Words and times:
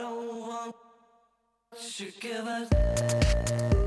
Don't 0.00 0.40
want 0.40 0.74
to 1.78 2.04
give 2.20 2.46
it. 2.46 3.79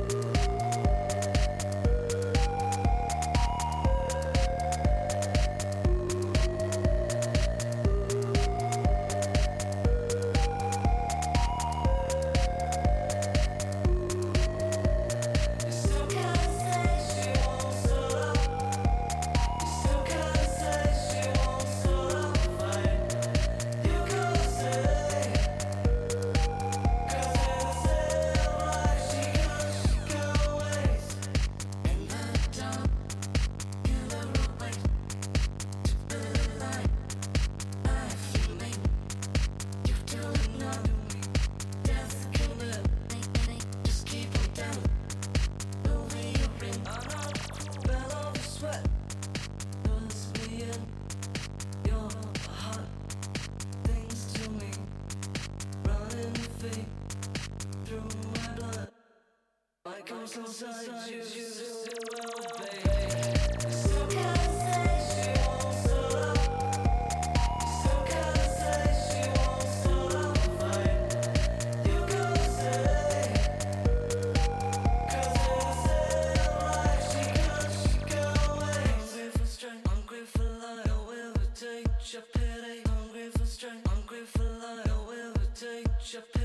Your 86.13 86.42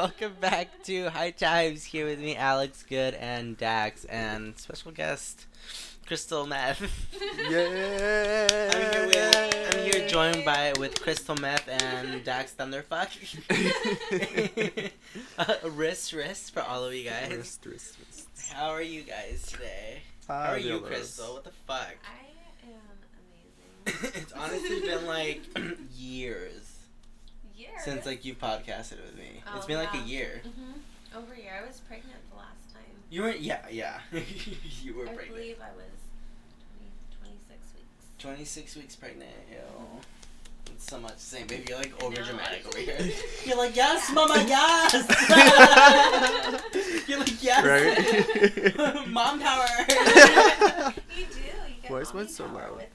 Welcome 0.00 0.36
back 0.40 0.82
to 0.84 1.10
High 1.10 1.32
Times 1.32 1.84
here 1.84 2.06
with 2.06 2.20
me, 2.20 2.34
Alex 2.34 2.82
Good 2.88 3.12
and 3.12 3.54
Dax, 3.58 4.06
and 4.06 4.58
special 4.58 4.92
guest 4.92 5.44
Crystal 6.06 6.46
Meth. 6.46 6.80
Yeah. 7.50 8.46
I'm 8.72 8.92
here, 8.92 9.06
with, 9.06 9.74
I'm 9.74 9.82
here 9.82 10.08
joined 10.08 10.42
by 10.46 10.72
with 10.78 10.98
Crystal 11.02 11.36
Meth 11.36 11.68
and 11.68 12.24
Dax 12.24 12.54
Thunderfuck. 12.58 13.10
uh, 15.38 15.68
wrist, 15.68 16.14
wrist 16.14 16.54
for 16.54 16.62
all 16.62 16.82
of 16.82 16.94
you 16.94 17.04
guys. 17.04 17.32
Wrist, 17.32 17.66
wrist, 17.66 17.96
wrist. 17.98 18.54
How 18.54 18.70
are 18.70 18.80
you 18.80 19.02
guys 19.02 19.42
today? 19.48 20.00
How 20.26 20.52
are 20.52 20.58
you, 20.58 20.80
Crystal? 20.80 21.34
What 21.34 21.44
the 21.44 21.50
fuck? 21.66 21.96
I 22.06 22.66
am 22.66 23.92
amazing. 23.92 24.12
it's 24.22 24.32
honestly 24.32 24.80
been 24.80 25.04
like 25.04 25.42
years 25.94 26.69
Years. 27.60 27.82
since 27.84 28.06
like 28.06 28.24
you 28.24 28.34
podcasted 28.34 29.02
with 29.04 29.16
me. 29.16 29.42
Oh, 29.46 29.56
it's 29.56 29.66
been 29.66 29.78
like 29.78 29.92
a 29.94 29.98
yeah. 29.98 30.04
year. 30.04 30.42
hmm 30.44 30.72
Over 31.18 31.34
a 31.34 31.38
year. 31.38 31.60
I 31.62 31.66
was 31.66 31.80
pregnant 31.80 32.18
the 32.30 32.36
last 32.36 32.72
time. 32.72 32.82
You 33.10 33.22
were 33.22 33.30
yeah 33.30 33.66
yeah. 33.70 34.00
you 34.82 34.94
were 34.94 35.06
I 35.08 35.12
pregnant. 35.12 35.30
I 35.30 35.34
believe 35.34 35.56
I 35.60 35.72
was 35.76 35.92
20, 37.20 37.20
26 37.20 37.74
weeks. 37.74 38.06
26 38.18 38.76
weeks 38.76 38.96
pregnant, 38.96 39.30
yo. 39.52 39.58
It's 40.72 40.86
so 40.88 40.98
much 40.98 41.14
the 41.14 41.20
same, 41.20 41.46
baby. 41.46 41.64
You're 41.68 41.78
like 41.78 42.02
over 42.02 42.22
dramatic 42.22 42.64
over 42.66 42.78
here. 42.78 42.96
You're 43.44 43.58
like, 43.58 43.76
yes, 43.76 44.10
mama, 44.14 44.42
yes! 44.46 44.94
You're 47.08 47.18
like, 47.18 47.42
yes! 47.42 47.64
Right? 47.66 49.06
Mom 49.08 49.40
power! 49.40 49.66
You 51.16 51.26
do. 51.26 51.28
You 51.38 51.82
get 51.82 51.90
Why 51.90 51.98
is 51.98 52.14
mommy 52.14 52.24
mine 52.24 52.32
so 52.32 52.44
power 52.44 52.70
loud? 52.70 52.86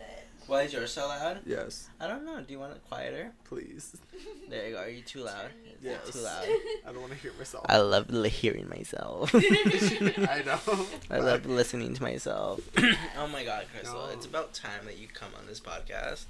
With 0.47 0.49
it. 0.49 0.51
Why 0.51 0.61
is 0.63 0.73
yours 0.73 0.91
so 0.91 1.07
loud? 1.07 1.39
yes, 1.45 1.89
I 1.99 2.07
don't 2.07 2.25
know. 2.25 2.41
Do 2.41 2.51
you 2.53 2.59
want 2.59 2.73
it 2.73 2.81
quieter? 2.89 3.31
please. 3.45 3.95
There 4.49 4.67
you 4.67 4.73
go. 4.75 4.81
Are 4.81 4.89
you 4.89 5.01
too 5.01 5.21
loud? 5.21 5.47
Is 5.65 5.83
Yes. 5.83 6.09
too 6.11 6.19
loud? 6.19 6.45
I 6.87 6.91
don't 6.91 7.01
want 7.01 7.13
to 7.13 7.17
hear 7.19 7.31
myself. 7.37 7.65
I 7.67 7.77
love 7.79 8.09
li- 8.11 8.29
hearing 8.29 8.69
myself. 8.69 9.31
I 9.35 10.43
know. 10.45 10.59
I 11.11 11.17
love 11.19 11.45
listening 11.47 11.93
to 11.95 12.01
myself. 12.03 12.61
oh 13.17 13.27
my 13.27 13.43
god, 13.43 13.65
Crystal. 13.73 14.05
No. 14.07 14.13
It's 14.13 14.25
about 14.27 14.53
time 14.53 14.85
that 14.85 14.97
you 14.99 15.07
come 15.07 15.29
on 15.39 15.47
this 15.47 15.59
podcast. 15.59 16.25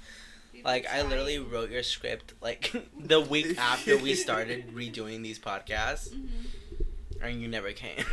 We've 0.52 0.64
Like 0.64 0.86
I 0.86 1.02
literally 1.02 1.38
wrote 1.38 1.70
your 1.70 1.82
script 1.82 2.32
like 2.40 2.72
the 2.98 3.20
week 3.20 3.58
after 3.58 3.98
we 3.98 4.14
started 4.14 4.74
redoing 4.74 5.22
these 5.22 5.38
podcasts, 5.38 6.08
Mhm. 6.08 6.28
and 7.20 7.40
you 7.42 7.48
never 7.48 7.72
came. 7.72 8.04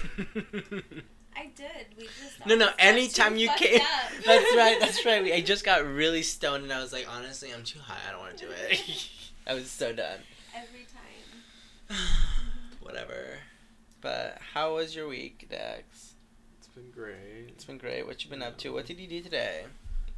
I 1.36 1.50
did. 1.56 1.96
We 1.98 2.04
just. 2.04 2.46
No, 2.46 2.56
no, 2.56 2.66
always 2.66 2.78
got 2.78 2.86
anytime 2.86 3.38
you 3.38 3.50
came- 3.58 3.80
that's 4.26 4.56
right. 4.56 4.78
That's 4.80 5.06
right. 5.06 5.24
We, 5.24 5.34
I 5.34 5.42
just 5.42 5.64
got 5.66 5.86
really 5.86 6.22
stoned, 6.24 6.64
and 6.64 6.74
I 6.74 6.82
was 6.82 6.94
like, 6.94 7.08
honestly, 7.10 7.54
I'm 7.54 7.64
too 7.64 7.80
high. 7.80 7.98
I 8.08 8.12
don't 8.12 8.22
want 8.22 8.38
to 8.38 8.46
do 8.46 8.52
it. 8.52 9.10
I 9.48 9.54
was 9.54 9.70
so 9.70 9.94
done. 9.94 10.20
Every 10.56 10.86
time. 11.90 11.98
Whatever. 12.82 13.40
But 14.02 14.38
how 14.54 14.76
was 14.76 14.96
your 14.96 15.08
week, 15.08 15.48
Dex? 15.50 16.14
It's 16.58 16.68
been 16.68 16.92
great. 16.92 17.48
It's 17.50 17.66
been 17.66 17.78
great. 17.78 18.06
What 18.06 18.24
you 18.24 18.30
been 18.30 18.44
up 18.44 18.58
to? 18.60 18.74
What 18.74 18.86
did 18.86 19.00
you 19.00 19.08
do 19.08 19.22
today? 19.22 19.64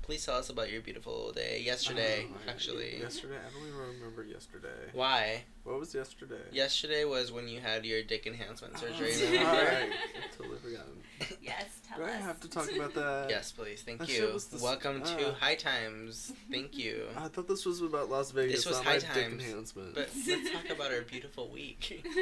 Please 0.06 0.24
tell 0.24 0.36
us 0.36 0.50
about 0.52 0.72
your 0.72 0.82
beautiful 0.82 1.32
day 1.32 1.64
yesterday, 1.66 2.28
Oh, 2.32 2.38
actually. 2.48 3.00
Yesterday, 3.00 3.38
I 3.38 3.52
don't 3.52 3.68
even 3.68 4.00
remember 4.00 4.24
yesterday. 4.24 4.68
Why? 4.94 5.42
What 5.64 5.80
was 5.80 5.96
yesterday? 5.96 6.44
Yesterday 6.52 7.06
was 7.06 7.32
when 7.32 7.48
you 7.48 7.60
had 7.60 7.84
your 7.88 8.04
dick 8.04 8.28
enhancement 8.28 8.78
surgery. 8.78 9.14
Oh, 9.16 9.26
remember? 9.32 9.50
alright. 9.50 9.90
Totally 10.38 10.60
forgotten. 10.60 11.02
yes, 11.42 11.82
tell 11.90 11.98
Do 11.98 12.04
I 12.04 12.12
have 12.18 12.40
to 12.42 12.48
talk 12.48 12.70
about 12.76 12.94
that? 12.94 13.32
Yes, 13.32 13.52
please. 13.52 13.82
Thank 13.82 13.98
That 14.02 14.10
you. 14.10 14.16
shit 14.16 14.34
was 14.34 14.46
the 14.46 14.64
Welcome 14.64 15.02
to 15.02 15.30
uh. 15.30 15.34
High 15.34 15.56
Times. 15.56 16.34
Thank 16.52 16.78
you. 16.78 17.08
I 17.18 17.28
thought 17.28 17.48
this 17.48 17.66
was 17.66 17.82
about 17.82 18.12
Las 18.12 18.30
Vegas. 18.30 18.58
This 18.58 18.66
was 18.68 18.76
not 18.78 18.86
High 18.86 18.94
my 18.94 19.00
dick 19.00 19.10
Times, 19.10 19.44
enhancement. 19.44 19.96
But 19.96 20.10
let's 20.28 20.52
talk 20.52 20.70
about 20.70 20.92
our 20.94 21.02
beautiful 21.02 21.50
week. 21.50 22.06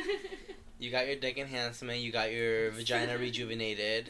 You 0.79 0.91
got 0.91 1.07
your 1.07 1.15
dick 1.15 1.38
enhancement. 1.38 2.00
You 2.00 2.12
got 2.12 2.33
your 2.33 2.71
vagina 2.71 3.18
rejuvenated. 3.18 4.09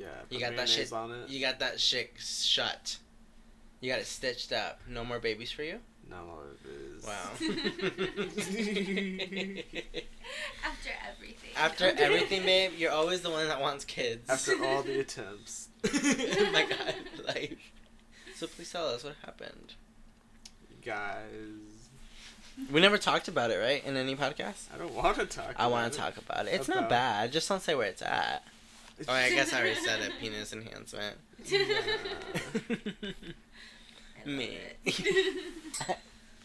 Yeah, 0.00 0.06
You 0.30 0.40
got 0.40 0.56
that 0.56 0.68
shit- 0.68 0.92
on 0.92 1.10
it. 1.12 1.28
You 1.28 1.40
got 1.40 1.58
that 1.60 1.80
shit 1.80 2.12
shut. 2.18 2.96
You 3.80 3.90
got 3.90 4.00
it 4.00 4.06
stitched 4.06 4.52
up. 4.52 4.80
No 4.88 5.04
more 5.04 5.18
babies 5.18 5.50
for 5.52 5.62
you. 5.62 5.78
No, 6.08 6.16
it 6.64 6.68
is. 6.68 7.04
Wow. 7.04 7.30
After 10.64 10.90
everything. 11.08 11.50
After 11.56 11.84
everything, 11.98 12.42
babe, 12.44 12.72
you're 12.76 12.90
always 12.92 13.20
the 13.20 13.30
one 13.30 13.46
that 13.48 13.60
wants 13.60 13.84
kids. 13.84 14.28
After 14.28 14.62
all 14.64 14.82
the 14.82 15.00
attempts. 15.00 15.68
oh 15.84 16.50
my 16.52 16.66
god, 16.68 16.94
like. 17.26 17.58
So 18.36 18.46
please 18.46 18.70
tell 18.72 18.86
us 18.88 19.04
what 19.04 19.14
happened. 19.24 19.74
Guys. 20.84 21.18
We 22.72 22.80
never 22.80 22.98
talked 22.98 23.28
about 23.28 23.50
it, 23.50 23.56
right? 23.56 23.84
In 23.84 23.96
any 23.96 24.16
podcast. 24.16 24.66
I 24.74 24.78
don't 24.78 24.92
want 24.94 25.16
to 25.18 25.26
talk 25.26 25.54
I 25.56 25.66
want 25.68 25.86
about 25.86 25.92
to 25.92 25.98
talk 25.98 26.16
about 26.28 26.46
it. 26.46 26.54
It's 26.54 26.68
About- 26.68 26.80
not 26.82 26.90
bad. 26.90 27.32
Just 27.32 27.48
don't 27.48 27.62
say 27.62 27.74
where 27.74 27.86
it's 27.86 28.02
at. 28.02 28.44
It. 29.00 29.06
Oh, 29.08 29.12
I 29.12 29.30
guess 29.30 29.52
I 29.52 29.60
already 29.60 29.74
said 29.80 30.00
it. 30.00 30.12
Penis 30.20 30.52
enhancement. 30.52 31.16
Me. 34.26 34.58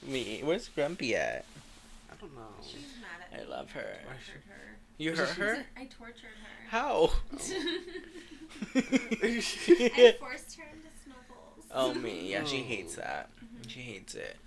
Me. 0.08 0.42
Where's 0.44 0.68
Grumpy 0.70 1.16
at? 1.16 1.46
I 2.12 2.16
don't 2.22 2.34
know. 2.36 2.42
She's 2.62 2.82
mad 3.02 3.26
at 3.32 3.40
I 3.40 3.44
me. 3.44 3.50
love 3.52 3.72
her. 3.72 3.98
I 4.02 4.14
tortured 4.14 4.44
her. 4.48 4.78
You 4.98 5.16
hurt 5.16 5.30
her? 5.32 5.66
I 5.78 5.86
tortured 5.86 6.24
her. 6.24 6.70
How? 6.70 7.12
I 8.74 10.16
forced 10.20 10.56
her 10.58 10.64
into 10.72 10.90
snuggles. 11.04 11.66
oh 11.74 11.94
me, 11.94 12.32
yeah, 12.32 12.44
she 12.46 12.62
Oh. 12.62 12.64
hates 12.64 12.96
that. 12.96 13.30
Mhm. 13.44 13.70
She 13.70 13.82
hates 13.82 14.16
it. 14.16 14.38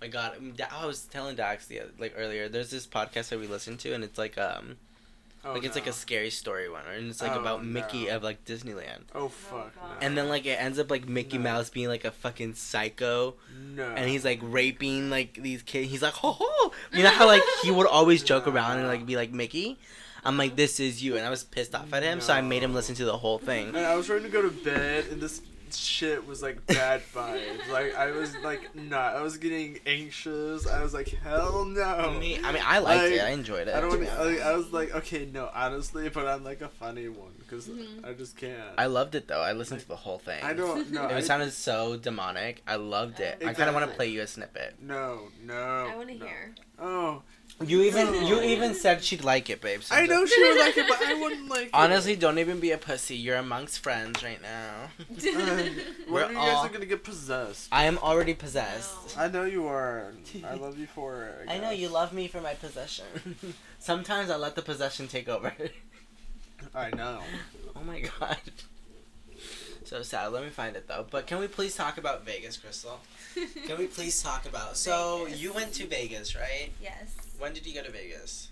My 0.00 0.08
God, 0.08 0.60
I 0.70 0.84
was 0.84 1.02
telling 1.02 1.36
Dax 1.36 1.64
the 1.66 1.80
oth- 1.80 1.98
like 1.98 2.12
earlier. 2.16 2.48
There's 2.50 2.70
this 2.70 2.86
podcast 2.86 3.30
that 3.30 3.38
we 3.38 3.46
listen 3.46 3.78
to, 3.78 3.94
and 3.94 4.04
it's 4.04 4.18
like 4.18 4.36
um 4.36 4.76
Oh, 5.46 5.52
like 5.52 5.64
it's 5.64 5.74
like 5.74 5.86
a 5.86 5.90
oh, 5.90 5.92
scary 5.92 6.30
story 6.30 6.68
one, 6.70 6.84
and 6.94 7.10
it's 7.10 7.20
like 7.20 7.32
Oh, 7.32 7.40
about 7.40 7.64
Mickey 7.64 8.06
no. 8.06 8.16
of 8.16 8.22
like 8.22 8.44
Disneyland. 8.44 9.02
Oh 9.14 9.28
fuck 9.28 9.72
oh, 9.80 9.86
no. 9.86 9.94
And 10.00 10.16
then 10.16 10.28
like 10.28 10.46
it 10.46 10.60
ends 10.60 10.78
up 10.78 10.90
like 10.90 11.08
Mickey 11.08 11.38
No. 11.38 11.44
Mouse 11.44 11.70
being 11.70 11.88
like 11.88 12.04
a 12.04 12.10
fucking 12.10 12.54
psycho, 12.54 13.34
no. 13.74 13.84
and 13.84 14.08
he's 14.08 14.24
like 14.24 14.40
raping 14.42 15.10
like 15.10 15.34
these 15.34 15.62
kids. 15.62 15.90
He's 15.90 16.02
like, 16.02 16.14
ho 16.14 16.32
ho. 16.38 16.72
You 16.92 17.02
know 17.02 17.10
how 17.10 17.26
like 17.26 17.42
he 17.62 17.70
would 17.70 17.86
always 17.86 18.22
joke 18.22 18.46
around 18.46 18.78
and 18.78 18.88
like 18.88 19.04
be 19.06 19.16
like 19.16 19.32
Mickey. 19.32 19.78
I'm 20.26 20.38
like, 20.38 20.56
this 20.56 20.80
is 20.80 21.02
you, 21.02 21.16
and 21.18 21.26
I 21.26 21.28
was 21.28 21.44
pissed 21.44 21.74
off 21.74 21.92
at 21.92 22.02
him, 22.02 22.20
so 22.22 22.32
I 22.32 22.40
made 22.40 22.62
him 22.62 22.72
listen 22.72 22.94
to 22.94 23.04
the 23.04 23.18
whole 23.18 23.38
thing. 23.38 23.68
And 23.68 23.76
I 23.78 23.94
was 23.94 24.06
trying 24.06 24.22
to 24.22 24.30
go 24.30 24.40
to 24.40 24.50
bed, 24.50 25.04
and 25.10 25.20
this 25.20 25.42
shit 25.72 26.26
was 26.26 26.42
like 26.42 26.64
bad 26.66 27.02
vibes. 27.14 27.68
like 27.70 27.94
I 27.94 28.10
was 28.10 28.34
like 28.38 28.74
not. 28.74 29.16
I 29.16 29.22
was 29.22 29.36
getting 29.38 29.78
anxious. 29.86 30.66
I 30.66 30.82
was 30.82 30.94
like, 30.94 31.08
hell 31.08 31.64
no. 31.64 32.16
Me, 32.18 32.38
I 32.42 32.52
mean, 32.52 32.62
I 32.64 32.78
liked 32.78 33.02
Like, 33.02 33.12
it. 33.12 33.20
I 33.22 33.30
enjoyed 33.30 33.68
it. 33.68 33.74
I 33.74 33.80
don't. 33.80 33.90
to 33.92 33.98
Like. 34.24 34.40
I 34.40 34.56
was 34.56 34.72
like, 34.72 34.94
okay, 34.94 35.26
no, 35.32 35.50
honestly, 35.54 36.08
but 36.08 36.26
I'm 36.26 36.44
like 36.44 36.60
a 36.60 36.68
funny 36.68 37.08
one 37.08 37.32
because 37.38 37.66
Mhm. 37.68 38.04
I 38.06 38.12
just 38.12 38.36
can't. 38.36 38.58
I 38.78 38.86
loved 38.86 39.14
it 39.14 39.28
though. 39.28 39.40
I 39.40 39.52
listened 39.52 39.80
to 39.80 39.88
the 39.88 39.96
whole 39.96 40.18
thing. 40.18 40.42
I 40.42 40.52
don't 40.52 40.90
know. 40.90 41.06
It 41.08 41.24
sounded 41.24 41.52
so 41.52 41.96
demonic. 41.96 42.62
I 42.66 42.76
loved 42.76 43.20
it. 43.20 43.42
I 43.44 43.52
kind 43.54 43.68
of 43.68 43.74
want 43.74 43.88
to 43.90 43.96
play 43.96 44.08
you 44.08 44.22
a 44.22 44.26
snippet. 44.26 44.74
No, 44.80 45.28
no. 45.42 45.54
I 45.90 45.96
want 45.96 46.08
to 46.08 46.14
no. 46.14 46.26
hear. 46.26 46.54
Oh, 46.78 47.22
You 47.62 47.82
even 47.82 48.06
No. 48.12 48.20
you 48.28 48.42
even 48.42 48.74
said 48.74 49.04
she'd 49.04 49.22
like 49.24 49.48
it, 49.48 49.60
babe. 49.60 49.82
so 49.82 49.94
I 49.94 50.06
don't- 50.06 50.08
know 50.10 50.26
she 50.26 50.42
would 50.42 50.58
like 50.58 50.76
it, 50.76 50.86
but 50.88 51.00
I 51.06 51.14
wouldn't 51.20 51.48
like 51.48 51.64
it. 51.66 51.70
Honestly, 51.72 52.16
don't 52.16 52.38
even 52.38 52.58
be 52.60 52.72
a 52.72 52.78
pussy. 52.78 53.16
You're 53.16 53.36
amongst 53.36 53.78
friends 53.80 54.22
right 54.22 54.42
now. 54.42 54.90
We're 56.08 56.12
when 56.12 56.24
are 56.24 56.30
you 56.32 56.34
guys 56.38 56.54
all- 56.56 56.66
are 56.66 56.68
gonna 56.68 56.84
get 56.86 57.04
possessed? 57.04 57.68
I 57.70 57.84
am 57.84 57.98
already 57.98 58.34
possessed. 58.34 59.16
No. 59.16 59.22
I 59.22 59.28
know 59.28 59.44
you 59.44 59.66
are. 59.66 60.12
I 60.44 60.54
love 60.54 60.78
you 60.78 60.86
for 60.86 61.24
it. 61.24 61.48
I 61.48 61.58
know 61.58 61.70
guess. 61.70 61.78
you 61.78 61.88
love 61.88 62.12
me 62.12 62.26
for 62.28 62.40
my 62.40 62.54
possession. 62.54 63.04
Sometimes 63.78 64.30
I 64.30 64.36
let 64.36 64.56
the 64.56 64.62
possession 64.62 65.06
take 65.08 65.28
over. 65.28 65.52
I 66.74 66.90
know. 66.90 67.20
oh 67.76 67.84
my 67.84 68.00
god. 68.00 68.38
So 69.84 70.02
sad. 70.02 70.28
Let 70.32 70.42
me 70.42 70.48
find 70.50 70.74
it 70.76 70.88
though. 70.88 71.06
But 71.08 71.26
can 71.26 71.38
we 71.38 71.46
please 71.46 71.76
talk 71.76 71.98
about 71.98 72.24
Vegas, 72.24 72.56
Crystal? 72.56 73.00
Can 73.66 73.78
we 73.78 73.86
please 73.86 74.20
talk 74.22 74.46
about? 74.46 74.76
So 74.76 75.24
Vegas. 75.24 75.40
you 75.42 75.52
went 75.52 75.72
to 75.74 75.86
Vegas, 75.86 76.34
right? 76.34 76.70
yes. 76.82 77.14
When 77.44 77.52
did 77.52 77.66
you 77.66 77.74
go 77.74 77.82
to 77.82 77.92
Vegas? 77.92 78.48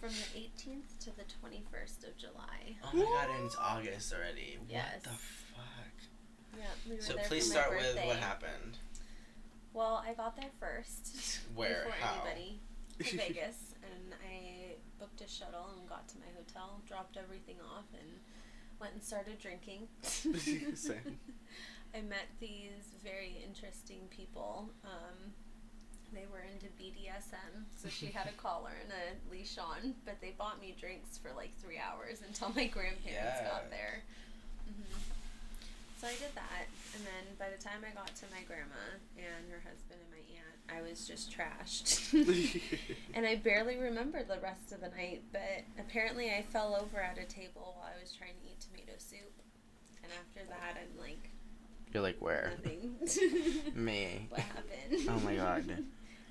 From 0.00 0.08
the 0.08 0.40
18th 0.40 0.98
to 1.00 1.10
the 1.18 1.24
21st 1.44 2.08
of 2.08 2.16
July. 2.16 2.76
Oh 2.82 2.88
my 2.94 3.02
god, 3.02 3.28
and 3.36 3.44
it's 3.44 3.56
August 3.60 4.14
already. 4.14 4.56
Yes. 4.70 4.86
What 4.90 5.02
the 5.02 5.10
fuck? 5.10 6.58
Yeah, 6.58 6.64
we 6.88 6.96
were 6.96 7.02
So 7.02 7.12
there 7.12 7.24
please 7.26 7.52
for 7.52 7.58
my 7.58 7.60
start 7.60 7.76
with 7.78 8.06
what 8.06 8.16
happened. 8.16 8.78
Well, 9.74 10.02
I 10.08 10.14
got 10.14 10.36
there 10.36 10.48
first. 10.58 11.40
Where? 11.54 11.84
Before 11.84 11.92
How? 12.00 12.22
anybody. 12.22 12.60
To 13.00 13.16
Vegas. 13.18 13.74
And 13.82 14.14
I 14.26 14.76
booked 14.98 15.20
a 15.20 15.28
shuttle 15.28 15.68
and 15.78 15.86
got 15.86 16.08
to 16.08 16.14
my 16.18 16.32
hotel, 16.34 16.80
dropped 16.88 17.18
everything 17.18 17.56
off, 17.76 17.84
and 17.92 18.08
went 18.80 18.94
and 18.94 19.02
started 19.02 19.40
drinking. 19.40 19.88
Same. 20.00 21.18
I 21.94 22.00
met 22.00 22.28
these 22.40 22.96
very 23.04 23.44
interesting 23.46 24.08
people. 24.08 24.70
Um, 24.86 25.34
they 26.12 26.26
were 26.30 26.44
into 26.52 26.66
BDSM, 26.80 27.64
so 27.76 27.88
she 27.88 28.06
had 28.06 28.26
a 28.28 28.32
collar 28.42 28.72
and 28.82 28.92
a 28.92 29.32
leash 29.32 29.58
on, 29.58 29.94
but 30.04 30.20
they 30.20 30.34
bought 30.36 30.60
me 30.60 30.74
drinks 30.78 31.18
for 31.18 31.30
like 31.36 31.50
three 31.58 31.78
hours 31.78 32.20
until 32.26 32.48
my 32.50 32.66
grandparents 32.66 33.40
Yeah. 33.40 33.48
got 33.48 33.70
there. 33.70 34.02
hmm 34.66 34.96
So 36.00 36.06
I 36.08 36.12
did 36.12 36.34
that, 36.34 36.66
and 36.96 37.04
then 37.06 37.34
by 37.38 37.46
the 37.54 37.62
time 37.62 37.80
I 37.88 37.94
got 37.94 38.14
to 38.16 38.24
my 38.30 38.42
grandma 38.46 38.98
and 39.16 39.50
her 39.50 39.62
husband 39.64 40.00
and 40.02 40.10
my 40.10 40.22
aunt, 40.36 40.58
I 40.68 40.80
was 40.88 41.06
just 41.06 41.30
trashed. 41.32 42.12
and 43.14 43.26
I 43.26 43.36
barely 43.36 43.76
remember 43.78 44.22
the 44.22 44.38
rest 44.40 44.72
of 44.72 44.80
the 44.80 44.88
night, 44.88 45.22
but 45.32 45.64
apparently 45.78 46.30
I 46.30 46.42
fell 46.42 46.74
over 46.80 47.00
at 47.00 47.18
a 47.18 47.24
table 47.24 47.74
while 47.76 47.90
I 47.96 48.00
was 48.00 48.12
trying 48.12 48.34
to 48.40 48.46
eat 48.46 48.60
tomato 48.60 48.92
soup. 48.98 49.32
And 50.02 50.12
after 50.18 50.48
that, 50.48 50.76
I'm 50.80 50.98
like, 51.00 51.30
You're 51.92 52.02
like 52.02 52.16
where? 52.20 52.52
nothing. 52.56 52.96
Me. 53.74 54.26
what 54.28 54.40
happened? 54.40 55.08
Oh 55.08 55.20
my 55.20 55.36
god. 55.36 55.84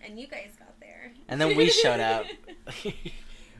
And 0.05 0.19
you 0.19 0.27
guys 0.27 0.51
got 0.59 0.79
there. 0.79 1.11
And 1.27 1.39
then 1.39 1.55
we 1.55 1.69
showed 1.69 1.99
up. 1.99 2.25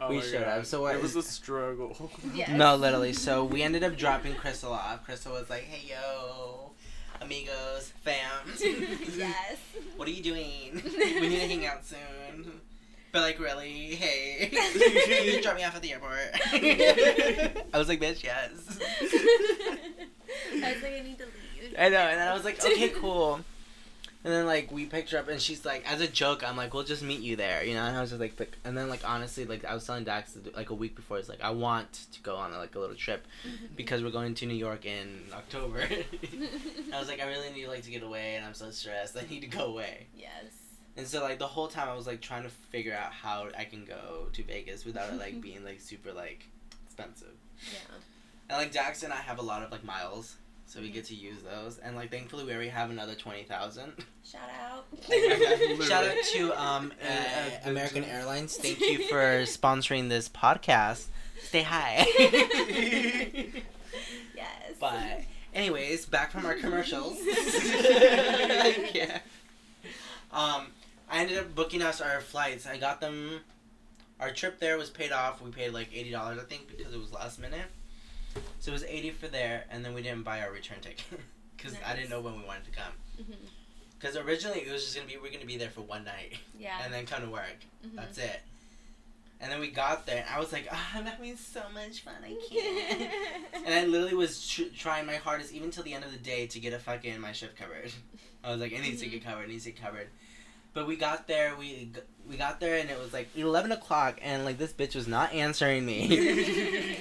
Oh 0.03 0.10
we 0.10 0.15
my 0.15 0.21
showed 0.24 0.45
God. 0.45 0.57
up. 0.60 0.65
So 0.65 0.81
what? 0.81 0.95
It 0.95 1.01
was 1.03 1.15
a 1.15 1.21
struggle. 1.21 2.10
Yes. 2.33 2.50
No, 2.50 2.75
literally. 2.75 3.13
So 3.13 3.45
we 3.45 3.62
ended 3.62 3.83
up 3.83 3.95
dropping 3.95 4.33
Crystal 4.33 4.74
off. 4.74 5.05
Crystal 5.05 5.31
was 5.33 5.48
like, 5.48 5.62
"Hey, 5.65 5.88
yo, 5.88 6.71
amigos, 7.21 7.93
fam, 8.03 8.15
yes. 8.60 9.57
what 9.98 10.07
are 10.07 10.12
you 10.12 10.24
doing? 10.24 10.81
we 10.98 11.19
need 11.29 11.39
to 11.41 11.48
hang 11.48 11.67
out 11.67 11.86
soon." 11.86 12.62
But 13.12 13.21
like, 13.21 13.39
really, 13.39 13.93
hey, 13.95 14.50
you 15.24 15.39
drop 15.43 15.55
me 15.55 15.63
off 15.65 15.75
at 15.75 15.83
the 15.83 15.91
airport? 15.93 16.17
I 16.51 17.77
was 17.77 17.88
like, 17.88 18.01
"Bitch, 18.01 18.24
yes." 18.24 18.79
I 20.63 20.74
was 20.74 20.81
like, 20.81 20.93
I 20.93 21.01
need 21.03 21.19
to 21.19 21.25
leave. 21.25 21.75
I 21.77 21.89
know, 21.89 21.98
and 22.00 22.19
then 22.19 22.27
I 22.27 22.33
was 22.33 22.43
like, 22.43 22.63
"Okay, 22.63 22.89
cool." 22.89 23.41
And 24.23 24.31
then 24.31 24.45
like 24.45 24.71
we 24.71 24.85
picked 24.85 25.09
her 25.11 25.17
up, 25.17 25.27
and 25.29 25.41
she's 25.41 25.65
like, 25.65 25.83
as 25.91 25.99
a 25.99 26.07
joke, 26.07 26.47
I'm 26.47 26.55
like, 26.55 26.73
"We'll 26.73 26.83
just 26.83 27.01
meet 27.01 27.21
you 27.21 27.35
there," 27.35 27.63
you 27.63 27.73
know. 27.73 27.83
And 27.83 27.97
I 27.97 28.01
was 28.01 28.11
just 28.11 28.19
like, 28.19 28.57
and 28.63 28.77
then 28.77 28.87
like 28.87 29.01
honestly, 29.03 29.45
like 29.45 29.65
I 29.65 29.73
was 29.73 29.85
telling 29.85 30.03
Dax 30.03 30.37
like 30.55 30.69
a 30.69 30.75
week 30.75 30.95
before, 30.95 31.17
it's 31.17 31.27
like 31.27 31.41
I 31.41 31.49
want 31.49 31.91
to 32.13 32.21
go 32.21 32.35
on 32.35 32.53
like 32.53 32.75
a 32.75 32.79
little 32.79 32.95
trip 32.95 33.25
because 33.75 34.03
we're 34.03 34.11
going 34.11 34.35
to 34.35 34.45
New 34.45 34.53
York 34.53 34.85
in 34.85 35.21
October. 35.33 35.79
I 36.93 36.99
was 36.99 37.07
like, 37.07 37.19
I 37.19 37.27
really 37.27 37.51
need 37.51 37.67
like 37.67 37.81
to 37.83 37.91
get 37.91 38.03
away, 38.03 38.35
and 38.35 38.45
I'm 38.45 38.53
so 38.53 38.69
stressed. 38.69 39.17
I 39.17 39.25
need 39.29 39.41
to 39.41 39.47
go 39.47 39.65
away. 39.65 40.07
yes. 40.15 40.27
And 40.97 41.07
so 41.07 41.21
like 41.21 41.39
the 41.39 41.47
whole 41.47 41.67
time, 41.67 41.89
I 41.89 41.95
was 41.95 42.05
like 42.05 42.21
trying 42.21 42.43
to 42.43 42.49
figure 42.49 42.93
out 42.93 43.11
how 43.13 43.47
I 43.57 43.63
can 43.63 43.85
go 43.85 44.27
to 44.33 44.43
Vegas 44.43 44.85
without 44.85 45.11
it 45.11 45.17
like 45.17 45.41
being 45.47 45.63
like 45.63 45.79
super 45.79 46.11
like 46.11 46.45
expensive. 46.85 47.33
Yeah. 47.71 47.95
And 48.49 48.57
like 48.57 48.71
Dax 48.71 49.01
and 49.03 49.13
I 49.13 49.17
have 49.17 49.39
a 49.39 49.41
lot 49.41 49.63
of 49.63 49.71
like 49.71 49.83
miles, 49.83 50.35
so 50.71 50.79
we 50.79 50.89
get 50.89 51.03
to 51.05 51.13
use 51.15 51.41
those. 51.41 51.79
And 51.79 51.97
like 51.97 52.09
thankfully, 52.11 52.45
we 52.45 52.53
already 52.53 52.69
have 52.69 52.91
another 52.91 53.13
twenty 53.13 53.43
thousand. 53.43 53.91
Shout 54.23 54.41
out. 54.63 54.85
Shout 55.83 56.05
out 56.05 56.15
to 56.33 56.61
um 56.61 56.93
Uh, 57.03 57.69
American 57.69 58.05
Airlines. 58.05 58.55
Thank 58.61 58.79
you 58.79 59.05
for 59.09 59.41
sponsoring 59.43 60.07
this 60.07 60.29
podcast. 60.29 61.07
Stay 61.43 61.63
high. 61.63 62.07
yes. 64.33 64.77
But 64.79 65.23
anyways, 65.53 66.05
back 66.05 66.31
from 66.31 66.45
our 66.45 66.53
commercials. 66.55 67.17
yeah. 68.93 69.19
Um, 70.31 70.67
I 71.09 71.19
ended 71.19 71.37
up 71.37 71.53
booking 71.53 71.81
us 71.81 71.99
our 71.99 72.21
flights. 72.21 72.65
I 72.65 72.77
got 72.77 73.01
them. 73.01 73.41
Our 74.21 74.31
trip 74.31 74.61
there 74.61 74.77
was 74.77 74.89
paid 74.89 75.11
off. 75.11 75.41
We 75.41 75.51
paid 75.51 75.71
like 75.71 75.89
eighty 75.93 76.11
dollars, 76.11 76.39
I 76.39 76.43
think, 76.43 76.69
because 76.77 76.93
it 76.93 76.97
was 76.99 77.11
last 77.11 77.39
minute. 77.41 77.65
So 78.59 78.71
it 78.71 78.73
was 78.73 78.83
eighty 78.83 79.09
for 79.11 79.27
there, 79.27 79.65
and 79.71 79.83
then 79.83 79.93
we 79.93 80.01
didn't 80.01 80.23
buy 80.23 80.41
our 80.41 80.51
return 80.51 80.79
ticket 80.81 81.03
because 81.57 81.73
I 81.85 81.95
didn't 81.95 82.09
know 82.09 82.21
when 82.21 82.38
we 82.38 82.43
wanted 82.45 82.65
to 82.65 82.71
come. 82.71 82.93
Because 84.00 84.17
originally 84.17 84.59
it 84.61 84.71
was 84.71 84.83
just 84.83 84.95
gonna 84.95 85.07
be 85.07 85.17
we're 85.21 85.31
gonna 85.31 85.45
be 85.45 85.57
there 85.57 85.69
for 85.69 85.81
one 85.81 86.03
night 86.03 86.33
Yeah. 86.57 86.77
and 86.83 86.93
then 86.93 87.05
come 87.05 87.21
to 87.23 87.29
work. 87.29 87.57
Mhm. 87.85 87.95
That's 87.95 88.17
it. 88.17 88.41
And 89.39 89.51
then 89.51 89.59
we 89.59 89.69
got 89.71 90.05
there 90.05 90.17
and 90.25 90.25
I 90.35 90.39
was 90.39 90.51
like, 90.53 90.67
ah, 90.71 90.91
I'm 90.95 91.05
having 91.05 91.35
so 91.35 91.61
much 91.73 92.01
fun. 92.01 92.13
I 92.23 92.35
can't. 92.47 93.11
and 93.65 93.73
I 93.73 93.85
literally 93.85 94.13
was 94.15 94.47
tr- 94.47 94.69
trying 94.77 95.07
my 95.07 95.15
hardest 95.15 95.51
even 95.51 95.71
till 95.71 95.83
the 95.83 95.93
end 95.95 96.03
of 96.03 96.11
the 96.11 96.19
day 96.19 96.45
to 96.47 96.59
get 96.59 96.73
a 96.73 96.79
fucking 96.79 97.19
my 97.19 97.31
shift 97.31 97.55
covered. 97.57 97.91
I 98.43 98.51
was 98.51 98.61
like, 98.61 98.71
it 98.71 98.81
needs 98.81 99.01
to 99.01 99.07
get 99.07 99.23
covered. 99.23 99.43
It 99.43 99.50
needs 99.50 99.63
to 99.65 99.71
get 99.71 99.81
covered. 99.81 100.07
But 100.73 100.88
we 100.88 100.95
got 100.95 101.27
there. 101.27 101.55
We 101.57 101.91
we 102.29 102.38
got 102.38 102.59
there 102.59 102.77
and 102.79 102.89
it 102.89 102.97
was 103.00 103.13
like 103.13 103.29
eleven 103.35 103.71
o'clock 103.71 104.19
and 104.21 104.45
like 104.45 104.57
this 104.57 104.71
bitch 104.73 104.95
was 104.95 105.07
not 105.07 105.33
answering 105.33 105.85
me. 105.85 106.97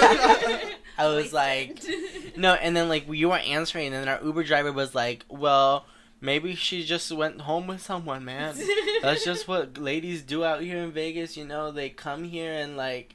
Passed 0.00 0.44
out. 0.44 0.60
I 0.98 1.06
was 1.08 1.32
Wasted. 1.32 1.34
like, 1.34 2.36
no, 2.36 2.52
and 2.54 2.76
then 2.76 2.88
like 2.88 3.08
you 3.10 3.28
weren't 3.30 3.48
answering, 3.48 3.86
and 3.86 3.94
then 3.94 4.08
our 4.08 4.22
Uber 4.24 4.44
driver 4.44 4.72
was 4.72 4.94
like, 4.94 5.24
"Well, 5.28 5.86
maybe 6.20 6.54
she 6.54 6.84
just 6.84 7.10
went 7.10 7.40
home 7.40 7.66
with 7.66 7.80
someone, 7.82 8.24
man. 8.24 8.54
That's 9.02 9.24
just 9.24 9.48
what 9.48 9.78
ladies 9.78 10.22
do 10.22 10.44
out 10.44 10.60
here 10.62 10.78
in 10.78 10.92
Vegas. 10.92 11.36
You 11.36 11.44
know, 11.46 11.72
they 11.72 11.88
come 11.88 12.24
here 12.24 12.52
and 12.52 12.76
like 12.76 13.14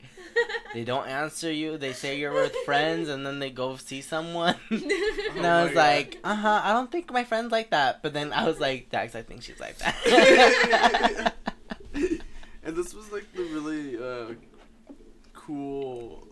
they 0.74 0.84
don't 0.84 1.08
answer 1.08 1.52
you. 1.52 1.78
They 1.78 1.94
say 1.94 2.18
you're 2.18 2.34
with 2.34 2.56
friends, 2.66 3.10
and 3.10 3.26
then 3.26 3.38
they 3.40 3.52
go 3.52 3.78
see 3.78 4.02
someone." 4.02 4.56
and 4.72 4.82
Oh 5.38 5.44
I 5.46 5.64
was 5.64 5.74
God. 5.74 5.76
like, 5.76 6.18
"Uh 6.24 6.36
huh. 6.36 6.62
I 6.64 6.74
don't 6.74 6.92
think 6.92 7.12
my 7.14 7.24
friend's 7.24 7.52
like 7.52 7.70
that." 7.70 8.02
But 8.02 8.14
then 8.14 8.34
I 8.34 8.46
was 8.48 8.60
like, 8.60 8.90
"Dax, 8.90 9.14
I 9.16 9.22
think 9.22 9.44
she's 9.44 9.60
like 9.60 9.78
that." 9.78 11.34
and 11.94 12.76
this 12.76 12.94
was 12.94 13.12
like 13.12 13.32
the 13.34 13.44
really 13.44 13.98
uh, 13.98 14.34
cool. 15.34 16.27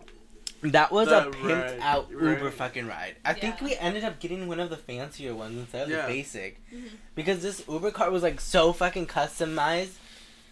That 0.62 0.90
was 0.90 1.08
a 1.08 1.26
pimped 1.30 1.70
ride, 1.72 1.78
out 1.80 2.10
Uber 2.10 2.50
fucking 2.50 2.86
ride. 2.86 3.16
I 3.24 3.34
think 3.34 3.60
we 3.60 3.76
ended 3.76 4.04
up 4.04 4.18
getting 4.20 4.48
one 4.48 4.58
of 4.60 4.70
the 4.70 4.76
fancier 4.76 5.34
ones 5.34 5.58
instead 5.58 5.84
of 5.84 5.90
Yeah. 5.90 6.02
the 6.06 6.12
basic. 6.12 6.60
Mhm. 6.72 6.88
Because 7.14 7.42
this 7.42 7.62
Uber 7.68 7.90
car 7.90 8.10
was 8.10 8.22
like 8.22 8.40
so 8.40 8.72
fucking 8.72 9.06
customized. 9.06 9.92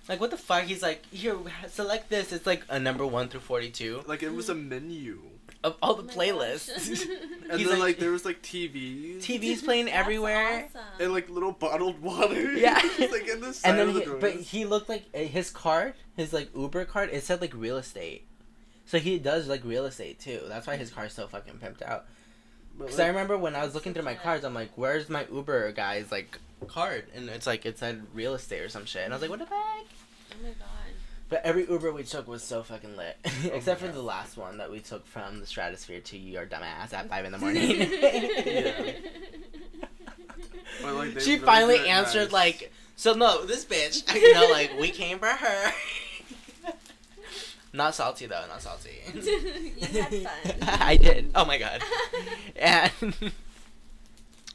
Like 0.09 0.21
what 0.21 0.31
the 0.31 0.37
fuck? 0.37 0.65
He's 0.65 0.83
like, 0.83 1.05
here, 1.07 1.37
select 1.69 2.11
this. 2.11 2.33
It's 2.33 2.47
like 2.47 2.63
a 2.69 2.79
number 2.79 3.07
one 3.07 3.29
through 3.29 3.41
forty 3.41 3.71
two 3.71 4.03
Like 4.07 4.23
it 4.23 4.33
was 4.35 4.51
a 4.51 4.55
menu, 4.55 5.21
of 5.65 5.77
all 5.83 5.95
the 5.95 6.03
Oh 6.13 6.15
playlists. 6.17 7.07
and 7.51 7.59
He's 7.59 7.69
then 7.71 7.79
like, 7.79 7.81
like- 7.81 7.99
there 7.99 8.11
was 8.11 8.27
like 8.27 8.43
TVs. 8.43 9.23
TV's 9.23 9.63
playing 9.63 9.87
That's 9.87 9.97
everywhere. 9.97 10.67
awesome. 10.67 10.81
And 11.01 11.13
like 11.15 11.31
little 11.31 11.53
bottled 11.53 12.03
water. 12.03 12.53
Yeah. 12.53 12.75
Like 12.99 13.27
in 13.29 13.41
the 13.41 13.55
side 13.55 13.71
And 13.71 13.79
then, 13.79 13.89
of 13.89 13.95
the 13.95 14.01
he, 14.01 14.07
doors. 14.07 14.21
but 14.21 14.33
he 14.35 14.65
looked 14.67 14.89
like 14.91 15.05
uh, 15.15 15.19
his 15.21 15.49
card, 15.51 15.95
his 16.17 16.33
like 16.35 16.51
Uber 16.55 16.85
card. 16.85 17.09
It 17.11 17.25
said 17.25 17.41
like 17.41 17.55
real 17.55 17.79
estate, 17.79 18.27
so 18.87 18.99
he 18.99 19.19
does 19.19 19.49
like 19.49 19.65
real 19.65 19.85
estate 19.87 20.21
too. 20.21 20.41
That's 20.49 20.67
why 20.67 20.77
his 20.77 20.91
car's 20.91 21.13
so 21.13 21.27
fucking 21.27 21.55
pimped 21.55 21.83
out. 21.83 22.05
Because 22.79 22.99
I 22.99 23.07
remember 23.07 23.39
when 23.39 23.55
I 23.55 23.65
was 23.65 23.75
looking 23.75 23.95
through 23.95 24.03
my 24.03 24.11
Legit. 24.13 24.23
cards, 24.25 24.45
I'm 24.45 24.55
like, 24.55 24.71
"Where's 24.77 25.09
my 25.09 25.27
Uber 25.33 25.71
guy's 25.73 26.11
like 26.11 26.39
card?" 26.67 27.05
And 27.15 27.29
it's 27.29 27.47
like 27.47 27.65
it 27.67 27.79
said 27.79 28.05
real 28.15 28.35
estate 28.35 28.61
or 28.63 28.69
some 28.69 28.85
shit, 28.85 29.05
and 29.05 29.13
I 29.13 29.17
was 29.17 29.23
like, 29.23 29.31
"What 29.31 29.39
the 29.39 29.47
heck?" 29.47 29.55
Oh 30.33 30.43
my 30.43 30.49
god. 30.49 30.59
But 31.31 31.41
every 31.45 31.67
Uber 31.69 31.91
we 31.93 32.03
took 32.03 32.29
was 32.29 32.43
so 32.43 32.63
fucking 32.63 32.97
lit, 32.97 33.17
except 33.53 33.81
for 33.81 33.87
God. 33.87 33.95
the 33.95 34.03
last 34.03 34.37
one 34.37 34.59
that 34.59 34.71
we 34.71 34.81
took 34.81 35.07
from 35.07 35.41
the 35.41 35.47
Stratosphere 35.47 36.01
to 36.01 36.19
your 36.19 36.47
dumbass 36.47 36.93
at 36.93 37.09
five 37.09 37.25
in 37.25 37.33
the 37.33 37.39
morning. 37.45 37.89
But, 40.83 40.95
like, 40.95 41.21
she 41.21 41.35
really 41.35 41.45
finally 41.45 41.89
answered 41.89 42.25
nice. 42.25 42.33
like, 42.33 42.73
"So 42.97 43.15
no, 43.15 43.45
this 43.47 43.65
bitch, 43.65 44.13
you 44.15 44.35
know, 44.35 44.49
like 44.51 44.73
we 44.79 44.91
came 44.91 45.19
for 45.19 45.27
her." 45.29 45.73
Not 47.75 47.95
salty 47.95 48.27
though, 48.27 48.45
not 48.49 48.63
salty. 48.63 48.91
You 49.13 50.01
had 50.01 50.15
fun. 50.15 50.57
I 50.81 50.97
did. 50.97 51.31
Oh 51.35 51.45
my 51.45 51.59
god. 51.59 51.83
And 52.57 53.15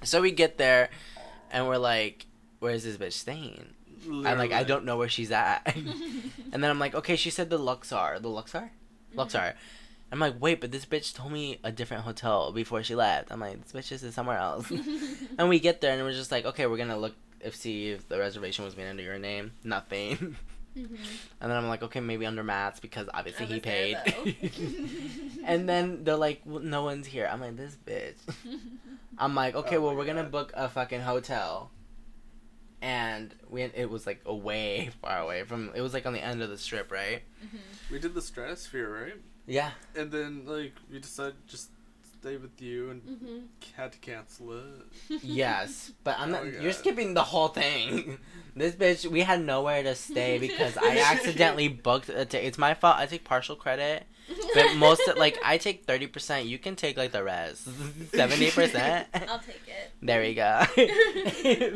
so 0.04 0.22
we 0.22 0.32
get 0.32 0.58
there, 0.58 0.90
and 1.52 1.68
we're 1.68 1.78
like, 1.78 2.26
"Where's 2.60 2.84
this 2.86 2.96
bitch 2.96 3.14
staying?" 3.14 3.74
I'm 4.08 4.38
like, 4.38 4.54
"I 4.54 4.64
don't 4.64 4.86
know 4.86 4.98
where 4.98 5.10
she's 5.10 5.32
at." 5.32 5.76
and 5.76 6.64
then 6.64 6.72
I'm 6.72 6.80
like, 6.80 6.96
"Okay, 6.96 7.18
she 7.18 7.30
said 7.30 7.50
the 7.50 7.58
Luxor, 7.58 8.20
the 8.20 8.30
Luxor, 8.30 8.72
mm-hmm. 8.72 9.20
Luxor." 9.20 9.54
I'm 10.12 10.20
like, 10.20 10.36
"Wait, 10.40 10.62
but 10.62 10.72
this 10.72 10.86
bitch 10.86 11.14
told 11.14 11.34
me 11.34 11.60
a 11.64 11.74
different 11.74 12.04
hotel 12.04 12.54
before 12.54 12.82
she 12.84 12.96
left." 12.96 13.32
I'm 13.32 13.42
like, 13.42 13.62
"This 13.62 13.74
bitch 13.74 13.92
is 13.92 14.16
somewhere 14.16 14.38
else." 14.38 14.72
and 15.38 15.50
we 15.50 15.60
get 15.60 15.82
there, 15.82 15.94
and 15.94 16.02
we're 16.04 16.14
just 16.14 16.32
like, 16.32 16.46
"Okay, 16.46 16.66
we're 16.66 16.78
gonna 16.78 16.98
look 16.98 17.16
if 17.42 17.56
see 17.56 17.90
if 17.90 18.08
the 18.08 18.18
reservation 18.18 18.64
was 18.64 18.78
made 18.78 18.88
under 18.88 19.04
your 19.04 19.20
name." 19.20 19.52
Nothing. 19.66 20.38
Mhm. 20.80 20.98
And 21.42 21.52
then 21.52 21.58
I'm 21.58 21.68
like, 21.68 21.84
okay, 21.84 22.00
maybe 22.00 22.26
under 22.26 22.44
Matt's 22.44 22.80
because 22.80 23.08
obviously 23.14 23.46
he 23.46 23.60
paid. 23.60 23.98
and 25.46 25.68
then 25.68 26.04
they're 26.04 26.16
like, 26.16 26.42
well, 26.46 26.60
no 26.62 26.84
one's 26.84 27.08
here. 27.08 27.28
I'm 27.32 27.42
like, 27.42 27.56
this 27.58 27.78
bitch. 27.86 28.16
I'm 29.18 29.36
like, 29.36 29.56
okay, 29.56 29.78
Oh 29.78 29.82
well, 29.82 29.96
we're 29.96 30.06
gonna 30.06 30.24
book 30.24 30.52
a 30.56 30.70
fucking 30.70 31.02
hotel. 31.02 31.72
And 32.82 33.36
we 33.50 33.64
it 33.64 33.90
was 33.90 34.06
like 34.08 34.22
away, 34.26 34.90
far 35.02 35.20
away 35.20 35.44
from. 35.44 35.72
It 35.76 35.82
was 35.82 35.94
like 35.94 36.06
on 36.06 36.14
the 36.14 36.24
end 36.24 36.42
of 36.42 36.50
the 36.50 36.58
strip, 36.58 36.92
right? 36.92 37.24
Mhm. 37.44 37.60
We 37.92 38.00
did 38.00 38.14
the 38.14 38.22
stratosphere, 38.22 38.90
right? 38.90 39.16
Yeah. 39.46 39.72
And 39.96 40.12
then 40.12 40.44
like 40.46 40.74
we 40.92 41.00
decided 41.00 41.36
just 41.48 41.70
stay 42.22 42.38
with 42.38 42.62
you 42.62 42.90
and 42.92 43.02
Mhm. 43.02 43.42
had 43.76 43.92
to 43.94 43.98
cancel 44.00 44.52
it. 44.54 44.86
Yes, 45.24 45.92
but 46.04 46.20
I'm 46.20 46.32
not. 46.32 46.44
Oh 46.44 46.62
you're 46.62 46.74
skipping 46.74 47.14
the 47.14 47.24
whole 47.24 47.50
thing. 47.50 48.18
This 48.56 48.76
bitch, 48.76 49.06
we 49.06 49.22
had 49.22 49.42
nowhere 49.42 49.84
to 49.84 49.96
stay 49.96 50.38
because 50.38 50.76
I 50.76 50.98
accidentally 51.14 51.70
booked 51.70 52.10
a 52.10 52.26
ticket. 52.26 52.46
It's 52.48 52.58
my 52.58 52.74
fault. 52.74 52.98
I 52.98 53.06
take 53.06 53.24
partial 53.24 53.56
credit, 53.56 54.04
but 54.54 54.76
most 54.76 55.08
of, 55.08 55.16
like 55.18 55.38
I 55.46 55.58
take 55.58 55.86
thirty 55.86 56.08
percent. 56.08 56.48
You 56.48 56.58
can 56.58 56.76
take 56.76 56.98
like 56.98 57.12
the 57.14 57.24
rest, 57.24 57.70
seventy 58.14 58.52
percent. 58.52 59.08
I'll 59.14 59.40
take 59.40 59.62
it. 59.68 59.92
There 60.02 60.20
we 60.22 60.34
go. 60.34 60.66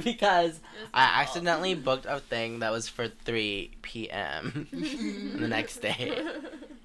because 0.04 0.60
I 0.94 1.06
fault. 1.06 1.18
accidentally 1.22 1.76
booked 1.76 2.06
a 2.06 2.20
thing 2.20 2.60
that 2.60 2.72
was 2.72 2.90
for 2.90 3.08
three 3.08 3.72
p.m. 3.82 4.68
the 5.40 5.48
next 5.48 5.78
day. 5.78 6.12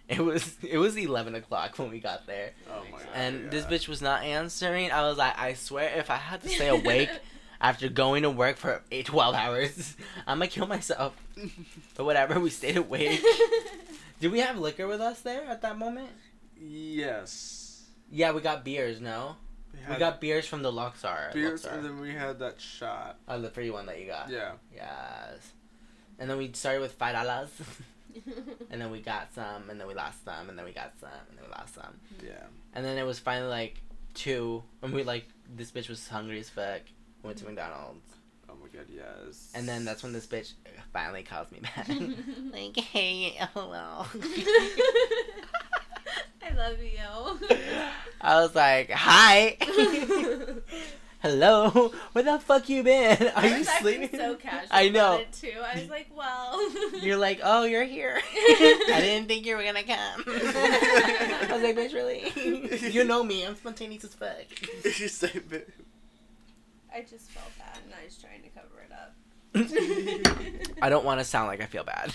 It 0.16 0.20
was 0.20 0.56
it 0.62 0.78
was 0.78 0.96
eleven 0.96 1.34
o'clock 1.34 1.78
when 1.78 1.90
we 1.90 2.00
got 2.00 2.26
there, 2.26 2.52
Oh 2.70 2.82
my 2.90 2.98
god. 2.98 3.08
and 3.14 3.50
this 3.50 3.64
bitch 3.66 3.88
was 3.88 4.00
not 4.00 4.22
answering. 4.22 4.90
I 4.90 5.02
was 5.02 5.18
like, 5.18 5.38
I 5.38 5.52
swear, 5.54 5.98
if 5.98 6.08
I 6.10 6.16
had 6.16 6.40
to 6.42 6.48
stay 6.48 6.68
awake 6.68 7.10
after 7.60 7.88
going 7.90 8.22
to 8.22 8.30
work 8.30 8.56
for 8.56 8.80
eight, 8.90 9.04
12 9.06 9.34
hours, 9.34 9.96
I'm 10.26 10.38
gonna 10.38 10.48
kill 10.48 10.66
myself. 10.66 11.14
But 11.94 12.04
whatever, 12.04 12.40
we 12.40 12.48
stayed 12.50 12.76
awake. 12.78 13.20
Did 14.20 14.32
we 14.32 14.40
have 14.40 14.58
liquor 14.58 14.86
with 14.86 15.00
us 15.02 15.20
there 15.20 15.44
at 15.44 15.60
that 15.62 15.76
moment? 15.78 16.08
yes. 16.58 17.82
Yeah, 18.10 18.32
we 18.32 18.40
got 18.40 18.64
beers. 18.64 19.00
No, 19.02 19.36
we 19.74 19.80
had 19.82 19.98
got 19.98 20.20
beers 20.20 20.46
from 20.46 20.62
the 20.62 20.72
Luxor. 20.72 21.30
beers, 21.34 21.64
Luxor. 21.64 21.76
and 21.76 21.84
then 21.84 22.00
we 22.00 22.12
had 22.12 22.38
that 22.38 22.58
shot. 22.60 23.18
Oh, 23.28 23.38
the 23.40 23.50
free 23.50 23.68
one 23.70 23.84
that 23.86 24.00
you 24.00 24.06
got. 24.06 24.30
Yeah. 24.30 24.52
Yes. 24.74 25.52
And 26.18 26.30
then 26.30 26.38
we 26.38 26.50
started 26.52 26.80
with 26.80 26.92
five 26.92 27.14
dollars, 27.14 27.50
and 28.70 28.80
then 28.80 28.90
we 28.90 29.00
got 29.00 29.32
some, 29.34 29.70
and 29.70 29.80
then 29.80 29.86
we 29.86 29.94
lost 29.94 30.24
some, 30.24 30.48
and 30.48 30.58
then 30.58 30.64
we 30.64 30.72
got 30.72 30.92
some, 31.00 31.08
and 31.28 31.38
then 31.38 31.44
we 31.44 31.50
lost 31.50 31.74
some, 31.74 31.84
mm-hmm. 32.14 32.26
Yeah. 32.26 32.44
and 32.74 32.84
then 32.84 32.98
it 32.98 33.04
was 33.04 33.18
finally 33.18 33.48
like 33.48 33.80
two, 34.14 34.62
and 34.82 34.92
we 34.92 35.02
like 35.02 35.26
this 35.56 35.70
bitch 35.70 35.88
was 35.88 36.06
hungry 36.08 36.40
as 36.40 36.48
fuck. 36.50 36.82
Went 37.22 37.38
to 37.38 37.44
McDonald's, 37.46 38.06
Oh 38.48 38.54
my 38.60 38.68
god. 38.68 38.86
Yes. 38.88 39.50
and 39.54 39.68
then 39.68 39.84
that's 39.84 40.02
when 40.02 40.12
this 40.12 40.26
bitch 40.26 40.52
finally 40.92 41.22
calls 41.22 41.50
me 41.52 41.60
back. 41.60 41.88
like, 42.52 42.76
hey, 42.76 43.36
hello. 43.54 44.06
I 46.42 46.54
love 46.56 46.78
you. 46.80 47.58
I 48.20 48.40
was 48.40 48.54
like, 48.54 48.90
hi. 48.90 49.56
Hello, 51.20 51.70
where 52.12 52.22
the 52.24 52.38
fuck 52.38 52.68
you 52.68 52.82
been? 52.84 53.26
Are 53.28 53.32
I 53.34 53.46
you 53.48 53.58
was 53.58 53.68
acting 53.68 53.86
sleeping? 54.08 54.18
so 54.20 54.36
casual. 54.36 54.68
I 54.70 54.88
know. 54.88 55.14
About 55.14 55.20
it 55.22 55.32
too. 55.32 55.52
I 55.60 55.80
was 55.80 55.88
like, 55.90 56.06
well. 56.16 56.70
You're 57.02 57.16
like, 57.16 57.40
oh, 57.42 57.64
you're 57.64 57.84
here. 57.84 58.20
I 58.34 58.98
didn't 59.00 59.26
think 59.26 59.44
you 59.44 59.56
were 59.56 59.64
gonna 59.64 59.82
come. 59.82 60.22
I 60.26 61.48
was 61.52 61.62
like, 61.62 61.76
bitch, 61.76 61.92
really? 61.92 62.88
you 62.92 63.02
know 63.04 63.24
me. 63.24 63.44
I'm 63.44 63.56
spontaneous 63.56 64.04
as 64.04 64.14
fuck. 64.14 64.36
you 64.84 65.08
say 65.08 65.40
bit. 65.48 65.68
I 66.94 67.00
just 67.02 67.30
felt 67.30 67.50
bad, 67.58 67.78
and 67.84 67.92
I 68.00 68.04
was 68.04 68.16
trying 68.16 68.42
to 68.42 68.48
cover 68.50 68.80
it 68.82 68.92
up. 68.92 70.78
I 70.82 70.88
don't 70.88 71.04
want 71.04 71.18
to 71.20 71.24
sound 71.24 71.48
like 71.48 71.60
I 71.60 71.66
feel 71.66 71.84
bad. 71.84 72.12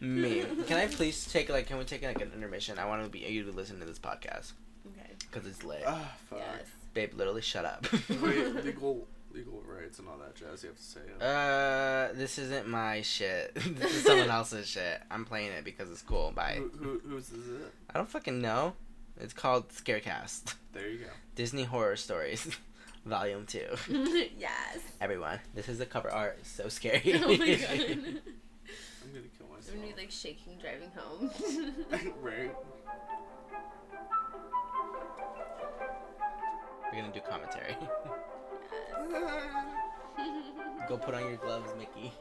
me. 0.00 0.44
Can 0.68 0.76
I 0.78 0.86
please 0.86 1.26
take 1.32 1.48
like? 1.48 1.66
Can 1.66 1.78
we 1.78 1.84
take 1.84 2.02
like 2.02 2.20
an 2.20 2.30
intermission? 2.32 2.78
I 2.78 2.86
want 2.86 3.02
to 3.04 3.10
be 3.10 3.18
you 3.20 3.44
to 3.44 3.50
listen 3.52 3.80
to 3.80 3.84
this 3.84 3.98
podcast 3.98 4.52
Okay. 4.86 5.10
because 5.18 5.46
it's 5.48 5.64
late. 5.64 5.82
Ah, 5.86 6.12
fuck. 6.30 6.38
Yes. 6.40 6.66
Babe, 6.98 7.14
literally 7.14 7.42
shut 7.42 7.64
up. 7.64 7.86
Wait, 8.20 8.54
legal, 8.64 9.06
legal 9.32 9.62
rights 9.64 10.00
and 10.00 10.08
all 10.08 10.18
that 10.18 10.34
jazz. 10.34 10.64
You 10.64 10.70
have 10.70 10.78
to 10.78 10.82
say 10.82 10.98
it. 10.98 11.22
Uh, 11.22 12.08
this 12.12 12.40
isn't 12.40 12.66
my 12.66 13.02
shit. 13.02 13.54
this 13.54 13.94
is 13.94 14.02
someone 14.02 14.30
else's 14.30 14.66
shit. 14.66 15.00
I'm 15.08 15.24
playing 15.24 15.52
it 15.52 15.62
because 15.64 15.92
it's 15.92 16.02
cool. 16.02 16.32
Bye. 16.34 16.58
Who, 16.58 16.70
who, 16.76 17.08
whose 17.08 17.30
is 17.30 17.46
it? 17.46 17.72
I 17.94 17.98
don't 17.98 18.10
fucking 18.10 18.40
know. 18.40 18.72
It's 19.16 19.32
called 19.32 19.68
Scarecast. 19.68 20.56
There 20.72 20.88
you 20.88 20.98
go. 20.98 21.10
Disney 21.36 21.62
Horror 21.62 21.94
Stories, 21.94 22.56
Volume 23.06 23.46
2. 23.46 23.60
yes. 24.36 24.78
Everyone, 25.00 25.38
this 25.54 25.68
is 25.68 25.78
the 25.78 25.86
cover 25.86 26.10
art. 26.10 26.38
It's 26.40 26.50
so 26.50 26.68
scary. 26.68 27.14
Oh 27.14 27.28
my 27.28 27.36
god. 27.36 27.70
I'm 27.70 29.12
gonna 29.14 29.28
kill 29.38 29.46
myself. 29.46 29.70
I'm 29.72 29.80
gonna 29.82 29.94
be 29.94 30.00
like 30.00 30.10
shaking 30.10 30.58
driving 30.60 30.90
home. 30.96 31.30
right. 32.20 32.50
We're 36.98 37.04
gonna 37.04 37.14
do 37.14 37.20
commentary. 37.30 37.76
Go 40.88 40.96
put 40.96 41.14
on 41.14 41.20
your 41.28 41.36
gloves, 41.36 41.70
Mickey. 41.78 42.12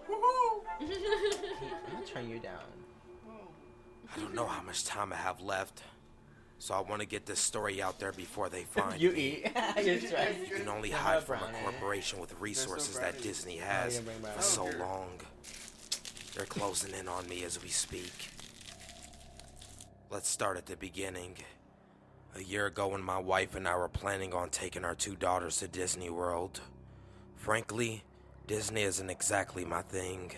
I'm 0.79 0.88
gonna 0.88 2.05
turn 2.05 2.29
you 2.29 2.38
down. 2.38 2.60
I 4.15 4.19
don't 4.19 4.36
know 4.36 4.46
how 4.46 4.62
much 4.62 4.86
time 4.86 5.12
I 5.12 5.15
have 5.15 5.41
left, 5.41 5.81
so 6.60 6.75
I 6.75 6.81
want 6.81 7.01
to 7.01 7.07
get 7.07 7.25
this 7.25 7.39
story 7.39 7.81
out 7.81 7.98
there 8.00 8.12
before 8.12 8.50
they 8.50 8.63
find 8.65 9.01
you 9.01 9.13
me. 9.13 9.46
eat. 9.46 9.51
You're 9.84 10.00
stressed. 10.00 10.39
You 10.48 10.57
can 10.57 10.69
only 10.69 10.91
hide 10.91 11.24
from 11.24 11.39
a 11.41 11.51
corporation 11.63 12.19
with 12.19 12.36
resources 12.39 13.00
that. 13.00 13.19
Disney 13.19 13.60
Oh, 13.60 13.65
has 13.65 13.96
yeah, 13.96 14.01
bring 14.01 14.22
for 14.36 14.41
so 14.43 14.65
here. 14.65 14.77
long. 14.77 15.10
They're 16.36 16.46
closing 16.46 16.93
in 16.93 17.07
on 17.07 17.27
me 17.27 17.43
as 17.46 17.60
we 17.63 17.69
speak. 17.69 18.29
Let's 20.12 20.29
start 20.29 20.55
at 20.55 20.67
the 20.67 20.75
beginning. 20.77 21.34
A 22.38 22.44
year 22.44 22.67
ago, 22.67 22.89
when 22.89 23.01
my 23.01 23.17
wife 23.17 23.56
and 23.56 23.67
I 23.67 23.75
were 23.75 23.88
planning 23.88 24.32
on 24.32 24.51
taking 24.51 24.86
our 24.86 24.94
two 24.94 25.15
daughters 25.15 25.58
to 25.58 25.67
Disney 25.67 26.12
World. 26.12 26.62
Frankly, 27.36 28.03
Disney 28.46 28.84
isn't 28.84 29.10
exactly 29.10 29.65
my 29.65 29.82
thing. 29.82 30.34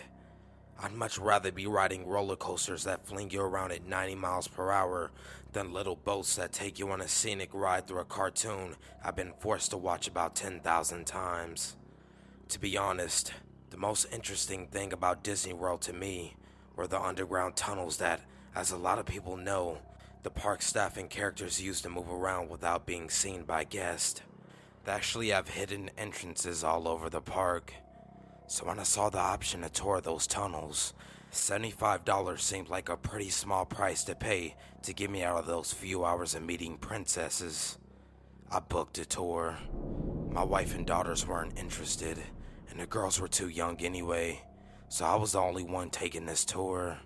I'd 0.82 0.94
much 0.94 1.18
rather 1.18 1.52
be 1.52 1.68
riding 1.68 2.08
roller 2.08 2.38
coasters 2.38 2.86
that 2.86 3.06
fling 3.06 3.32
you 3.32 3.42
around 3.42 3.74
at 3.74 3.86
90 3.86 4.16
miles 4.16 4.48
per 4.48 4.72
hour 4.72 5.12
than 5.52 5.74
little 5.74 5.98
boats 5.98 6.38
that 6.38 6.54
take 6.54 6.80
you 6.80 6.90
on 6.90 7.02
a 7.02 7.08
scenic 7.10 7.50
ride 7.54 7.86
through 7.86 8.00
a 8.00 8.06
cartoon 8.06 8.78
I've 9.04 9.18
been 9.18 9.34
forced 9.38 9.72
to 9.72 9.78
watch 9.78 10.08
about 10.08 10.36
10,000 10.36 11.06
times. 11.06 11.76
To 12.48 12.60
be 12.62 12.78
honest, 12.78 13.34
the 13.72 13.78
most 13.78 14.06
interesting 14.14 14.68
thing 14.68 14.94
about 14.94 15.22
Disney 15.22 15.52
World 15.52 15.82
to 15.82 15.92
me 15.92 16.38
were 16.78 16.88
the 16.88 17.02
underground 17.02 17.58
tunnels 17.58 17.98
that, 17.98 18.22
as 18.56 18.72
a 18.72 18.78
lot 18.78 19.00
of 19.00 19.06
people 19.06 19.36
know, 19.36 19.80
the 20.24 20.30
park 20.30 20.62
staff 20.62 20.98
and 20.98 21.10
characters 21.10 21.62
use 21.62 21.82
to 21.82 21.90
move 21.90 22.12
around 22.12 22.50
without 22.50 22.86
being 22.86 23.10
seen 23.10 23.44
by 23.44 23.64
guests. 23.64 24.22
They 24.84 24.92
actually 24.92 25.30
have 25.30 25.50
hidden 25.50 25.90
entrances 25.98 26.64
all 26.64 26.88
over 26.88 27.10
the 27.10 27.22
park. 27.22 27.74
So 28.48 28.66
when 28.66 28.80
I 28.80 28.84
saw 28.84 29.10
the 29.10 29.20
option 29.20 29.62
to 29.62 29.70
tour 29.70 30.02
those 30.02 30.28
tunnels, 30.28 30.94
$75 31.32 32.40
seemed 32.40 32.70
like 32.70 32.90
a 32.90 32.98
pretty 32.98 33.30
small 33.30 33.66
price 33.66 34.04
to 34.06 34.16
pay 34.16 34.56
to 34.82 34.94
get 34.94 35.12
me 35.12 35.24
out 35.24 35.38
of 35.38 35.46
those 35.46 35.72
few 35.72 36.04
hours 36.04 36.36
of 36.36 36.44
meeting 36.44 36.78
princesses. 36.78 37.78
I 38.52 38.60
booked 38.60 38.98
a 38.98 39.06
tour. 39.06 39.58
My 40.32 40.44
wife 40.44 40.76
and 40.76 40.86
daughters 40.86 41.28
weren't 41.28 41.60
interested, 41.60 42.18
and 42.70 42.80
the 42.80 42.88
girls 42.88 43.22
were 43.22 43.28
too 43.28 43.50
young 43.50 43.80
anyway, 43.82 44.42
so 44.88 45.06
I 45.06 45.16
was 45.16 45.34
the 45.34 45.40
only 45.40 45.64
one 45.64 45.92
taking 45.92 46.26
this 46.26 46.46
tour. 46.46 46.98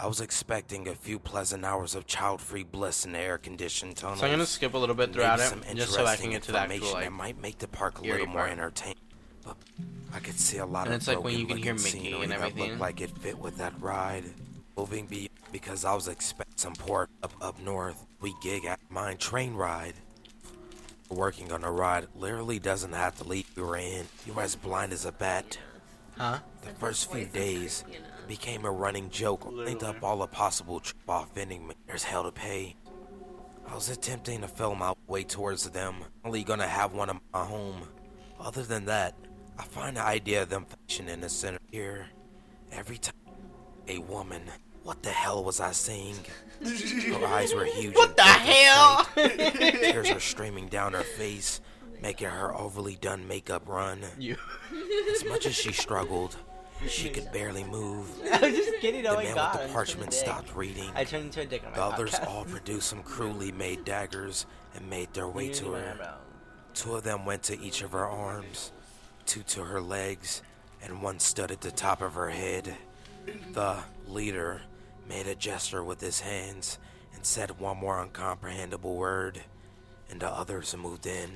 I 0.00 0.06
was 0.06 0.20
expecting 0.22 0.88
a 0.88 0.94
few 0.94 1.18
pleasant 1.18 1.62
hours 1.62 1.94
of 1.94 2.06
child-free 2.06 2.64
bliss 2.64 3.04
in 3.04 3.12
the 3.12 3.18
air-conditioned 3.18 3.96
tunnels. 3.96 4.20
So 4.20 4.26
I'm 4.26 4.32
gonna 4.32 4.46
skip 4.46 4.72
a 4.72 4.78
little 4.78 4.94
bit 4.94 5.12
throughout 5.12 5.40
it, 5.40 5.76
just 5.76 5.92
so 5.92 6.06
I 6.06 6.16
can 6.16 6.30
get 6.30 6.42
to 6.44 6.52
the 6.52 6.58
actual 6.58 6.92
like. 6.94 7.04
that 7.04 7.12
might 7.12 7.38
make 7.40 7.58
the 7.58 7.68
park 7.68 7.98
a 7.98 8.02
little 8.02 8.26
more 8.26 8.38
part. 8.38 8.50
entertaining. 8.52 8.96
But 9.44 9.56
oh, 9.80 9.84
I 10.14 10.20
could 10.20 10.40
see 10.40 10.56
a 10.56 10.64
lot 10.64 10.86
And 10.86 10.94
of 10.94 11.00
it's 11.00 11.08
like 11.08 11.22
when 11.22 11.38
you 11.38 11.46
can 11.46 11.58
hear 11.58 11.74
Mickey 11.74 12.12
and 12.14 12.32
that 12.32 12.40
everything. 12.40 12.70
looked 12.70 12.80
like 12.80 13.00
it 13.02 13.10
fit 13.18 13.38
with 13.38 13.58
that 13.58 13.74
ride. 13.80 14.24
Moving 14.76 15.04
be 15.04 15.28
because 15.52 15.84
I 15.84 15.94
was 15.94 16.08
expecting 16.08 16.56
some 16.56 16.74
port 16.74 17.10
up 17.22 17.34
up 17.42 17.60
north. 17.60 18.06
We 18.22 18.34
gig 18.42 18.64
at 18.64 18.80
mine 18.88 19.18
train 19.18 19.52
ride. 19.54 19.94
Working 21.10 21.52
on 21.52 21.62
a 21.62 21.70
ride 21.70 22.06
literally 22.14 22.58
doesn't 22.58 22.92
have 22.92 23.16
to 23.18 23.24
leave 23.24 23.50
you 23.54 23.74
in. 23.74 24.06
You're 24.24 24.40
as 24.40 24.56
blind 24.56 24.94
as 24.94 25.04
a 25.04 25.12
bat. 25.12 25.58
Huh? 26.16 26.38
The 26.62 26.70
first 26.70 27.10
few 27.12 27.26
days. 27.26 27.84
Became 28.30 28.64
a 28.64 28.70
running 28.70 29.10
joke. 29.10 29.44
Linked 29.44 29.82
Literally. 29.82 29.96
up 29.96 30.04
all 30.04 30.18
the 30.18 30.26
possible 30.28 30.78
trip 30.78 31.02
off 31.08 31.36
ending 31.36 31.66
me. 31.66 31.74
There's 31.88 32.04
hell 32.04 32.22
to 32.22 32.30
pay. 32.30 32.76
I 33.68 33.74
was 33.74 33.88
attempting 33.90 34.42
to 34.42 34.48
film 34.48 34.78
my 34.78 34.94
way 35.08 35.24
towards 35.24 35.68
them, 35.68 35.96
only 36.24 36.44
gonna 36.44 36.68
have 36.68 36.92
one 36.92 37.10
of 37.10 37.16
my 37.32 37.44
home. 37.44 37.82
Other 38.38 38.62
than 38.62 38.84
that, 38.84 39.16
I 39.58 39.64
find 39.64 39.96
the 39.96 40.02
idea 40.02 40.42
of 40.42 40.48
them 40.48 40.64
fashion 40.64 41.08
in 41.08 41.20
the 41.20 41.28
center 41.28 41.58
here. 41.72 42.06
Every 42.70 42.98
time 42.98 43.14
a 43.88 43.98
woman, 43.98 44.42
what 44.84 45.02
the 45.02 45.10
hell 45.10 45.42
was 45.42 45.58
I 45.60 45.72
seeing? 45.72 46.14
Her 46.62 47.26
eyes 47.26 47.52
were 47.52 47.64
huge. 47.64 47.96
What 47.96 48.16
the 48.16 48.22
hell? 48.22 49.04
Tears 49.16 50.10
are 50.10 50.20
streaming 50.20 50.68
down 50.68 50.92
her 50.92 51.02
face, 51.02 51.60
making 52.00 52.28
her 52.28 52.54
overly 52.56 52.94
done 52.94 53.26
makeup 53.26 53.68
run. 53.68 54.04
you. 54.18 54.36
As 55.12 55.24
much 55.24 55.46
as 55.46 55.56
she 55.56 55.72
struggled, 55.72 56.36
she 56.88 57.10
could 57.10 57.30
barely 57.32 57.64
move. 57.64 58.08
I 58.32 58.38
was 58.48 58.56
just 58.56 58.78
kidding. 58.80 59.06
Oh 59.06 59.16
The 59.16 59.22
man 59.24 59.34
god. 59.34 59.58
with 59.58 59.66
the 59.68 59.72
parchment 59.72 60.12
stopped 60.12 60.54
reading. 60.54 60.90
I 60.94 61.04
turned 61.04 61.26
into 61.26 61.40
a 61.42 61.44
dick 61.46 61.62
on 61.64 61.70
my 61.72 61.76
The 61.76 61.84
others 61.84 62.12
podcast. 62.12 62.26
all 62.28 62.44
produced 62.44 62.88
some 62.88 63.02
crudely 63.02 63.52
made 63.52 63.84
daggers 63.84 64.46
and 64.74 64.88
made 64.88 65.12
their 65.12 65.28
way 65.28 65.50
to 65.50 65.72
her. 65.72 66.16
Two 66.74 66.94
of 66.94 67.02
them 67.02 67.24
went 67.24 67.42
to 67.44 67.60
each 67.60 67.82
of 67.82 67.92
her 67.92 68.06
arms, 68.06 68.72
two 69.26 69.42
to 69.42 69.64
her 69.64 69.80
legs, 69.80 70.42
and 70.82 71.02
one 71.02 71.18
stood 71.18 71.50
at 71.50 71.60
the 71.60 71.70
top 71.70 72.00
of 72.00 72.14
her 72.14 72.30
head. 72.30 72.74
The 73.52 73.78
leader 74.06 74.62
made 75.08 75.26
a 75.26 75.34
gesture 75.34 75.82
with 75.84 76.00
his 76.00 76.20
hands 76.20 76.78
and 77.14 77.26
said 77.26 77.58
one 77.58 77.76
more 77.78 78.04
uncomprehendable 78.06 78.94
word, 78.94 79.42
and 80.08 80.20
the 80.20 80.28
others 80.28 80.74
moved 80.76 81.06
in. 81.06 81.30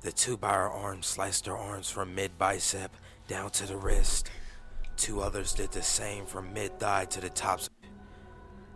The 0.00 0.12
two 0.12 0.36
by 0.36 0.54
her 0.54 0.70
arms 0.70 1.06
sliced 1.06 1.46
her 1.46 1.56
arms 1.56 1.90
from 1.90 2.14
mid 2.14 2.38
bicep 2.38 2.96
down 3.28 3.50
to 3.50 3.66
the 3.66 3.76
wrist. 3.76 4.30
Two 4.98 5.20
others 5.22 5.54
did 5.54 5.70
the 5.70 5.82
same 5.82 6.26
from 6.26 6.52
mid 6.52 6.78
thigh 6.80 7.04
to 7.06 7.20
the 7.20 7.30
tops. 7.30 7.70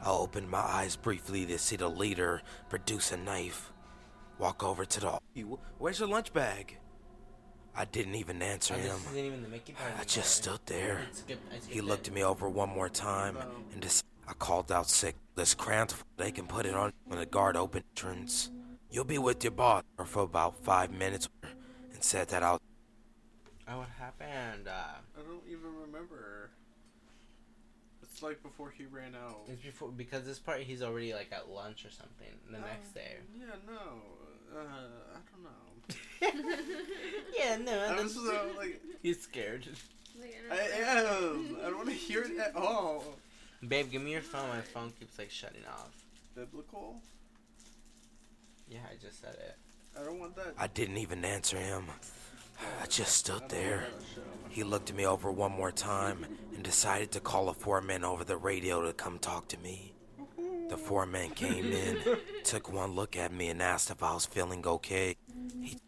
I 0.03 0.11
opened 0.11 0.49
my 0.49 0.61
eyes 0.61 0.95
briefly 0.97 1.45
to 1.47 1.59
see 1.59 1.77
the 1.77 1.89
leader 1.89 2.43
produce 2.71 3.11
a 3.13 3.17
knife. 3.17 3.73
Walk 4.39 4.63
over 4.63 4.85
to 4.85 5.01
the. 5.01 5.19
Where's 5.79 5.99
your 5.99 6.09
lunch 6.09 6.33
bag? 6.33 6.79
I 7.75 7.87
didn't 7.87 8.15
even 8.15 8.41
answer 8.41 8.75
Oh, 8.75 8.79
him. 8.79 9.01
even 9.17 9.43
the 9.43 9.49
Mickey 9.49 9.73
part. 9.73 9.93
I 9.99 10.05
just 10.05 10.37
stood 10.37 10.61
there. 10.67 11.07
I 11.11 11.15
skipped- 11.15 11.53
I 11.53 11.57
skipped 11.59 11.73
He 11.73 11.81
looked 11.81 12.07
at 12.09 12.15
me 12.15 12.23
over 12.23 12.49
one 12.49 12.69
more 12.69 12.89
time 12.89 13.37
and 13.73 13.83
just, 13.83 14.05
I 14.29 14.35
called 14.35 14.71
out 14.71 14.89
sick. 14.89 15.17
This 15.35 15.55
cramped, 15.55 15.97
they 16.19 16.31
can 16.31 16.47
put 16.47 16.67
it 16.67 16.75
on 16.75 16.93
when 17.07 17.19
the 17.19 17.27
guard 17.27 17.57
opened 17.57 17.85
entrance. 17.97 18.51
You'll 18.91 19.05
be 19.05 19.19
with 19.19 19.43
your 19.43 19.53
boss 19.53 19.83
for 20.05 20.23
about 20.23 20.63
five 20.63 20.93
minutes 20.93 21.29
and 21.43 22.05
said 22.05 22.29
that 22.29 22.43
I'll. 22.43 22.61
Oh, 23.69 23.79
what 23.79 23.89
happened? 23.99 24.69
Uh, 24.69 24.73
I 24.73 24.93
don't 24.95 25.05
even 25.12 25.12
remember. 25.93 26.51
It's 28.03 28.23
like 28.23 28.43
before 28.43 28.71
he 28.71 28.85
ran 28.87 29.15
out. 29.15 29.43
it's 29.49 29.63
before 29.63 29.91
because 29.91 30.25
this 30.25 30.39
part 30.39 30.61
he's 30.61 30.83
already 30.83 31.13
like 31.15 31.31
at 31.33 31.51
lunch 31.51 31.85
or 31.85 31.91
something 31.91 32.27
the 32.51 32.59
next 32.59 32.95
day. 32.95 33.17
Yeah, 33.39 33.47
no. 33.67 34.03
Uh, 34.55 34.65
I 35.15 35.19
don't 35.31 35.45
know. 35.45 36.53
yeah, 37.39 37.57
no, 37.57 37.73
I 37.73 37.97
that's 37.97 38.03
was 38.03 38.15
so 38.15 38.51
like, 38.57 38.81
he's 39.03 39.21
scared. 39.21 39.67
Like, 40.21 40.37
I 40.51 41.03
don't 41.03 41.47
am. 41.53 41.57
I 41.61 41.65
don't 41.69 41.79
want 41.79 41.89
to 41.89 41.95
hear 41.95 42.23
it 42.23 42.39
at 42.39 42.55
all. 42.55 43.05
Babe, 43.67 43.91
give 43.91 44.03
me 44.03 44.13
your 44.13 44.21
phone. 44.21 44.49
My 44.49 44.61
phone 44.61 44.93
keeps 44.99 45.19
like 45.19 45.31
shutting 45.31 45.65
off. 45.69 45.91
Biblical. 46.35 47.01
Yeah, 48.69 48.81
I 48.91 48.97
just 49.01 49.21
said 49.21 49.35
it. 49.35 49.57
I 49.99 50.05
don't 50.05 50.19
want 50.19 50.37
that. 50.37 50.55
I 50.59 50.67
didn't 50.67 50.99
even 50.99 51.25
answer 51.25 51.59
him. 51.59 51.85
I 52.83 52.87
just 52.87 53.17
stood 53.17 53.49
there. 53.49 53.87
want 53.89 53.99
that 53.99 54.07
show. 54.15 54.21
He 54.49 54.65
looked 54.65 54.91
at 54.91 54.97
me 54.97 55.07
over 55.07 55.31
one 55.31 55.53
more 55.53 55.73
time 55.73 56.27
and 56.55 56.63
decided 56.63 57.11
to 57.13 57.21
call 57.21 57.49
a 57.49 57.55
foreman 57.55 58.05
over 58.05 58.25
the 58.25 58.37
radio 58.37 58.83
to 58.83 58.93
come 58.93 59.19
talk 59.19 59.49
to 59.49 59.59
me. 59.59 59.95
The 60.69 60.77
foreman 60.77 61.31
came 61.31 61.73
in, 61.73 61.99
took 62.45 62.73
one 62.73 62.93
look 62.93 63.17
at 63.17 63.33
me, 63.33 63.49
and 63.49 63.61
asked 63.61 63.91
if 63.91 64.03
I 64.03 64.15
was 64.15 64.27
feeling 64.27 64.67
okay. 64.67 65.17
He, 65.61 65.79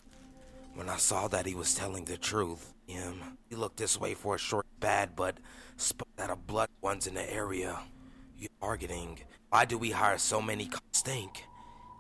when 0.75 0.89
I 0.89 0.97
saw 0.97 1.29
that 1.29 1.47
he 1.47 1.55
was 1.55 1.75
telling 1.75 2.05
the 2.05 2.17
truth, 2.17 2.75
him, 2.87 3.39
he 3.49 3.57
looked 3.57 3.79
this 3.79 3.99
way 3.99 4.15
for 4.15 4.35
a 4.35 4.39
short 4.39 4.67
bad, 4.81 5.17
but 5.17 5.39
spoke 5.77 6.15
that 6.17 6.31
a 6.31 6.37
blood 6.37 6.69
ones 6.83 7.07
in 7.07 7.15
the 7.15 7.33
area. 7.33 7.79
You 8.37 8.49
targeting? 8.61 9.21
Why 9.49 9.65
do 9.65 9.79
we 9.79 9.91
hire 9.91 10.19
so 10.19 10.43
many? 10.43 10.71
Stink. 10.93 11.45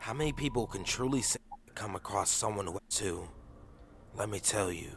How 0.00 0.12
many 0.12 0.33
people 0.33 0.66
can 0.66 0.85
truly 0.85 1.22
say 1.22 1.38
come 1.74 1.96
across 1.96 2.31
someone 2.31 2.66
who 2.66 2.79
to? 2.88 3.29
Let 4.16 4.31
me 4.31 4.38
tell 4.38 4.70
you, 4.70 4.90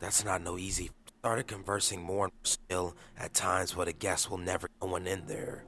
that's 0.00 0.24
not 0.24 0.42
no 0.42 0.58
easy. 0.58 0.90
Started 1.20 1.46
conversing 1.46 2.02
more 2.02 2.24
and 2.24 2.32
still 2.42 2.96
at 3.16 3.32
times, 3.32 3.74
but 3.74 3.86
a 3.86 3.92
guest 3.92 4.28
will 4.28 4.38
never 4.38 4.68
no 4.82 4.88
one 4.88 5.06
in 5.06 5.24
there. 5.26 5.62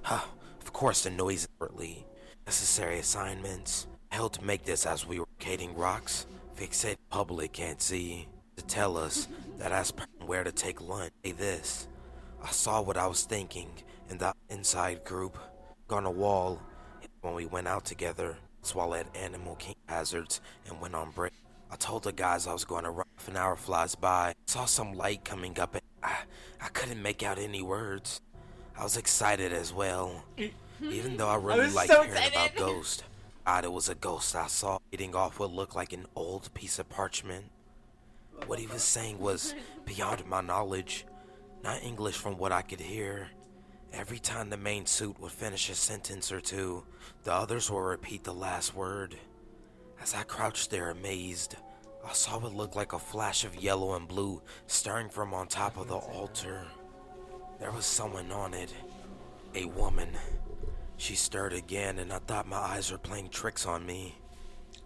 Huh, 0.00 0.24
of 0.62 0.72
course 0.72 1.02
the 1.02 1.10
noise 1.10 1.42
separately. 1.42 2.06
Necessary 2.46 3.00
assignments. 3.00 3.86
Helped 4.08 4.40
make 4.40 4.64
this 4.64 4.86
as 4.86 5.06
we 5.06 5.18
were 5.18 5.26
locating 5.38 5.76
rocks. 5.76 6.26
Fix 6.54 6.84
it 6.84 6.98
public 7.10 7.52
can't 7.52 7.82
see. 7.82 8.28
To 8.56 8.64
tell 8.64 8.96
us 8.96 9.28
that 9.58 9.72
as 9.72 9.90
per 9.90 10.06
where 10.24 10.42
to 10.42 10.52
take 10.52 10.80
lunch. 10.80 11.12
Say 11.22 11.32
this. 11.32 11.86
I 12.42 12.50
saw 12.50 12.80
what 12.80 12.96
I 12.96 13.08
was 13.08 13.24
thinking 13.24 13.68
in 14.08 14.16
the 14.16 14.32
inside 14.48 15.04
group. 15.04 15.36
On 15.90 16.06
a 16.06 16.10
wall 16.10 16.62
when 17.20 17.34
we 17.34 17.44
went 17.44 17.68
out 17.68 17.84
together. 17.84 18.38
Swallowed 18.62 19.06
animal 19.14 19.56
king 19.56 19.76
hazards 19.86 20.40
and 20.66 20.80
went 20.80 20.94
on 20.94 21.10
break. 21.10 21.32
I 21.76 21.78
told 21.78 22.04
the 22.04 22.12
guys 22.12 22.46
I 22.46 22.54
was 22.54 22.64
going 22.64 22.84
to 22.84 22.90
run. 22.90 23.04
Half 23.18 23.28
an 23.28 23.36
hour 23.36 23.54
flies 23.54 23.94
by. 23.94 24.30
I 24.30 24.34
Saw 24.46 24.64
some 24.64 24.94
light 24.94 25.26
coming 25.26 25.60
up. 25.60 25.74
And 25.74 25.82
I, 26.02 26.16
I 26.58 26.68
couldn't 26.68 27.02
make 27.02 27.22
out 27.22 27.38
any 27.38 27.60
words. 27.60 28.22
I 28.78 28.82
was 28.82 28.96
excited 28.96 29.52
as 29.52 29.74
well. 29.74 30.24
Even 30.80 31.18
though 31.18 31.28
I 31.28 31.34
really 31.50 31.68
like 31.68 31.88
so 31.88 32.02
hearing 32.02 32.28
about 32.28 32.56
ghosts. 32.56 33.02
God, 33.44 33.66
it 33.66 33.72
was 33.72 33.90
a 33.90 33.94
ghost 33.94 34.34
I 34.34 34.46
saw 34.46 34.78
eating 34.90 35.14
off 35.14 35.38
what 35.38 35.52
looked 35.52 35.76
like 35.76 35.92
an 35.92 36.06
old 36.16 36.52
piece 36.54 36.78
of 36.78 36.88
parchment. 36.88 37.44
What 38.46 38.58
he 38.58 38.66
was 38.66 38.82
saying 38.82 39.18
was 39.18 39.54
beyond 39.84 40.24
my 40.24 40.40
knowledge, 40.40 41.04
not 41.62 41.82
English 41.82 42.16
from 42.16 42.38
what 42.38 42.52
I 42.52 42.62
could 42.62 42.80
hear. 42.80 43.28
Every 43.92 44.18
time 44.18 44.48
the 44.48 44.56
main 44.56 44.86
suit 44.86 45.20
would 45.20 45.32
finish 45.32 45.68
a 45.68 45.74
sentence 45.74 46.32
or 46.32 46.40
two, 46.40 46.84
the 47.24 47.34
others 47.34 47.70
would 47.70 47.80
repeat 47.80 48.24
the 48.24 48.32
last 48.32 48.74
word. 48.74 49.16
As 50.00 50.14
I 50.14 50.22
crouched 50.22 50.70
there 50.70 50.90
amazed, 50.90 51.56
I 52.08 52.12
saw 52.12 52.38
what 52.38 52.54
looked 52.54 52.76
like 52.76 52.92
a 52.92 52.98
flash 53.00 53.44
of 53.44 53.56
yellow 53.56 53.94
and 53.94 54.06
blue 54.06 54.40
staring 54.68 55.08
from 55.08 55.34
on 55.34 55.48
top 55.48 55.76
of 55.76 55.88
the 55.88 55.96
altar. 55.96 56.64
There 57.58 57.72
was 57.72 57.84
someone 57.84 58.30
on 58.30 58.54
it, 58.54 58.72
a 59.54 59.64
woman. 59.64 60.10
She 60.98 61.16
stirred 61.16 61.52
again, 61.52 61.98
and 61.98 62.12
I 62.12 62.18
thought 62.20 62.46
my 62.46 62.58
eyes 62.58 62.92
were 62.92 62.98
playing 62.98 63.30
tricks 63.30 63.66
on 63.66 63.84
me. 63.84 64.14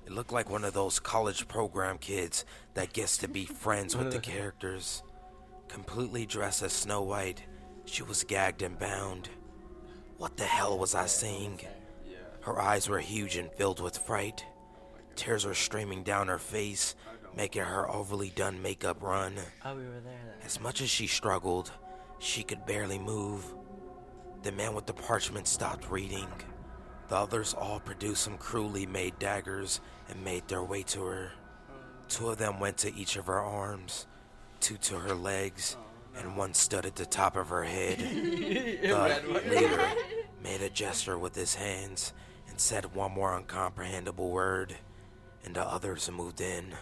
It 0.07 0.13
looked 0.13 0.33
like 0.33 0.49
one 0.49 0.65
of 0.65 0.73
those 0.73 0.99
college 0.99 1.47
program 1.47 1.99
kids 1.99 2.47
that 2.73 2.95
gets 2.95 3.19
to 3.19 3.29
be 3.29 3.45
friends 3.45 3.95
with 3.95 4.13
the 4.13 4.19
characters. 4.33 5.03
Completely 5.69 6.25
dressed 6.25 6.63
as 6.63 6.73
Snow 6.73 7.03
White, 7.03 7.43
she 7.85 8.03
was 8.03 8.25
gagged 8.25 8.63
and 8.63 8.79
bound. 8.79 9.29
What 10.17 10.37
the 10.39 10.45
hell 10.45 10.79
was 10.79 10.95
I 10.95 11.07
seeing? 11.07 11.61
Her 12.41 12.59
eyes 12.59 12.89
were 12.89 12.99
huge 12.99 13.37
and 13.37 13.53
filled 13.53 13.81
with 13.81 13.99
fright. 13.99 14.45
Tears 15.21 15.45
were 15.45 15.53
streaming 15.53 16.03
down 16.03 16.29
her 16.29 16.39
face, 16.39 16.95
making 17.37 17.61
her 17.61 17.91
overly 17.91 18.31
done 18.31 18.63
makeup 18.63 19.03
run. 19.03 19.35
Oh, 19.67 19.75
we 19.77 19.83
were 19.83 20.01
there. 20.01 20.37
Then. 20.39 20.47
As 20.47 20.59
much 20.59 20.81
as 20.81 20.89
she 20.89 21.07
struggled, 21.07 21.71
she 22.19 22.43
could 22.43 22.65
barely 22.65 22.99
move. 22.99 23.45
The 24.45 24.51
man 24.51 24.75
with 24.75 24.87
the 24.87 24.95
parchment 24.95 25.47
stopped 25.47 25.91
reading. 25.91 26.27
The 27.09 27.17
others 27.17 27.53
all 27.53 27.81
produced 27.81 28.23
some 28.23 28.39
cruelly 28.39 28.87
made 28.87 29.19
daggers 29.19 29.83
and 30.09 30.25
made 30.25 30.49
their 30.49 30.63
way 30.63 30.85
to 30.85 31.05
her. 31.05 31.33
Two 32.09 32.31
of 32.31 32.39
them 32.39 32.59
went 32.59 32.79
to 32.79 32.95
each 32.95 33.17
of 33.17 33.27
her 33.27 33.41
arms, 33.41 34.07
two 34.61 34.79
to 34.79 35.01
her 35.01 35.15
legs, 35.15 35.77
and 36.17 36.35
one 36.35 36.55
stood 36.55 36.87
at 36.87 36.97
the 36.97 37.05
top 37.05 37.37
of 37.37 37.51
her 37.51 37.65
head. 37.65 37.99
The 38.81 39.43
leader 39.51 39.87
made 40.43 40.63
a 40.63 40.71
gesture 40.71 41.19
with 41.19 41.35
his 41.35 41.57
hands 41.57 42.15
and 42.49 42.59
said 42.59 42.95
one 42.95 43.13
more 43.13 43.39
uncomprehendable 43.39 44.31
word, 44.31 44.77
and 45.45 45.55
the 45.55 45.63
others 45.63 46.11
moved 46.11 46.41
in. 46.41 46.75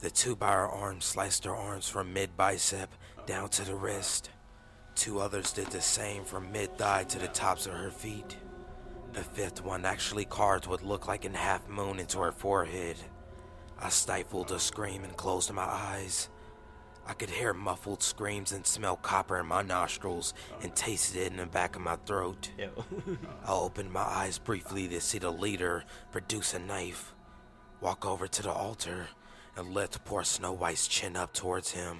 The 0.00 0.10
two 0.10 0.34
by 0.34 0.52
her 0.52 0.68
arms 0.68 1.04
sliced 1.04 1.44
her 1.44 1.54
arms 1.54 1.88
from 1.88 2.12
mid 2.12 2.36
bicep 2.36 2.90
down 3.26 3.48
to 3.50 3.64
the 3.64 3.74
wrist. 3.74 4.30
Two 4.94 5.20
others 5.20 5.52
did 5.52 5.68
the 5.68 5.80
same 5.80 6.24
from 6.24 6.52
mid 6.52 6.76
thigh 6.76 7.04
to 7.04 7.18
the 7.18 7.28
tops 7.28 7.66
of 7.66 7.74
her 7.74 7.90
feet. 7.90 8.36
The 9.12 9.22
fifth 9.22 9.64
one 9.64 9.84
actually 9.84 10.24
carved 10.24 10.66
what 10.66 10.84
looked 10.84 11.06
like 11.06 11.24
a 11.24 11.36
half 11.36 11.68
moon 11.68 11.98
into 11.98 12.18
her 12.20 12.32
forehead. 12.32 12.96
I 13.78 13.88
stifled 13.90 14.50
a 14.52 14.58
scream 14.58 15.04
and 15.04 15.16
closed 15.16 15.52
my 15.52 15.64
eyes. 15.64 16.28
I 17.06 17.14
could 17.14 17.30
hear 17.30 17.52
muffled 17.52 18.02
screams 18.02 18.52
and 18.52 18.66
smell 18.66 18.96
copper 18.96 19.38
in 19.40 19.46
my 19.46 19.62
nostrils 19.62 20.34
and 20.62 20.74
tasted 20.74 21.20
it 21.20 21.32
in 21.32 21.38
the 21.38 21.46
back 21.46 21.74
of 21.74 21.82
my 21.82 21.96
throat. 21.96 22.50
I 23.44 23.52
opened 23.52 23.92
my 23.92 24.02
eyes 24.02 24.38
briefly 24.38 24.88
to 24.88 25.00
see 25.00 25.18
the 25.18 25.32
leader 25.32 25.84
produce 26.12 26.54
a 26.54 26.60
knife, 26.60 27.12
walk 27.82 28.06
over 28.06 28.28
to 28.28 28.42
the 28.42 28.52
altar, 28.52 29.08
and 29.56 29.74
lift 29.74 30.04
poor 30.04 30.22
Snow 30.22 30.52
White's 30.52 30.86
chin 30.86 31.16
up 31.16 31.34
towards 31.34 31.72
him. 31.72 31.98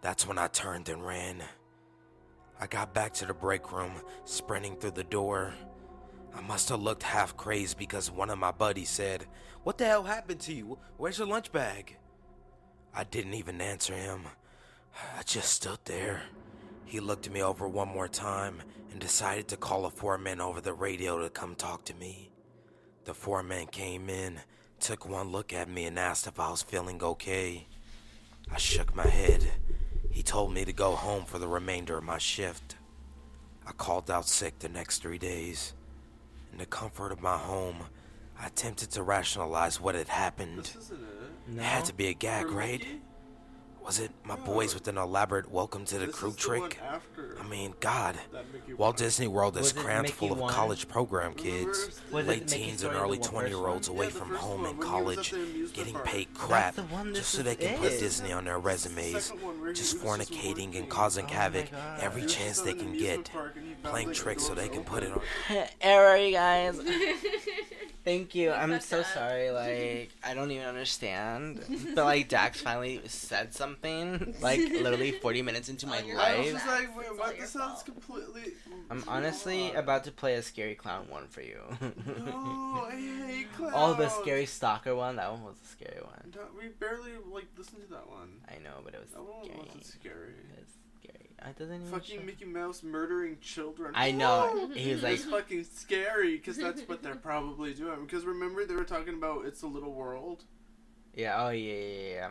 That's 0.00 0.26
when 0.26 0.38
I 0.38 0.48
turned 0.48 0.88
and 0.88 1.06
ran. 1.06 1.42
I 2.58 2.66
got 2.66 2.94
back 2.94 3.12
to 3.14 3.26
the 3.26 3.34
break 3.34 3.70
room, 3.70 3.92
sprinting 4.24 4.76
through 4.76 4.92
the 4.92 5.04
door. 5.04 5.54
I 6.34 6.40
must 6.40 6.70
have 6.70 6.80
looked 6.80 7.02
half 7.04 7.36
crazed 7.36 7.78
because 7.78 8.10
one 8.10 8.30
of 8.30 8.38
my 8.38 8.50
buddies 8.50 8.88
said, 8.88 9.26
What 9.62 9.78
the 9.78 9.84
hell 9.84 10.04
happened 10.04 10.40
to 10.40 10.54
you? 10.54 10.78
Where's 10.96 11.18
your 11.18 11.28
lunch 11.28 11.52
bag? 11.52 11.96
I 12.94 13.04
didn't 13.04 13.34
even 13.34 13.60
answer 13.60 13.94
him. 13.94 14.22
I 15.16 15.22
just 15.22 15.52
stood 15.52 15.78
there. 15.84 16.22
He 16.84 16.98
looked 17.00 17.30
me 17.30 17.42
over 17.42 17.68
one 17.68 17.88
more 17.88 18.08
time 18.08 18.62
and 18.90 18.98
decided 18.98 19.48
to 19.48 19.56
call 19.56 19.84
a 19.84 19.90
foreman 19.90 20.40
over 20.40 20.60
the 20.60 20.72
radio 20.72 21.18
to 21.18 21.28
come 21.28 21.54
talk 21.54 21.84
to 21.84 21.94
me. 21.94 22.30
The 23.04 23.14
foreman 23.14 23.66
came 23.66 24.08
in, 24.08 24.40
took 24.80 25.08
one 25.08 25.30
look 25.30 25.52
at 25.52 25.68
me, 25.68 25.84
and 25.84 25.98
asked 25.98 26.26
if 26.26 26.38
I 26.38 26.50
was 26.50 26.62
feeling 26.62 27.02
okay. 27.02 27.66
I 28.50 28.58
shook 28.58 28.94
my 28.94 29.06
head. 29.06 29.46
He 30.10 30.22
told 30.22 30.52
me 30.52 30.64
to 30.64 30.72
go 30.72 30.92
home 30.92 31.24
for 31.24 31.38
the 31.38 31.48
remainder 31.48 31.98
of 31.98 32.04
my 32.04 32.18
shift. 32.18 32.76
I 33.66 33.72
called 33.72 34.10
out 34.10 34.26
sick 34.26 34.58
the 34.58 34.68
next 34.68 35.02
three 35.02 35.18
days. 35.18 35.74
In 36.52 36.58
the 36.58 36.66
comfort 36.66 37.12
of 37.12 37.20
my 37.20 37.36
home, 37.36 37.84
I 38.40 38.46
attempted 38.46 38.90
to 38.92 39.02
rationalize 39.02 39.80
what 39.80 39.94
had 39.94 40.08
happened. 40.08 40.64
This 40.64 40.76
isn't 40.76 41.00
it. 41.02 41.08
No. 41.48 41.62
It 41.62 41.64
had 41.64 41.84
to 41.86 41.94
be 41.94 42.08
a 42.08 42.14
gag, 42.14 42.46
right? 42.50 42.84
Mickey? 43.88 44.00
Was 44.00 44.00
it 44.00 44.10
my 44.22 44.36
boys 44.36 44.74
with 44.74 44.86
an 44.88 44.98
elaborate 44.98 45.50
welcome 45.50 45.84
to 45.86 45.98
the 45.98 46.06
This 46.06 46.14
crew 46.14 46.28
is 46.30 46.36
the 46.36 46.48
one 46.50 46.60
trick? 46.60 46.78
after 46.82 47.36
I 47.40 47.48
mean, 47.48 47.74
God. 47.80 48.16
Walt 48.76 48.96
one. 48.96 48.96
Disney 48.96 49.28
World 49.28 49.56
is 49.56 49.72
crammed 49.72 50.10
full 50.10 50.32
of 50.32 50.50
college 50.50 50.88
program 50.88 51.32
kids, 51.34 51.98
late 52.12 52.46
teens 52.46 52.82
and 52.84 52.94
early 52.94 53.18
20 53.18 53.48
year 53.48 53.66
olds 53.66 53.88
away? 53.88 54.06
Yeah, 54.06 54.10
from 54.12 54.34
home 54.34 54.62
one, 54.62 54.70
and 54.70 54.78
when 54.78 54.88
he 54.88 54.92
was 54.92 55.18
at 55.18 55.24
college, 55.24 55.72
getting 55.72 55.94
paid 56.00 56.34
crap 56.34 56.76
one 56.90 57.14
just 57.14 57.30
so 57.30 57.42
they 57.42 57.52
is 57.52 57.56
can 57.56 57.78
put. 57.78 57.98
Disney 57.98 58.32
on 58.32 58.44
their 58.44 58.58
resumes, 58.58 59.24
second 59.24 59.42
one 59.42 59.60
where 59.60 59.70
he 59.70 59.74
just 59.74 59.96
fornicating 59.96 60.76
and 60.76 60.84
oh 60.84 60.94
causing 60.94 61.24
Oh 61.24 61.32
havoc 61.32 61.66
every 62.00 62.20
He 62.20 62.26
was 62.26 62.34
chance 62.34 62.60
they 62.60 62.74
can 62.74 62.92
get, 62.96 63.30
park 63.32 63.54
and 63.56 63.66
he 63.66 63.74
found, 63.74 63.84
playing 63.84 64.12
tricks 64.12 64.46
so 64.46 64.54
they 64.54 64.68
can 64.68 64.84
put 64.84 65.02
it 65.02 65.12
on. 65.12 65.22
Error, 65.80 66.16
you 66.16 66.32
guys. 66.32 66.78
Thank 68.08 68.34
you. 68.34 68.48
You 68.48 68.52
I'm 68.52 68.80
so 68.80 69.00
up. 69.00 69.06
sorry. 69.06 69.50
Like, 69.58 70.10
I 70.24 70.32
don't 70.34 70.50
even 70.50 70.66
understand. 70.66 71.60
But 71.94 72.04
like, 72.04 72.28
Dax 72.28 72.60
finally 72.62 73.00
said 73.06 73.52
something. 73.52 74.34
Like, 74.40 74.60
literally 74.60 75.12
40 75.12 75.42
minutes 75.42 75.68
into 75.68 75.84
oh, 75.88 75.90
my 75.90 76.00
Oh, 76.02 76.06
you're 76.06 76.18
I 76.20 76.38
was 76.38 76.52
life. 76.54 76.66
like, 76.66 76.96
wait, 76.96 77.18
what? 77.18 77.30
your 77.36 77.42
This 77.42 77.50
sounds 77.50 77.82
fault. 77.82 77.84
completely. 77.84 78.52
I'm 78.90 79.04
honestly 79.06 79.64
wrong. 79.68 79.76
about 79.76 80.04
to 80.04 80.12
play 80.12 80.34
a 80.36 80.42
scary 80.42 80.74
clown 80.74 81.06
one 81.10 81.26
for 81.28 81.42
you. 81.42 81.60
No, 82.24 82.86
I 82.90 82.94
hate 83.26 83.52
clowns. 83.56 83.74
oh, 83.76 83.94
the 83.94 84.08
scary 84.08 84.46
stalker 84.46 84.94
one. 84.94 85.16
That 85.16 85.30
one 85.30 85.42
was 85.44 85.56
a 85.62 85.66
scary 85.68 86.00
one. 86.02 86.32
No, 86.34 86.42
we 86.58 86.68
barely 86.68 87.12
like 87.30 87.46
listened 87.58 87.82
to 87.84 87.90
that 87.90 88.08
one. 88.08 88.40
I 88.48 88.56
know, 88.62 88.76
but 88.84 88.94
it 88.94 89.00
was 89.00 89.10
That 89.10 89.22
one 89.22 89.44
scary. 89.44 89.58
wasn't 89.58 89.84
scary. 89.84 90.34
It's 90.56 90.72
scary. 90.72 90.77
I 91.40 91.52
doesn't 91.52 91.74
even. 91.74 91.86
Fucking 91.88 92.20
show- 92.20 92.24
Mickey 92.26 92.44
Mouse 92.44 92.82
murdering 92.82 93.38
children. 93.40 93.92
I 93.94 94.10
know. 94.10 94.50
Whoa! 94.52 94.68
He 94.74 94.92
was 94.92 95.04
It's 95.04 95.24
fucking 95.24 95.64
scary 95.64 96.36
because 96.36 96.56
that's 96.56 96.82
what 96.82 97.02
they're 97.02 97.14
probably 97.30 97.74
doing. 97.74 98.00
Because 98.04 98.24
remember 98.24 98.64
they 98.64 98.74
were 98.74 98.84
talking 98.84 99.14
about 99.14 99.44
it's 99.46 99.62
a 99.62 99.66
little 99.66 99.92
world. 99.92 100.44
yeah, 101.14 101.44
oh 101.44 101.50
yeah, 101.50 101.74
yeah, 101.74 101.82
yeah, 101.84 102.14
yeah. 102.14 102.28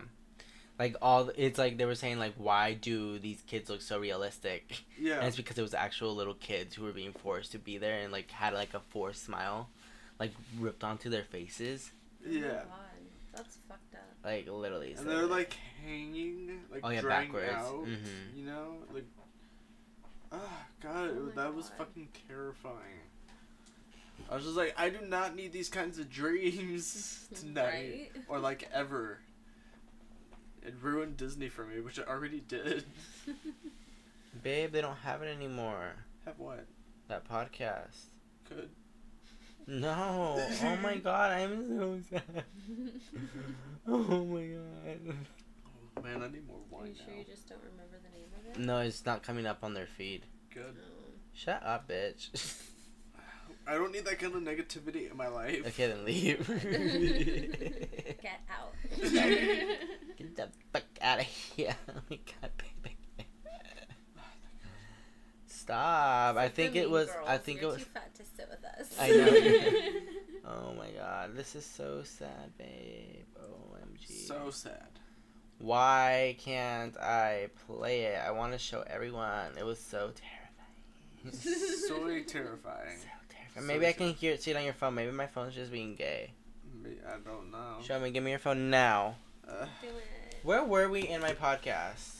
Like 0.80 0.96
all, 1.02 1.24
the- 1.26 1.44
it's 1.46 1.58
like 1.58 1.78
they 1.78 1.86
were 1.86 1.96
saying 1.96 2.20
like, 2.20 2.34
why 2.38 2.74
do 2.74 3.18
these 3.18 3.42
kids 3.48 3.70
look 3.70 3.82
so 3.82 3.98
realistic? 4.00 4.84
Yeah. 5.00 5.16
And 5.20 5.28
it's 5.28 5.38
because 5.38 5.58
it 5.58 5.64
was 5.64 5.74
actual 5.74 6.14
little 6.16 6.36
kids 6.36 6.76
who 6.76 6.84
were 6.84 6.92
being 6.92 7.14
forced 7.14 7.52
to 7.54 7.58
be 7.60 7.78
there 7.80 8.00
and 8.02 8.12
like 8.12 8.30
had 8.30 8.54
like 8.54 8.74
a 8.76 8.80
forced 8.90 9.24
smile, 9.26 9.70
like 10.20 10.34
ripped 10.60 10.84
onto 10.84 11.10
their 11.10 11.24
faces, 11.24 11.92
Oh 12.24 12.30
my 12.30 12.36
Yeah. 12.40 12.42
God, 12.52 12.66
That's 13.34 13.58
fucked 13.68 13.96
up. 13.96 14.02
like 14.24 14.48
literally. 14.50 14.90
and 14.92 15.00
so 15.00 15.04
they're 15.06 15.22
that- 15.22 15.32
like 15.32 15.58
hanging, 15.86 16.62
like 16.72 16.82
Oh, 16.84 16.90
yeah, 16.90 17.02
drying 17.02 17.32
backwards. 17.32 17.54
out. 17.54 17.86
Mhm. 17.86 18.36
You 18.36 18.46
know, 18.46 18.76
like. 18.94 19.06
Ah, 20.32 20.66
God, 20.82 21.10
Oh 21.12 21.28
it- 21.30 21.36
my 21.36 21.44
that 21.44 21.54
was 21.56 21.70
fucking 21.78 22.10
terrifying. 22.28 23.02
I 24.30 24.36
was 24.36 24.44
just 24.44 24.58
like, 24.58 24.74
I 24.78 24.90
do 24.90 25.06
not 25.06 25.36
need 25.36 25.54
these 25.54 25.70
kinds 25.70 26.00
of 26.00 26.10
dreams 26.10 27.28
tonight, 27.36 28.12
Right? 28.16 28.24
or 28.28 28.40
like 28.40 28.68
ever. 28.74 29.20
It 30.64 30.74
ruined 30.82 31.16
Disney 31.18 31.48
for 31.48 31.66
me, 31.66 31.80
which 31.80 31.98
it 31.98 32.08
already 32.10 32.42
did. 32.42 32.84
babe, 34.44 34.72
they 34.74 34.82
don't 34.82 34.98
have 34.98 35.22
it 35.22 35.28
anymore. 35.34 35.94
Have 36.26 36.40
what? 36.40 36.66
That 37.08 37.26
podcast. 37.30 38.08
Good. 38.50 38.70
No. 39.66 40.36
Oh 40.64 40.76
my 40.82 40.98
god, 40.98 41.32
I'm 41.32 41.78
so 41.78 42.00
sad. 42.10 42.44
Oh 43.88 44.26
my 44.26 44.46
god. 44.46 45.16
Oh 45.98 46.02
man, 46.04 46.24
I 46.24 46.28
need 46.32 46.48
more 46.48 46.58
Are 46.58 46.82
wine 46.82 46.90
you 46.90 46.96
sure 46.96 47.14
now. 47.14 47.20
you 47.20 47.26
just 47.26 47.50
don't 47.50 47.62
remember 47.72 47.98
the 48.04 48.18
name 48.18 48.28
of 48.38 48.56
it? 48.56 48.66
No, 48.66 48.80
it's 48.80 49.06
not 49.06 49.24
coming 49.24 49.46
up 49.46 49.60
on 49.64 49.74
their 49.74 49.88
feed. 49.88 50.26
Good. 50.54 50.76
No. 50.76 50.82
Shut 51.34 51.62
up, 51.64 51.88
bitch. 51.90 52.30
I 53.68 53.74
don't 53.74 53.92
need 53.92 54.06
that 54.06 54.18
kind 54.20 54.34
of 54.36 54.44
negativity 54.44 55.10
in 55.12 55.18
my 55.18 55.28
life. 55.28 55.66
okay, 55.68 55.88
then 55.88 56.06
leave. 56.06 56.48
Get 58.22 58.40
out. 58.50 58.74
Get 60.18 60.36
the 60.36 60.50
fuck 60.72 60.84
out 61.02 61.20
of 61.20 61.26
here. 61.26 61.76
Oh 61.90 62.02
my 62.10 62.20
god, 62.42 62.52
baby. 62.84 62.96
Stop. 65.48 66.38
I 66.38 66.48
think 66.48 66.76
it 66.76 66.90
was. 66.90 67.08
Girls, 67.08 67.28
I 67.28 67.38
think 67.38 67.58
it 67.58 67.62
you're 67.64 67.72
was. 67.74 67.80
too 67.84 67.90
fat 67.94 68.16
to 68.16 68.24
sit 68.24 68.48
with 68.50 68.64
us. 68.64 68.96
I 69.00 69.10
know. 69.10 70.50
Oh 70.50 70.74
my 70.76 70.90
god, 70.92 71.36
this 71.36 71.56
is 71.56 71.66
so 71.66 72.04
sad, 72.04 72.58
babe. 72.58 73.26
OMG. 73.38 74.28
So 74.28 74.50
sad. 74.50 74.88
Why 75.60 76.36
can't 76.40 76.96
I 76.98 77.50
play 77.66 78.04
it? 78.04 78.20
I 78.26 78.32
want 78.32 78.54
to 78.54 78.60
show 78.60 78.84
everyone. 78.88 79.58
It 79.58 79.66
was 79.66 79.80
so 79.80 80.12
terrifying. 81.34 81.78
So 81.88 81.96
terrifying. 81.98 82.98
So 83.00 83.08
terrifying. 83.30 83.56
Or 83.56 83.62
maybe 83.62 83.88
I 83.88 83.94
can 83.94 84.14
hear 84.14 84.34
it, 84.34 84.44
see 84.44 84.52
it 84.52 84.58
on 84.58 84.64
your 84.64 84.74
phone. 84.74 84.96
Maybe 84.96 85.12
my 85.12 85.28
phone's 85.28 85.56
just 85.56 85.72
being 85.72 85.96
gay. 85.96 86.32
I 87.08 87.18
don't 87.28 87.52
know. 87.52 87.78
Show 87.84 88.00
me, 88.00 88.12
give 88.12 88.24
me 88.24 88.30
your 88.30 88.40
phone 88.40 88.70
now. 88.70 89.16
Uh, 89.48 89.66
Do 89.82 89.88
it. 89.88 90.38
Where 90.44 90.64
were 90.64 90.88
we 90.88 91.08
in 91.08 91.22
my 91.22 91.32
podcast? 91.32 92.14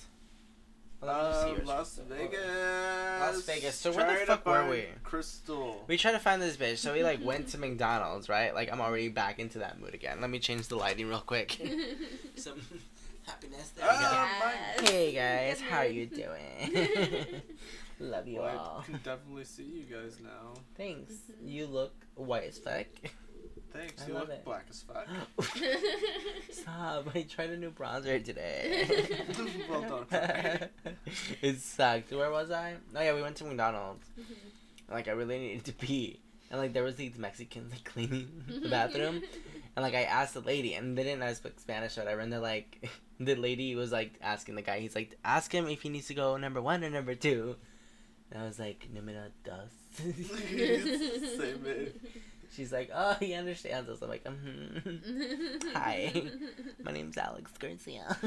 Well, 1.00 1.32
let 1.32 1.52
me 1.52 1.56
just 1.56 1.66
see 1.66 1.72
uh. 1.72 1.76
Las 1.76 2.00
Vegas. 2.10 3.20
Las 3.22 3.42
Vegas. 3.44 3.76
So 3.76 3.92
where 3.92 4.20
the 4.20 4.26
fuck 4.26 4.46
were 4.46 4.68
we? 4.68 4.86
Crystal. 5.04 5.86
We 5.88 5.96
tried 5.98 6.14
to 6.14 6.20
find 6.20 6.42
this 6.42 6.58
bitch, 6.58 6.78
so 6.78 6.92
we 6.94 7.04
like 7.04 7.24
went 7.24 7.50
to 7.50 7.58
McDonald's, 7.60 8.30
right? 8.30 8.54
Like 8.54 8.72
I'm 8.72 8.82
already 8.82 9.10
back 9.10 9.38
into 9.40 9.60
that 9.60 9.80
mood 9.80 9.94
again. 9.94 10.20
Let 10.22 10.32
me 10.32 10.40
change 10.40 10.68
the 10.68 10.76
lighting 10.76 11.08
real 11.08 11.20
quick. 11.20 11.62
Some 12.36 12.60
happiness. 13.28 13.70
There 13.76 13.86
we 13.88 13.94
go. 13.94 14.00
Yes. 14.02 14.90
Hey 14.90 15.12
guys, 15.14 15.62
how 15.62 15.78
are 15.80 15.86
you 15.86 16.06
doing? 16.24 17.42
Love 18.00 18.28
you 18.28 18.40
Well, 18.42 18.58
all. 18.60 18.80
I 18.82 18.84
can 18.86 19.00
definitely 19.04 19.44
see 19.46 19.64
you 19.64 19.84
guys 19.96 20.18
now. 20.24 20.54
Thanks. 20.76 21.14
You 21.44 21.66
look 21.68 21.94
white 22.16 22.44
as 22.46 22.60
fuck. 22.60 22.86
Thanks. 23.74 24.04
I 24.04 24.08
you 24.08 24.14
love 24.14 24.30
look 24.30 24.38
it. 24.38 24.46
black 24.46 24.66
as 24.70 24.84
fuck. 24.84 25.08
Stop! 26.52 27.08
I 27.16 27.24
tried 27.24 27.50
a 27.52 27.58
new 27.58 27.72
bronzer 27.72 28.24
today. 28.24 28.88
Well 29.70 29.82
done, 30.10 30.70
it 31.42 31.60
sucked. 31.60 32.12
Where 32.12 32.32
was 32.32 32.50
I? 32.50 32.76
Oh 32.96 33.02
yeah, 33.02 33.14
we 33.14 33.22
went 33.22 33.36
to 33.38 33.44
McDonald's. 33.46 34.08
Mhm. 34.20 34.36
Like 34.92 35.08
I 35.08 35.12
really 35.12 35.38
needed 35.38 35.66
to 35.66 35.74
pee, 35.74 36.20
and 36.50 36.60
like 36.60 36.74
there 36.74 36.84
was 36.84 36.96
these 36.96 37.18
Mexicans 37.18 37.72
like 37.72 37.84
cleaning 37.84 38.44
the 38.48 38.70
bathroom, 38.70 39.22
and 39.78 39.84
like 39.84 39.94
I 39.94 40.06
asked 40.06 40.34
the 40.34 40.42
lady, 40.42 40.74
and 40.74 40.98
they 40.98 41.04
didn't 41.04 41.20
know 41.20 41.28
I 41.28 41.34
spoke 41.34 41.60
Spanish 41.60 42.00
or 42.00 42.02
whatever, 42.02 42.22
and 42.22 42.34
they're 42.34 42.40
like, 42.40 42.90
the 43.20 43.36
lady 43.36 43.76
was 43.76 43.92
like 43.92 44.14
asking 44.24 44.56
the 44.56 44.64
guy, 44.64 44.80
he's 44.80 44.96
like, 44.96 45.16
ask 45.24 45.52
him 45.52 45.68
if 45.68 45.84
he 45.84 45.90
needs 45.90 46.08
to 46.08 46.16
go 46.16 46.36
number 46.36 46.60
one 46.60 46.84
or 46.84 46.90
number 46.90 47.14
two, 47.14 47.56
and 48.32 48.42
I 48.42 48.48
was 48.48 48.58
like, 48.58 48.88
numero 48.92 49.28
dos. 49.44 49.70
She's 52.56 52.74
like, 52.74 52.90
oh, 52.92 53.18
he 53.20 53.36
understands 53.36 53.88
us. 53.88 54.02
I'm 54.02 54.10
like, 54.10 54.24
mm-hmm. 54.24 55.68
Hi. 55.76 56.24
My 56.84 56.92
name's 56.92 57.18
Alex 57.18 57.52
Garcia. 57.60 58.18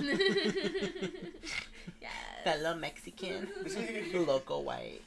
yes. 2.01 2.13
Fellow 2.45 2.77
Mexican. 2.77 3.49
Local 4.15 4.63
white. 4.63 5.01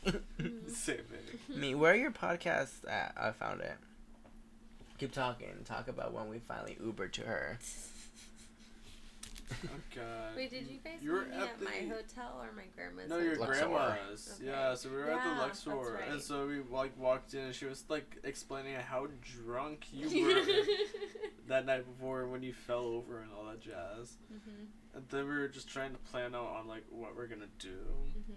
Same 0.68 0.98
it. 0.98 1.56
Me, 1.56 1.74
where 1.74 1.94
are 1.94 1.96
your 1.96 2.12
podcasts 2.12 2.86
at? 2.90 3.14
I 3.16 3.32
found 3.32 3.62
it. 3.62 3.78
Keep 5.04 5.12
talking. 5.12 5.50
Talk 5.66 5.90
about 5.90 6.14
when 6.14 6.30
we 6.30 6.40
finally 6.40 6.78
Ubered 6.82 7.12
to 7.12 7.24
her. 7.24 7.60
Oh 9.52 9.68
god. 9.94 10.34
Wait, 10.34 10.50
did 10.50 10.66
you 10.66 10.78
guys 10.82 10.94
You 11.02 11.12
were 11.12 11.22
meet 11.24 11.32
me 11.32 11.36
at 11.36 11.44
at, 11.44 11.62
my 11.62 11.94
hotel 11.94 12.40
or 12.42 12.54
my 12.56 12.64
grandma's? 12.74 13.10
No, 13.10 13.18
your 13.18 13.36
Luxor. 13.36 13.66
grandma's. 13.66 14.40
Okay. 14.40 14.50
Yeah, 14.50 14.74
so 14.76 14.88
we 14.88 14.96
were 14.96 15.12
at 15.12 15.22
the 15.26 15.30
that's 15.46 15.68
Luxor, 15.68 15.96
and 16.10 16.22
so 16.22 16.48
we 16.48 16.62
like 16.72 16.98
walked 16.98 17.34
in, 17.34 17.42
and 17.42 17.54
she 17.54 17.66
was 17.66 17.84
like 17.90 18.16
explaining 18.24 18.76
how 18.76 19.08
drunk 19.46 19.88
you 19.92 20.26
were 20.26 20.42
that 21.50 21.66
night 21.66 21.84
before 21.86 22.26
when 22.28 22.42
you 22.42 22.54
fell 22.54 22.86
over 22.86 23.20
and 23.20 23.30
all 23.38 23.44
that 23.48 23.60
jazz. 23.60 24.14
Mhm, 24.34 24.68
And 24.96 25.04
then 25.10 25.28
we 25.28 25.34
were 25.38 25.50
just 25.50 25.68
trying 25.68 25.92
to 25.92 25.98
plan 26.12 26.34
out 26.34 26.48
on 26.62 26.66
like 26.70 26.86
what 26.90 27.14
we're 27.14 27.28
gonna 27.28 27.52
do. 27.60 27.76
mhm. 28.18 28.36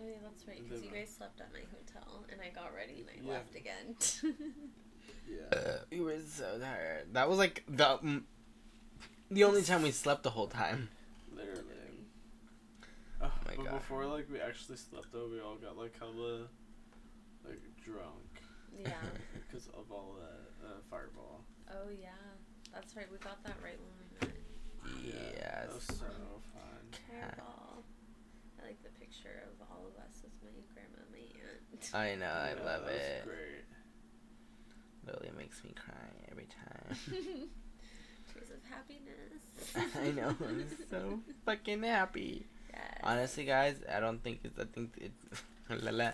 Oh 0.00 0.06
yeah, 0.06 0.14
that's 0.22 0.48
right. 0.48 0.66
Because 0.66 0.82
you 0.82 0.90
guys 0.90 1.12
slept 1.14 1.38
at 1.42 1.52
my 1.52 1.60
hotel, 1.70 2.24
and 2.32 2.40
I 2.40 2.48
got 2.48 2.74
ready 2.74 3.04
and 3.06 3.10
I 3.10 3.26
Yeah. 3.26 3.32
left 3.34 3.54
again. 3.54 3.96
Yeah. 5.28 5.78
we 5.90 6.00
were 6.00 6.16
so 6.26 6.58
tired. 6.58 7.12
That 7.14 7.28
was 7.28 7.38
like 7.38 7.64
the 7.68 7.98
mm, 7.98 8.22
the 9.30 9.44
only 9.44 9.62
time 9.62 9.82
we 9.82 9.90
slept 9.90 10.22
the 10.22 10.30
whole 10.30 10.48
time. 10.48 10.88
Literally. 11.34 11.64
Oh, 13.22 13.30
my 13.46 13.54
but 13.56 13.64
God. 13.66 13.74
before 13.74 14.06
like 14.06 14.26
we 14.32 14.40
actually 14.40 14.76
slept 14.76 15.12
though, 15.12 15.28
we 15.30 15.40
all 15.40 15.56
got 15.56 15.76
like 15.76 15.98
hella 15.98 16.48
like 17.46 17.60
drunk 17.84 18.42
yeah. 18.76 18.94
because 19.46 19.66
of 19.68 19.90
all 19.90 20.16
that 20.20 20.66
uh, 20.66 20.78
fireball. 20.90 21.44
Oh 21.70 21.90
yeah, 22.00 22.08
that's 22.72 22.96
right. 22.96 23.06
We 23.10 23.18
got 23.18 23.42
that 23.44 23.56
right 23.62 23.78
when 23.78 23.92
we 23.98 24.06
met. 24.26 24.36
Yeah. 25.04 25.30
Yes. 25.36 25.66
That 25.66 25.74
was 25.74 25.84
so 25.84 26.06
fun. 26.54 26.82
Fireball. 27.08 27.84
I 28.60 28.66
like 28.66 28.82
the 28.82 28.90
picture 28.98 29.44
of 29.52 29.66
all 29.70 29.86
of 29.86 29.94
us 30.02 30.22
with 30.22 30.32
my 30.42 30.50
grandma 30.74 31.02
my 31.12 31.24
aunt. 31.40 31.94
I 31.94 32.14
know. 32.14 32.26
I 32.30 32.54
Yeah, 32.56 32.64
love 32.64 32.82
that 32.84 32.92
was 32.92 33.00
it. 33.02 33.24
Great. 33.24 33.49
Literally 35.10 35.32
makes 35.36 35.62
me 35.64 35.72
cry 35.74 35.94
every 36.30 36.46
time. 36.46 36.96
Tears 38.32 38.50
of 38.50 38.62
happiness. 38.70 39.96
I 39.96 40.10
know. 40.12 40.34
I'm 40.48 40.66
so 40.90 41.20
fucking 41.44 41.82
happy. 41.82 42.46
Yes. 42.72 43.00
Honestly, 43.02 43.44
guys, 43.44 43.76
I 43.92 43.98
don't 44.00 44.22
think 44.22 44.40
it's. 44.44 44.58
I 44.58 44.64
think 44.64 44.92
it. 44.98 45.12
la 45.82 45.90
la. 45.90 46.10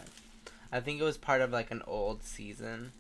I 0.73 0.81
think 0.81 1.01
it 1.01 1.05
was 1.05 1.17
part 1.19 1.41
of 1.43 1.53
like 1.53 1.71
an 1.71 1.83
old 1.87 2.23
season, 2.23 2.93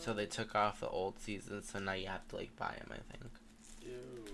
so 0.00 0.12
they 0.12 0.24
Oh. 0.24 0.26
took 0.26 0.54
off 0.54 0.80
the 0.80 0.88
old 0.88 1.18
season. 1.20 1.62
So 1.62 1.78
now 1.78 1.92
you 1.92 2.08
have 2.08 2.26
to 2.28 2.36
like 2.36 2.54
buy 2.56 2.74
them. 2.78 2.88
I 2.90 3.12
think. 3.12 3.30
Ew. 3.82 4.24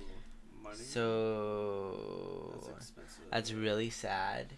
Money. 0.62 0.76
So 0.76 2.52
That's 2.66 2.68
expensive. 2.88 3.24
that's 3.30 3.52
really 3.52 3.90
sad, 3.90 4.54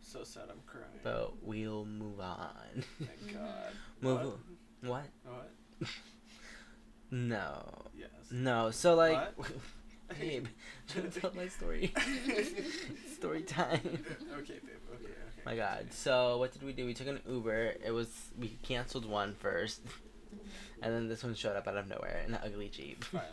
so 0.00 0.24
sad. 0.24 0.44
I'm 0.50 0.60
crying. 0.66 0.84
but 1.02 1.42
we'll 1.42 1.84
move 1.84 2.20
on. 2.20 2.48
Thank. 2.98 3.34
God. 3.34 3.72
Mm-hmm. 4.02 4.06
Move. 4.24 4.34
What? 4.82 5.06
What? 5.24 5.50
No. 7.10 7.62
Yes. 7.94 8.08
No. 8.30 8.70
So 8.70 8.94
like, 8.94 9.36
What? 9.38 9.50
babe, 10.20 10.46
trying 10.88 11.10
to 11.10 11.20
tell 11.20 11.32
my 11.34 11.46
story. 11.48 11.92
story 13.14 13.42
time. 13.42 13.80
okay, 14.38 14.54
babe. 14.64 14.80
Okay. 14.94 15.04
Okay. 15.04 15.12
My 15.44 15.56
God. 15.56 15.92
So 15.92 16.38
what 16.38 16.52
did 16.52 16.62
we 16.62 16.72
do? 16.72 16.86
We 16.86 16.94
took 16.94 17.08
an 17.08 17.20
Uber. 17.28 17.74
It 17.84 17.90
was 17.90 18.08
we 18.38 18.56
canceled 18.62 19.04
one 19.04 19.34
first, 19.34 19.82
and 20.80 20.94
then 20.94 21.08
this 21.08 21.22
one 21.22 21.34
showed 21.34 21.56
up 21.56 21.68
out 21.68 21.76
of 21.76 21.86
nowhere 21.88 22.22
in 22.26 22.32
an 22.34 22.40
ugly 22.42 22.68
Jeep. 22.68 23.04
Finally. 23.04 23.28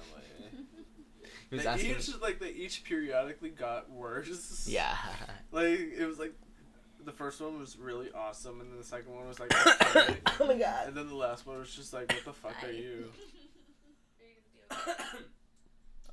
He 1.50 1.56
was 1.56 1.64
they 1.64 1.70
asking. 1.70 1.92
each 1.92 2.22
like 2.22 2.40
they 2.40 2.50
each 2.52 2.84
periodically 2.84 3.50
got 3.50 3.90
worse. 3.90 4.68
Yeah. 4.70 4.96
Like 5.52 5.68
it 5.98 6.06
was 6.06 6.20
like 6.20 6.34
the 7.06 7.12
first 7.12 7.40
one 7.42 7.60
was 7.60 7.78
really 7.78 8.10
awesome, 8.14 8.62
and 8.62 8.72
then 8.72 8.78
the 8.78 8.84
second 8.84 9.14
one 9.14 9.28
was 9.28 9.40
like 9.40 9.52
okay, 9.96 10.18
oh 10.40 10.46
my 10.48 10.58
God. 10.58 10.88
and 10.88 10.96
then 10.98 11.08
the 11.08 11.16
last 11.16 11.46
one 11.46 11.58
was 11.60 11.74
just 11.76 11.94
like 11.94 12.12
what 12.12 12.26
the 12.26 12.34
fuck 12.34 12.56
are 12.64 12.72
you? 12.72 13.06
Are 14.20 14.26
you 14.26 14.36
gonna 14.76 14.92
be 14.92 14.92
okay? 14.92 15.24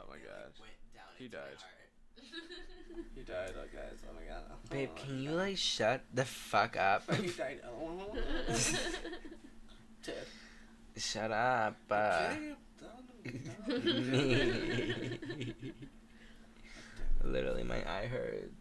Oh 0.01 0.05
my 0.09 0.17
god. 0.17 0.53
He 1.19 1.25
He 1.25 1.29
died. 1.29 1.57
He 3.15 3.23
died, 3.23 3.53
oh 3.59 3.65
guys. 3.75 3.99
Oh 4.09 4.15
my 4.15 4.23
god. 4.33 4.43
Babe, 4.71 4.89
Oh 4.97 5.01
can 5.03 5.15
my 5.17 5.21
you 5.23 5.29
God. 5.31 5.37
like 5.39 5.57
shut 5.59 6.01
the 6.15 6.25
fuck 6.25 6.77
up? 6.77 7.03
he 7.17 7.29
died. 7.29 7.61
Oh. 7.67 8.15
Ted. 10.03 10.15
shut 10.97 11.31
up. 11.31 11.77
Uh, 11.91 12.29
Okay, 12.31 12.55
done, 12.81 12.91
done. 13.67 15.55
Literally, 17.25 17.65
my 17.65 17.77
eye 17.91 18.07
hurts 18.07 18.55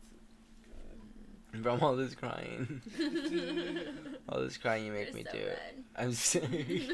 from 1.64 1.82
all 1.84 1.96
this 1.96 2.16
crying. 2.16 2.82
all 4.30 4.42
this 4.42 4.58
crying 4.58 4.86
you 4.86 4.92
make 4.92 5.08
You're 5.08 5.16
me 5.16 5.26
so 5.26 5.32
do. 5.38 5.46
red. 5.46 5.60
I'm 5.98 6.12
sorry. 6.14 6.90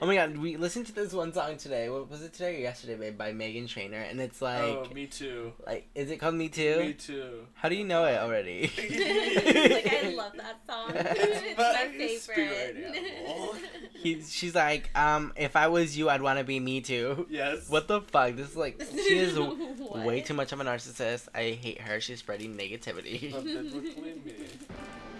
oh 0.00 0.06
my 0.06 0.14
god, 0.14 0.36
we 0.38 0.56
listened 0.56 0.86
to 0.86 0.94
this 0.94 1.12
one 1.12 1.32
song 1.32 1.56
today. 1.58 1.88
What 1.90 2.10
was 2.10 2.22
it 2.22 2.32
today 2.32 2.56
or 2.56 2.60
yesterday, 2.60 2.96
babe? 2.96 3.18
By 3.18 3.32
Meghan 3.32 3.68
Trainor, 3.68 3.98
and 4.00 4.20
it's 4.20 4.40
like, 4.40 4.62
oh, 4.62 4.86
me 4.94 5.06
too. 5.06 5.52
like, 5.66 5.88
is 5.94 6.10
it 6.10 6.16
called 6.18 6.34
Me 6.34 6.48
Too? 6.48 6.78
Me 6.80 6.92
too. 6.94 7.46
How 7.54 7.68
do 7.68 7.74
you 7.74 7.84
know 7.84 8.04
it 8.06 8.18
already? 8.18 8.70
like 8.76 9.92
I 10.04 10.14
love 10.16 10.32
that 10.36 10.60
song. 10.66 10.92
it's 10.94 11.58
my 11.58 11.62
My 11.72 11.88
favorite. 11.88 12.20
spirit 12.20 12.76
animal. 12.96 13.54
He, 14.02 14.22
she's 14.22 14.54
like, 14.54 14.90
um, 14.98 15.32
if 15.36 15.54
I 15.56 15.68
was 15.68 15.96
you, 15.96 16.08
I'd 16.08 16.22
want 16.22 16.38
to 16.38 16.44
be 16.44 16.58
me 16.58 16.80
too. 16.80 17.26
Yes. 17.30 17.68
What 17.68 17.86
the 17.86 18.00
fuck? 18.00 18.34
This 18.36 18.50
is 18.50 18.56
like, 18.56 18.82
she 18.92 19.18
is 19.18 19.38
way 19.38 20.22
too 20.22 20.34
much 20.34 20.52
of 20.52 20.60
a 20.60 20.64
narcissist. 20.64 21.28
I 21.34 21.58
hate 21.60 21.80
her. 21.82 22.00
She's 22.00 22.18
spreading 22.20 22.56
negativity. 22.56 23.32
But 23.82 23.96
biblically 23.96 24.38
me. 24.38 25.11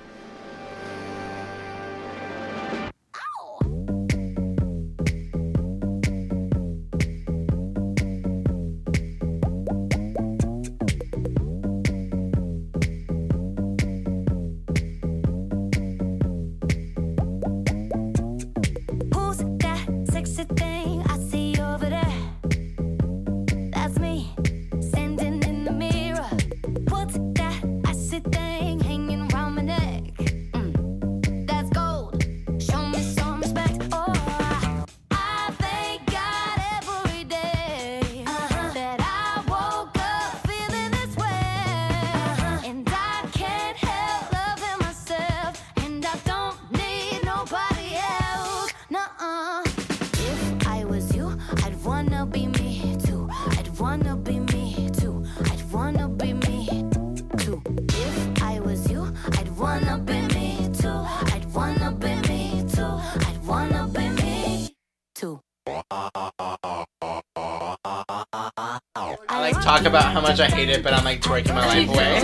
Talk 69.78 69.86
about 69.86 70.12
how 70.12 70.20
much 70.20 70.38
I 70.38 70.50
hate 70.50 70.68
it, 70.68 70.82
but 70.82 70.92
I'm 70.92 71.04
like 71.04 71.22
twerking 71.22 71.54
my 71.54 71.66
life 71.66 71.88
away. 71.94 72.20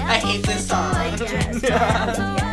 I 0.00 0.18
hate 0.18 0.44
this 0.44 0.68
song. 0.68 2.44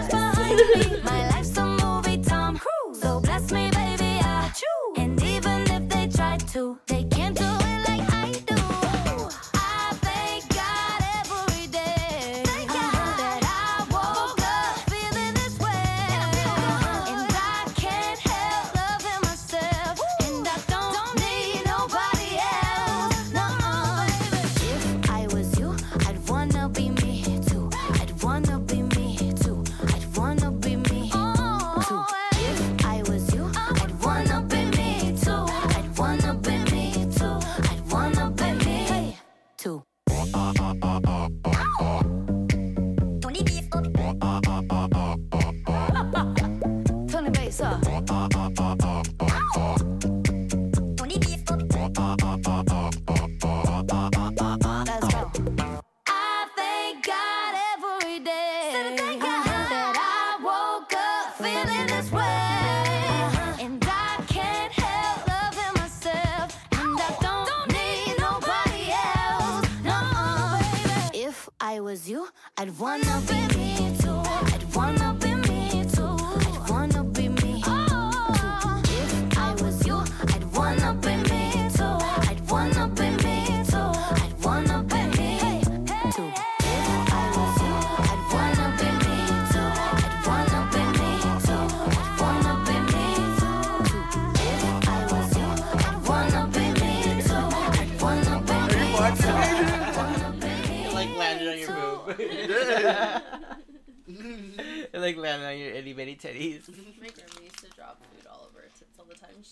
one. 72.80 73.14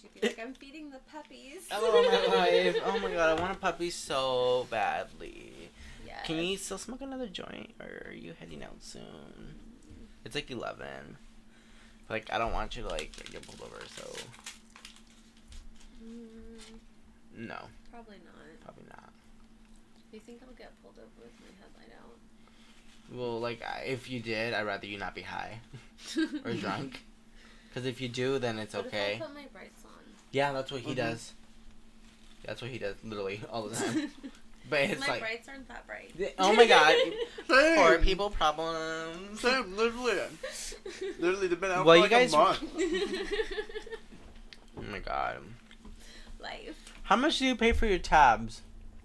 She'd 0.02 0.14
be 0.14 0.22
like, 0.28 0.40
"I'm 0.40 0.54
feeding 0.54 0.90
the 0.90 1.00
puppies." 1.12 1.68
Oh 1.72 2.02
my 2.28 2.36
life. 2.36 2.76
Oh 2.86 3.00
my 3.00 3.12
god, 3.12 3.38
I 3.38 3.42
want 3.42 3.54
a 3.56 3.60
puppy 3.60 3.90
so 3.92 4.66
badly. 4.72 5.70
Yes. 6.06 6.26
Can 6.26 6.38
you 6.44 6.58
still 6.58 6.78
smoke 6.80 7.02
another 7.02 7.28
joint, 7.28 7.72
or 7.80 8.08
are 8.10 8.14
you 8.14 8.34
heading 8.40 8.64
out 8.64 8.82
soon? 8.82 9.56
It's 10.26 10.36
like 10.36 10.50
eleven. 10.50 11.18
Like 12.10 12.32
I 12.34 12.38
don't 12.40 12.54
want 12.54 12.76
you 12.76 12.84
to 12.84 12.90
like 12.90 13.12
get 13.32 13.46
pulled 13.46 13.62
over, 13.62 13.82
so 13.96 14.04
Mm, 16.04 16.60
no, 17.48 17.56
probably 17.92 18.18
not. 18.26 18.62
probably 18.64 18.84
not. 18.90 19.10
Do 20.12 20.18
you 20.18 20.22
think 20.26 20.42
I'll 20.44 20.54
get 20.56 20.72
pulled 20.82 20.96
over 20.98 21.08
with 21.22 21.32
my 21.40 21.48
headlight 21.62 21.98
out? 22.00 22.18
Well, 23.18 23.40
like 23.40 23.62
if 23.86 24.10
you 24.10 24.20
did, 24.20 24.54
I'd 24.54 24.66
rather 24.66 24.86
you 24.86 24.98
not 24.98 25.16
be 25.16 25.22
high 25.22 25.60
or 26.46 26.54
drunk. 26.54 27.04
Because 27.74 27.88
if 27.90 28.00
you 28.00 28.08
do, 28.08 28.38
then 28.38 28.60
it's 28.60 28.76
okay. 28.76 29.16
If 29.16 29.24
I 29.24 29.26
put 29.26 29.34
my 29.34 29.46
brights 29.52 29.82
on. 29.83 29.83
Yeah, 30.34 30.52
that's 30.52 30.70
what 30.72 30.82
he 30.82 30.92
Mhm. 30.92 30.98
does. 30.98 31.32
That's 32.46 32.62
what 32.62 32.70
he 32.72 32.78
does, 32.78 32.96
literally 33.06 33.40
all 33.50 33.64
the 33.70 33.76
time. 33.76 34.12
But 34.70 34.80
it's 34.80 35.02
my 35.02 35.08
like, 35.08 35.20
brights 35.20 35.50
aren't 35.50 35.68
that 35.68 35.86
bright. 35.86 36.14
oh 36.40 36.54
my 36.54 36.66
god, 36.66 36.96
Same. 37.50 37.76
poor 37.78 38.00
people 38.00 38.30
problems. 38.30 39.42
Same, 39.42 39.76
literally. 39.76 40.14
Literally, 41.20 41.48
they've 41.48 41.60
been 41.60 41.70
out 41.72 41.86
Well, 41.86 41.96
for 41.96 41.96
you 41.98 42.02
like 42.04 42.12
guys- 42.12 42.34
a 42.34 42.38
month. 42.38 42.64
Oh 44.78 44.82
my 44.84 45.00
god. 45.00 45.38
Life. 46.40 46.94
How 47.04 47.16
much 47.18 47.40
do 47.40 47.46
you 47.46 47.56
pay 47.56 47.74
for 47.74 47.86
your 47.86 48.00
tabs 48.00 48.62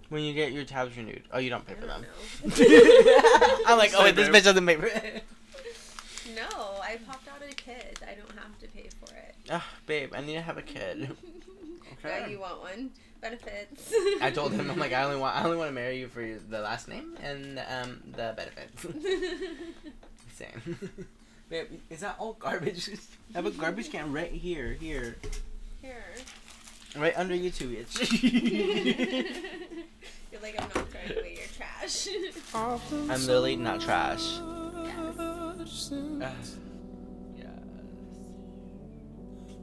when 0.08 0.22
you 0.22 0.32
get 0.32 0.52
your 0.52 0.64
tabs 0.64 0.96
renewed? 0.96 1.24
Oh, 1.32 1.38
you 1.38 1.50
don't 1.50 1.66
pay 1.66 1.72
I 1.72 1.76
for 1.76 1.86
don't 1.86 2.02
them. 2.02 2.06
know. 2.44 3.62
I'm 3.66 3.78
like, 3.78 3.92
oh, 3.96 4.04
wait, 4.04 4.14
Same, 4.14 4.14
this 4.14 4.28
bitch 4.28 4.44
doesn't 4.44 4.64
pay 4.66 4.76
for 4.76 4.86
no, 6.36 6.80
I 6.82 6.98
popped 7.06 7.26
out 7.28 7.42
a 7.42 7.52
kid. 7.54 7.98
I 8.02 8.14
don't 8.14 8.30
have 8.38 8.58
to 8.60 8.66
pay. 9.48 9.54
Ugh, 9.54 9.62
babe, 9.86 10.12
I 10.14 10.20
need 10.20 10.34
to 10.34 10.42
have 10.42 10.58
a 10.58 10.62
kid. 10.62 11.10
Okay. 12.04 12.20
No, 12.20 12.26
you 12.28 12.38
want 12.38 12.60
one. 12.60 12.90
Benefits. 13.20 13.92
I 14.20 14.30
told 14.30 14.52
him, 14.52 14.70
I'm 14.70 14.78
like, 14.78 14.92
I 14.92 15.02
only 15.02 15.16
want, 15.20 15.34
I 15.36 15.42
only 15.42 15.56
want 15.56 15.68
to 15.70 15.74
marry 15.74 15.98
you 15.98 16.06
for 16.06 16.20
your- 16.22 16.38
the 16.38 16.60
last 16.60 16.86
name 16.86 17.16
and 17.20 17.58
um 17.58 18.00
the 18.14 18.34
benefits. 18.36 18.82
Same. 20.34 20.78
babe, 21.48 21.66
is 21.90 22.00
that 22.00 22.14
all 22.20 22.34
garbage? 22.34 22.88
I 23.34 23.38
have 23.38 23.46
a 23.46 23.50
garbage 23.50 23.90
can 23.90 24.12
right 24.12 24.30
here, 24.30 24.74
here, 24.74 25.16
Here. 25.82 26.04
right 26.96 27.14
under 27.16 27.34
you 27.34 27.50
two. 27.50 27.70
It's. 27.80 27.98
You're 28.22 29.24
like, 30.40 30.54
I'm 30.60 30.68
not 30.74 30.88
throwing 30.90 31.18
away 31.18 31.34
your 31.38 31.48
trash. 31.56 32.08
I'm 32.54 32.78
literally 33.26 33.56
not 33.56 33.80
trash. 33.80 34.38
yes. 34.84 35.90
Ugh. 36.22 36.32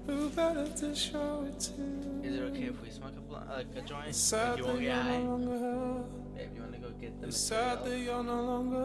Who 0.08 0.30
better 0.30 0.68
to 0.68 0.96
show 0.96 1.46
it 1.48 1.60
to? 1.62 2.28
Is 2.28 2.36
it 2.36 2.42
okay 2.44 2.64
if 2.66 2.82
we 2.82 2.90
smoke 2.92 3.14
a 3.18 3.22
blunt, 3.22 3.50
like 3.50 3.68
a 3.76 3.82
joint? 3.82 4.08
It's 4.10 4.18
sad 4.20 4.58
you 4.60 4.66
won't 4.66 4.82
you're 4.82 4.94
get 4.94 5.06
no 5.06 5.12
high. 5.12 5.18
longer. 5.20 6.04
Babe, 6.36 6.50
you 6.56 6.62
wanna 6.62 6.78
go 6.80 6.90
get 7.02 7.20
the 7.22 7.28
It's 7.28 7.38
sad 7.38 7.84
that 7.86 7.98
you're 7.98 8.24
no 8.24 8.42
longer, 8.42 8.78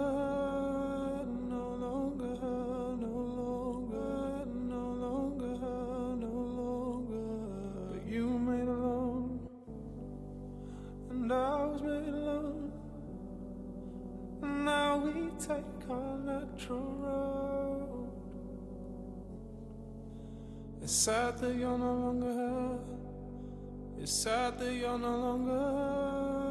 no 1.49 1.69
longer, 1.85 2.35
no 2.41 3.15
longer, 3.37 4.47
no 4.47 4.83
longer, 5.05 5.55
no 6.17 6.33
longer. 6.61 7.93
But 7.93 8.07
you 8.07 8.27
made 8.29 8.69
alone, 8.69 9.41
and 11.11 11.33
I 11.33 11.65
was 11.67 11.83
made 11.83 12.09
alone. 12.15 12.73
And 14.43 14.65
now 14.65 14.97
we 14.99 15.31
take 15.39 15.91
our 15.91 16.19
natural 16.19 16.95
road. 17.05 18.00
It's 20.83 20.93
sad 20.93 21.39
that 21.39 21.55
you're 21.55 21.77
no 21.79 21.95
longer 21.95 22.33
her. 22.33 22.79
It's 24.01 24.13
sad 24.13 24.59
that 24.59 24.73
you're 24.73 24.99
no 24.99 25.17
longer, 25.17 26.50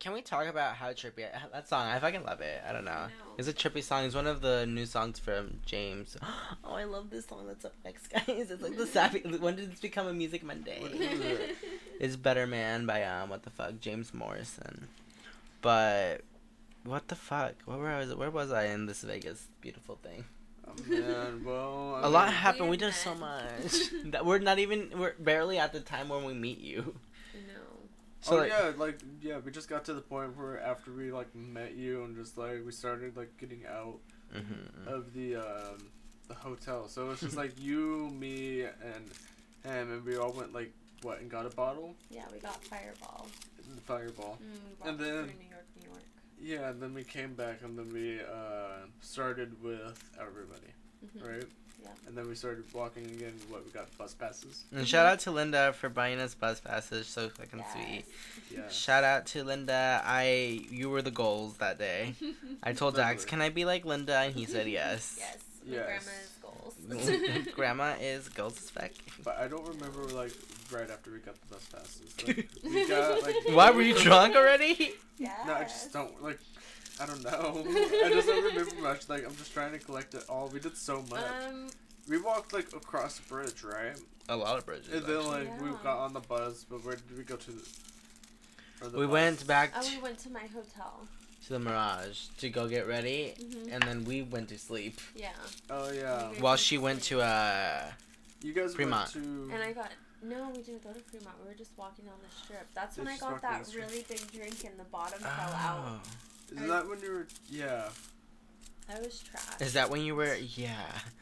can 0.00 0.12
we 0.12 0.22
talk 0.22 0.46
about 0.46 0.74
how 0.74 0.88
trippy 0.88 1.24
that 1.52 1.68
song? 1.68 1.86
I 1.86 1.98
fucking 1.98 2.24
love 2.24 2.40
it. 2.40 2.62
I 2.66 2.72
don't 2.72 2.84
know. 2.84 2.92
know. 2.92 3.08
It's 3.38 3.46
a 3.46 3.52
trippy 3.52 3.82
song. 3.82 4.04
It's 4.04 4.14
one 4.14 4.26
of 4.26 4.40
the 4.40 4.66
new 4.66 4.86
songs 4.86 5.18
from 5.18 5.60
James. 5.64 6.16
Oh, 6.62 6.74
I 6.74 6.84
love 6.84 7.10
this 7.10 7.26
song 7.26 7.46
that's 7.46 7.64
up 7.64 7.74
next, 7.84 8.06
guys. 8.12 8.50
It's 8.50 8.62
like 8.62 8.76
the 8.76 8.86
sappy. 8.96 9.20
When 9.20 9.56
did 9.56 9.72
this 9.72 9.80
become 9.80 10.06
a 10.06 10.12
Music 10.12 10.42
Monday? 10.42 10.80
it's 12.00 12.16
Better 12.16 12.46
Man 12.46 12.86
by 12.86 13.02
um 13.02 13.28
what 13.28 13.42
the 13.42 13.50
fuck 13.50 13.80
James 13.80 14.14
Morrison. 14.14 14.88
But 15.62 16.22
what 16.84 17.08
the 17.08 17.16
fuck? 17.16 17.54
Where 17.64 17.98
was 17.98 18.14
where 18.14 18.30
was 18.30 18.52
I 18.52 18.66
in 18.66 18.86
this 18.86 19.02
Vegas 19.02 19.48
beautiful 19.60 19.96
thing? 19.96 20.24
Oh, 20.66 20.72
man, 20.86 21.44
well, 21.44 21.96
I 21.96 22.06
A 22.06 22.08
lot 22.08 22.32
happened. 22.32 22.70
We 22.70 22.76
did 22.76 22.94
so 22.94 23.14
much 23.14 23.90
that 24.04 24.24
we're 24.24 24.38
not 24.38 24.58
even 24.58 24.90
we're 24.96 25.14
barely 25.18 25.58
at 25.58 25.72
the 25.72 25.80
time 25.80 26.08
when 26.08 26.24
we 26.24 26.34
meet 26.34 26.60
you. 26.60 26.94
No. 28.26 28.28
So 28.30 28.36
oh 28.36 28.40
like, 28.40 28.50
yeah, 28.50 28.72
like 28.76 29.00
yeah, 29.22 29.38
we 29.38 29.50
just 29.50 29.68
got 29.68 29.84
to 29.86 29.94
the 29.94 30.00
point 30.00 30.36
where 30.36 30.60
after 30.60 30.92
we 30.92 31.10
like 31.12 31.34
met 31.34 31.74
you 31.74 32.04
and 32.04 32.16
just 32.16 32.36
like 32.36 32.64
we 32.64 32.72
started 32.72 33.16
like 33.16 33.36
getting 33.38 33.64
out 33.66 33.98
mhm. 34.34 34.86
of 34.86 35.12
the 35.14 35.36
um 35.36 35.90
the 36.28 36.34
hotel. 36.34 36.86
So 36.88 37.10
it's 37.10 37.20
just 37.20 37.36
like 37.36 37.58
you, 37.58 38.10
me, 38.10 38.62
and 38.62 39.10
him, 39.64 39.92
and 39.92 40.04
we 40.04 40.16
all 40.16 40.32
went 40.32 40.52
like 40.52 40.72
what 41.02 41.20
and 41.20 41.30
got 41.30 41.46
a 41.46 41.50
bottle, 41.50 41.94
Yeah, 42.10 42.24
we 42.32 42.38
got 42.40 42.62
Fireball. 42.64 43.26
the 43.74 43.80
fireball. 43.80 44.38
Mm, 44.42 44.84
we 44.84 44.90
And 44.90 44.98
then- 44.98 45.26
New 45.26 45.48
York, 45.50 45.66
New 45.80 45.88
York. 45.88 46.02
Yeah, 46.42 46.68
and 46.70 46.80
then 46.82 46.92
we 46.94 47.04
came 47.04 47.34
back 47.34 47.62
and 47.62 47.78
then 47.78 47.90
we 47.92 48.20
uh 48.20 48.86
started 49.00 49.62
with 49.62 49.98
everybody, 50.20 50.72
Mhm. 51.06 51.26
right? 51.26 51.48
Yeah. 51.82 51.88
And 52.06 52.16
then 52.16 52.28
we 52.28 52.34
started 52.34 52.64
walking 52.72 53.04
again. 53.06 53.34
What 53.48 53.64
we 53.64 53.70
got 53.70 53.86
bus 53.96 54.14
passes. 54.14 54.64
And 54.74 54.86
shout 54.86 55.06
out 55.06 55.20
to 55.20 55.30
Linda 55.30 55.72
for 55.72 55.88
buying 55.88 56.18
us 56.20 56.34
bus 56.34 56.60
passes. 56.60 57.06
So 57.06 57.28
fucking 57.28 57.64
sweet. 57.72 58.04
Yeah. 58.52 58.68
Shout 58.68 59.04
out 59.04 59.26
to 59.26 59.44
Linda. 59.44 60.02
I 60.04 60.66
you 60.70 60.90
were 60.90 61.02
the 61.02 61.12
goals 61.12 61.58
that 61.58 61.78
day. 61.78 62.14
I 62.64 62.72
told 62.72 62.96
Dax, 62.96 63.24
"Can 63.24 63.40
I 63.40 63.48
be 63.48 63.64
like 63.64 63.84
Linda?" 63.84 64.16
And 64.18 64.34
he 64.34 64.44
said 64.44 64.66
yes. 64.68 65.20
Yes. 65.20 65.36
My 65.68 65.76
Yes. 65.76 65.84
grandma's 66.42 67.44
goals. 67.44 67.54
Grandma 67.54 67.94
is 68.00 68.28
goals 68.30 68.56
as 68.58 68.70
fuck. 68.70 68.90
But 69.22 69.38
I 69.38 69.46
don't 69.46 69.66
remember 69.68 70.02
like 70.14 70.32
right 70.72 70.90
after 70.90 71.12
we 71.12 71.18
got 71.18 71.36
the 71.40 71.54
bus 71.54 71.64
passes. 71.66 72.14
Like, 72.26 72.48
we 72.64 72.88
got 72.88 73.22
like. 73.22 73.36
Why 73.50 73.70
were 73.70 73.82
you 73.82 73.94
drunk 73.94 74.34
already? 74.34 74.94
yes. 75.18 75.32
No, 75.46 75.54
I 75.54 75.62
just 75.62 75.92
don't 75.92 76.20
like. 76.22 76.40
I 77.00 77.06
don't 77.06 77.24
know. 77.24 77.64
I 78.04 78.10
just 78.12 78.26
don't 78.28 78.44
remember 78.44 78.74
much. 78.82 79.08
Like 79.08 79.24
I'm 79.26 79.34
just 79.36 79.52
trying 79.52 79.72
to 79.72 79.78
collect 79.78 80.14
it 80.14 80.24
all. 80.28 80.48
We 80.52 80.60
did 80.60 80.76
so 80.76 81.02
much. 81.10 81.24
Um, 81.48 81.68
we 82.08 82.18
walked 82.18 82.52
like 82.52 82.72
across 82.74 83.18
the 83.18 83.28
bridge, 83.28 83.62
right? 83.62 83.98
A 84.28 84.36
lot 84.36 84.58
of 84.58 84.66
bridges. 84.66 84.92
And 84.92 85.04
then 85.04 85.16
actually. 85.16 85.44
like 85.46 85.62
we 85.62 85.70
got 85.82 85.98
on 85.98 86.12
the 86.12 86.20
bus, 86.20 86.64
but 86.68 86.84
where 86.84 86.96
did 86.96 87.16
we 87.16 87.24
go 87.24 87.36
to? 87.36 87.50
The, 87.50 88.88
the 88.90 88.98
we 88.98 89.06
bus? 89.06 89.12
went 89.12 89.46
back 89.46 89.72
oh, 89.76 89.82
to, 89.82 89.96
we 89.96 90.02
went 90.02 90.18
to 90.20 90.30
my 90.30 90.40
hotel. 90.40 91.06
to 91.46 91.52
the 91.52 91.58
Mirage 91.58 92.26
to 92.38 92.50
go 92.50 92.68
get 92.68 92.86
ready, 92.86 93.34
Mhm. 93.40 93.72
and 93.72 93.82
then 93.82 94.04
we 94.04 94.22
went 94.22 94.48
to 94.50 94.58
sleep 94.58 95.00
Yeah. 95.14 95.30
Oh 95.70 95.90
yeah. 95.90 96.28
Okay. 96.30 96.40
while 96.40 96.56
she 96.56 96.78
went 96.78 97.02
to 97.04 97.20
uh. 97.22 97.90
You 98.42 98.52
guys 98.54 98.74
Fremont. 98.74 99.14
went 99.14 99.26
to. 99.26 99.54
And 99.54 99.62
I 99.62 99.72
got 99.72 99.90
no, 100.22 100.50
we 100.50 100.62
didn't 100.62 100.84
go 100.84 100.92
to 100.92 101.00
Fremont. 101.00 101.36
We 101.42 101.48
were 101.48 101.54
just 101.54 101.70
walking 101.76 102.04
down 102.04 102.14
the 102.22 102.44
strip. 102.44 102.66
That's 102.74 102.98
when 102.98 103.08
I 103.08 103.16
got 103.16 103.40
that 103.40 103.66
really 103.74 104.04
big 104.08 104.30
drink 104.32 104.64
and 104.64 104.78
the 104.78 104.84
bottom 104.84 105.18
fell 105.18 105.54
out. 105.54 106.00
Is 106.56 106.68
that 106.68 106.88
when 106.88 107.00
you 107.00 107.12
were? 107.12 107.26
Yeah. 107.48 107.88
I 108.92 108.98
was 109.00 109.20
trapped. 109.20 109.62
Is 109.62 109.74
that 109.74 109.88
when 109.88 110.00
you 110.02 110.16
were? 110.16 110.34
Yeah. 110.34 110.74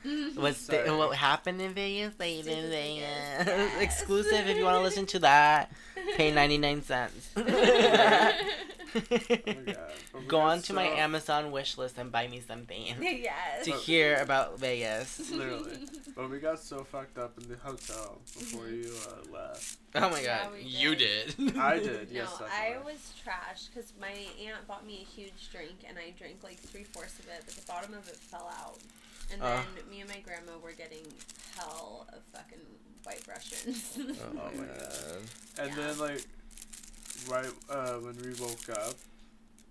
Mm-hmm. 0.07 0.41
What's 0.41 0.67
the, 0.67 0.79
what 0.97 1.15
happened 1.17 1.61
in 1.61 1.75
Vegas? 1.75 2.15
Stayed 2.15 2.45
Stayed 2.45 2.53
in 2.59 2.65
in 2.65 2.71
Vegas. 2.71 3.45
Vegas. 3.45 3.73
Exclusive 3.83 4.47
if 4.49 4.57
you 4.57 4.65
want 4.65 4.77
to 4.77 4.83
listen 4.83 5.05
to 5.07 5.19
that. 5.21 5.71
Pay 6.17 6.31
99 6.35 6.83
cents. 6.83 7.31
Oh 8.95 9.01
my 9.11 9.73
god. 9.73 9.77
But 10.13 10.21
we 10.23 10.27
Go 10.27 10.39
got 10.39 10.51
on 10.51 10.63
to 10.63 10.73
my 10.73 10.85
Amazon 10.87 11.51
wish 11.51 11.77
list 11.79 11.99
and 11.99 12.11
buy 12.11 12.27
me 12.29 12.41
something 12.41 12.83
yes. 13.01 13.65
to 13.65 13.73
hear 13.73 14.17
about 14.17 14.59
Vegas. 14.59 15.31
Literally. 15.31 15.79
But 16.17 16.31
we 16.31 16.39
got 16.39 16.59
so 16.61 16.85
fucked 16.85 17.19
up 17.19 17.39
in 17.41 17.49
the 17.49 17.57
hotel 17.57 18.19
before 18.39 18.65
Mhm. 18.65 18.85
you 18.85 18.93
uh, 19.09 19.33
left. 19.33 19.77
Oh 19.95 20.11
my 20.11 20.21
Yeah, 20.21 20.45
god, 20.45 20.53
you 20.63 20.95
did. 20.95 21.37
did. 21.37 21.57
I 21.57 21.79
did. 21.79 22.11
No, 22.11 22.15
Yes, 22.21 22.37
that's 22.39 22.53
I 22.53 22.71
right. 22.77 22.85
was 22.85 23.13
trash 23.23 23.67
because 23.67 23.93
my 24.01 24.13
aunt 24.45 24.67
bought 24.67 24.87
me 24.87 25.01
a 25.03 25.05
huge 25.21 25.51
drink 25.53 25.85
and 25.89 25.99
I 25.99 26.13
drank 26.19 26.43
like 26.43 26.59
three 26.59 26.85
fourths 26.85 27.19
of 27.19 27.27
it, 27.27 27.43
but 27.45 27.55
the 27.55 27.67
bottom 27.67 27.95
of 27.95 28.09
it 28.09 28.17
fell 28.17 28.51
out. 28.61 28.79
And 29.33 29.43
Uh. 29.43 29.63
then 29.77 29.91
me 29.91 30.01
and 30.01 30.09
my 30.09 30.21
grandma 30.21 30.53
were 30.63 30.73
getting 30.73 31.07
hell 31.57 32.07
of 32.13 32.21
fucking 32.33 32.65
white 33.05 33.23
Russians. 33.29 33.99
Oh 33.99 34.33
my 34.35 34.43
my 34.61 34.67
god. 34.79 35.23
And 35.59 35.69
Yeah. 35.71 35.77
then 35.77 35.99
like, 35.99 36.25
right 37.29 37.51
uh, 37.71 37.95
when 37.95 38.17
we 38.17 38.31
woke 38.41 38.69
up, 38.71 38.95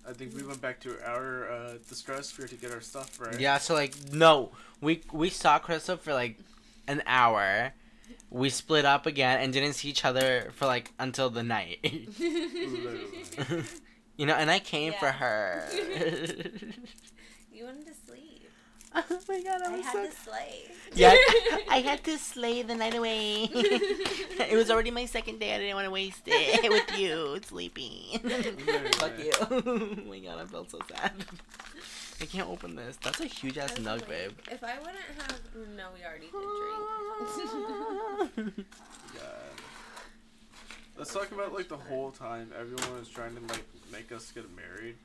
I 0.08 0.14
think 0.14 0.36
we 0.36 0.44
went 0.44 0.62
back 0.62 0.80
to 0.82 0.96
our 1.06 1.50
uh, 1.50 1.74
Stratosphere 1.92 2.48
to 2.48 2.56
get 2.56 2.72
our 2.72 2.82
stuff 2.82 3.20
right. 3.20 3.40
Yeah, 3.40 3.58
so 3.58 3.74
like 3.74 3.94
no, 4.12 4.52
we 4.82 5.02
we 5.12 5.30
saw 5.30 5.60
Crystal 5.60 5.98
for 5.98 6.14
like 6.14 6.40
an 6.88 7.04
hour. 7.06 7.74
We 8.30 8.50
split 8.50 8.86
up 8.86 9.06
again 9.06 9.40
and 9.40 9.54
didn't 9.54 9.74
see 9.74 9.90
each 9.90 10.04
other 10.04 10.52
for 10.56 10.66
like 10.66 10.92
until 11.00 11.30
the 11.30 11.44
night. 11.44 11.80
You 14.18 14.26
know, 14.26 14.34
and 14.34 14.50
I 14.50 14.58
came 14.58 14.94
for 14.94 15.12
her. 15.12 15.64
you 17.54 17.66
wanted 17.66 17.86
to 17.86 17.94
sleep. 17.94 17.97
oh 18.96 19.04
my 19.28 19.42
god, 19.42 19.62
I 19.62 19.68
I 19.68 19.70
was 19.78 19.86
had 19.86 19.94
so 19.94 20.06
to 20.06 20.12
slay. 20.12 20.62
Yeah, 20.96 21.16
I 21.70 21.82
had 21.84 22.04
to 22.06 22.18
slay 22.18 22.62
the 22.64 22.74
night 22.76 22.96
away. 22.96 23.50
it 23.54 24.56
was 24.56 24.72
already 24.72 24.92
my 24.92 25.06
second 25.06 25.40
day. 25.40 25.54
I 25.54 25.58
didn't 25.60 25.76
want 25.76 25.86
to 25.86 25.92
waste 25.92 26.22
it 26.26 26.70
with 26.72 26.98
you 26.98 27.40
sleeping. 27.46 28.20
Fuck 28.98 29.20
you. 29.20 29.32
oh 29.52 29.98
my 30.08 30.20
god, 30.20 30.40
I 30.40 30.46
felt 30.46 30.72
so 30.72 30.80
sad. 30.90 31.12
I 32.20 32.26
can't 32.26 32.50
open 32.50 32.76
this. 32.76 32.98
That's 32.98 33.20
a 33.20 33.26
huge 33.26 33.58
ass 33.58 33.72
That's 33.74 33.82
nug, 33.82 34.00
late. 34.00 34.08
babe. 34.10 34.32
If 34.52 34.64
I 34.64 34.78
wouldn't 34.80 34.98
have, 35.18 35.40
no, 35.76 35.90
we 35.94 36.04
already 36.04 36.26
did 36.26 36.32
drink. 38.46 38.66
God. 39.14 39.62
Let's 40.98 41.14
talk 41.14 41.32
about 41.32 41.54
like 41.54 41.70
the 41.70 41.78
whole 41.78 42.10
time 42.10 42.52
everyone 42.60 42.98
was 43.00 43.08
trying 43.10 43.36
to 43.36 43.42
like 43.42 43.64
make 43.92 44.12
us 44.12 44.32
get 44.32 44.46
married. 44.56 44.96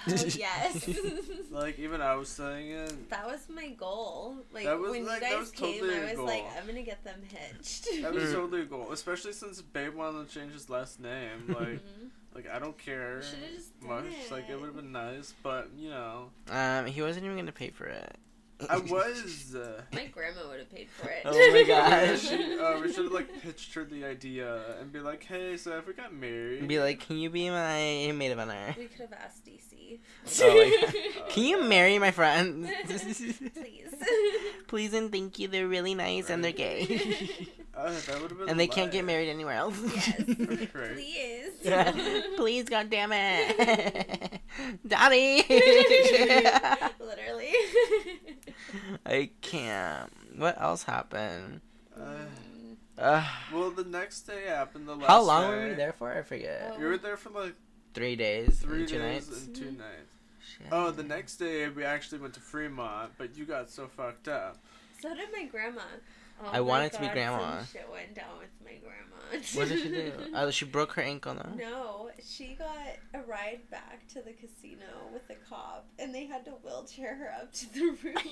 oh, 0.08 0.12
yes. 0.36 0.88
Like 1.50 1.78
even 1.78 2.00
I 2.02 2.14
was 2.16 2.28
saying 2.28 2.70
it. 2.70 3.08
That 3.10 3.26
was 3.26 3.46
my 3.48 3.68
goal. 3.70 4.36
Like 4.52 4.64
That 4.64 4.78
was, 4.78 4.90
when 4.90 5.06
like, 5.06 5.14
you 5.16 5.20
that 5.20 5.30
guys 5.30 5.40
was 5.40 5.50
came, 5.52 5.74
totally 5.80 5.94
I 5.94 5.98
a 5.98 6.04
was 6.08 6.16
goal. 6.16 6.26
like, 6.26 6.44
I'm 6.58 6.66
gonna 6.66 6.82
get 6.82 7.02
them 7.04 7.20
hitched. 7.26 7.88
That 8.02 8.12
was 8.14 8.24
Mm. 8.24 8.32
totally 8.34 8.62
a 8.62 8.64
goal, 8.66 8.92
especially 8.92 9.32
since 9.32 9.62
Babe 9.62 9.94
wanted 9.94 10.28
to 10.28 10.34
change 10.38 10.52
his 10.52 10.68
last 10.68 11.00
name. 11.00 11.46
Like, 11.48 11.58
Mhm. 11.80 12.10
like 12.34 12.48
I 12.50 12.58
don't 12.58 12.76
care 12.76 13.22
Should've 13.22 13.54
just 13.56 13.80
done 13.80 13.88
much. 14.04 14.30
Like 14.30 14.48
it 14.48 14.52
it. 14.52 14.60
would 14.60 14.66
have 14.66 14.76
been 14.76 14.92
nice, 14.92 15.32
but 15.42 15.70
you 15.76 15.88
know, 15.90 16.30
Um, 16.50 16.84
he 16.86 17.00
wasn't 17.02 17.24
even 17.24 17.36
gonna 17.38 17.52
pay 17.52 17.70
for 17.70 17.86
it. 17.86 18.16
I 18.70 18.76
was. 18.90 19.54
Uh, 19.54 19.82
My 19.92 20.06
grandma 20.06 20.48
would 20.48 20.58
have 20.60 20.70
paid 20.70 20.88
for 20.90 21.08
it. 21.08 21.22
Oh 21.24 21.52
my 21.52 21.62
gosh. 21.66 22.20
she, 22.28 22.58
uh, 22.58 22.80
we 22.80 22.92
should 22.92 23.04
have 23.04 23.12
like 23.12 23.42
pitched 23.42 23.74
her 23.74 23.84
the 23.84 24.04
idea 24.04 24.76
and 24.80 24.92
be 24.92 25.00
like, 25.00 25.24
"Hey, 25.24 25.56
so 25.56 25.76
if 25.78 25.86
we 25.86 25.92
got 25.92 26.14
married, 26.14 26.66
Be 26.66 26.80
like, 26.80 27.00
can 27.06 27.18
you 27.18 27.28
be 27.30 27.50
my 27.50 28.12
maid 28.14 28.32
of 28.32 28.38
honor? 28.38 28.74
we 28.78 28.86
could 28.86 29.00
have 29.10 29.12
asked 29.12 29.44
DC. 29.44 29.98
Oh 30.42 30.54
my 30.54 31.26
Can 31.28 31.44
you 31.44 31.62
marry 31.62 31.98
my 31.98 32.10
friend? 32.10 32.68
Please. 32.86 33.32
Please 34.66 34.92
and 34.94 35.12
thank 35.12 35.38
you. 35.38 35.46
They're 35.48 35.68
really 35.68 35.94
nice 35.94 36.28
and 36.28 36.42
they're 36.42 36.50
gay. 36.52 36.82
uh, 37.76 37.92
that 37.92 38.36
been. 38.36 38.48
and 38.48 38.58
they 38.58 38.66
can't 38.66 38.90
get 38.90 39.04
married 39.04 39.28
anywhere 39.28 39.54
else. 39.54 39.78
Yes. 39.94 40.18
Right. 40.74 40.94
Please. 40.94 41.52
Please, 42.36 42.68
God 42.68 42.90
damn 42.90 43.12
it, 43.12 44.40
Daddy. 44.86 45.44
Literally. 47.00 47.52
I 49.04 49.30
can't. 49.40 50.10
What 50.36 50.60
else 50.60 50.82
happened? 50.84 51.60
Uh, 51.98 52.02
Uh, 52.98 53.22
well, 53.52 53.70
the 53.70 53.84
next 53.84 54.22
day 54.22 54.46
happened. 54.46 54.88
The 54.88 54.94
last. 54.96 55.06
how 55.08 55.20
long 55.22 55.48
were 55.50 55.68
we 55.68 55.74
there 55.74 55.92
for? 55.92 56.10
I 56.12 56.22
forget. 56.22 56.78
We 56.78 56.84
were 56.86 56.96
there 56.96 57.16
for 57.18 57.28
like 57.30 57.54
Three 57.92 58.16
days, 58.16 58.58
three 58.60 58.80
and 58.80 58.88
two 58.88 58.98
days 58.98 59.28
nights. 59.28 59.42
and 59.46 59.54
two 59.56 59.64
Mhm. 59.66 59.78
nights. 59.78 60.12
Shit. 60.40 60.66
Oh, 60.72 60.90
the 60.90 61.02
next 61.02 61.36
day 61.36 61.68
we 61.68 61.84
actually 61.84 62.18
went 62.18 62.34
to 62.34 62.40
Fremont, 62.40 63.12
but 63.18 63.36
you 63.36 63.44
got 63.44 63.68
so 63.70 63.86
fucked 63.88 64.28
up. 64.28 64.56
So 65.00 65.14
did 65.14 65.30
my 65.32 65.44
grandma. 65.44 65.82
Oh 66.42 66.48
I 66.48 66.52
my 66.52 66.60
wanted 66.60 66.92
to 66.92 67.00
be 67.00 67.08
grandma. 67.08 67.58
Some 67.58 67.66
shit 67.72 67.88
went 67.90 68.14
down 68.14 68.38
with 68.38 68.48
my 68.64 68.72
grandma. 68.82 69.44
What 69.54 69.68
did 69.68 69.82
she 69.82 69.88
do? 69.88 70.12
Oh, 70.34 70.50
she 70.50 70.64
broke 70.66 70.92
her 70.92 71.02
ankle, 71.02 71.34
no? 71.34 71.48
No, 71.56 72.10
she 72.22 72.56
got 72.58 72.76
a 73.14 73.26
ride 73.26 73.60
back 73.70 74.06
to 74.08 74.20
the 74.22 74.32
casino 74.32 74.86
with 75.12 75.22
a 75.30 75.34
cop, 75.48 75.86
and 75.98 76.14
they 76.14 76.26
had 76.26 76.44
to 76.44 76.52
wheelchair 76.52 77.16
her 77.16 77.30
up 77.40 77.52
to 77.52 77.72
the 77.72 77.80
room. 78.02 78.14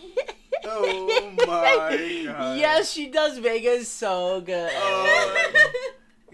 Oh 0.67 1.31
my 1.47 2.25
god. 2.25 2.57
Yes, 2.59 2.91
she 2.91 3.09
does 3.09 3.37
Vegas 3.37 3.87
so 3.87 4.41
good. 4.41 4.71
Oh. 4.75 5.73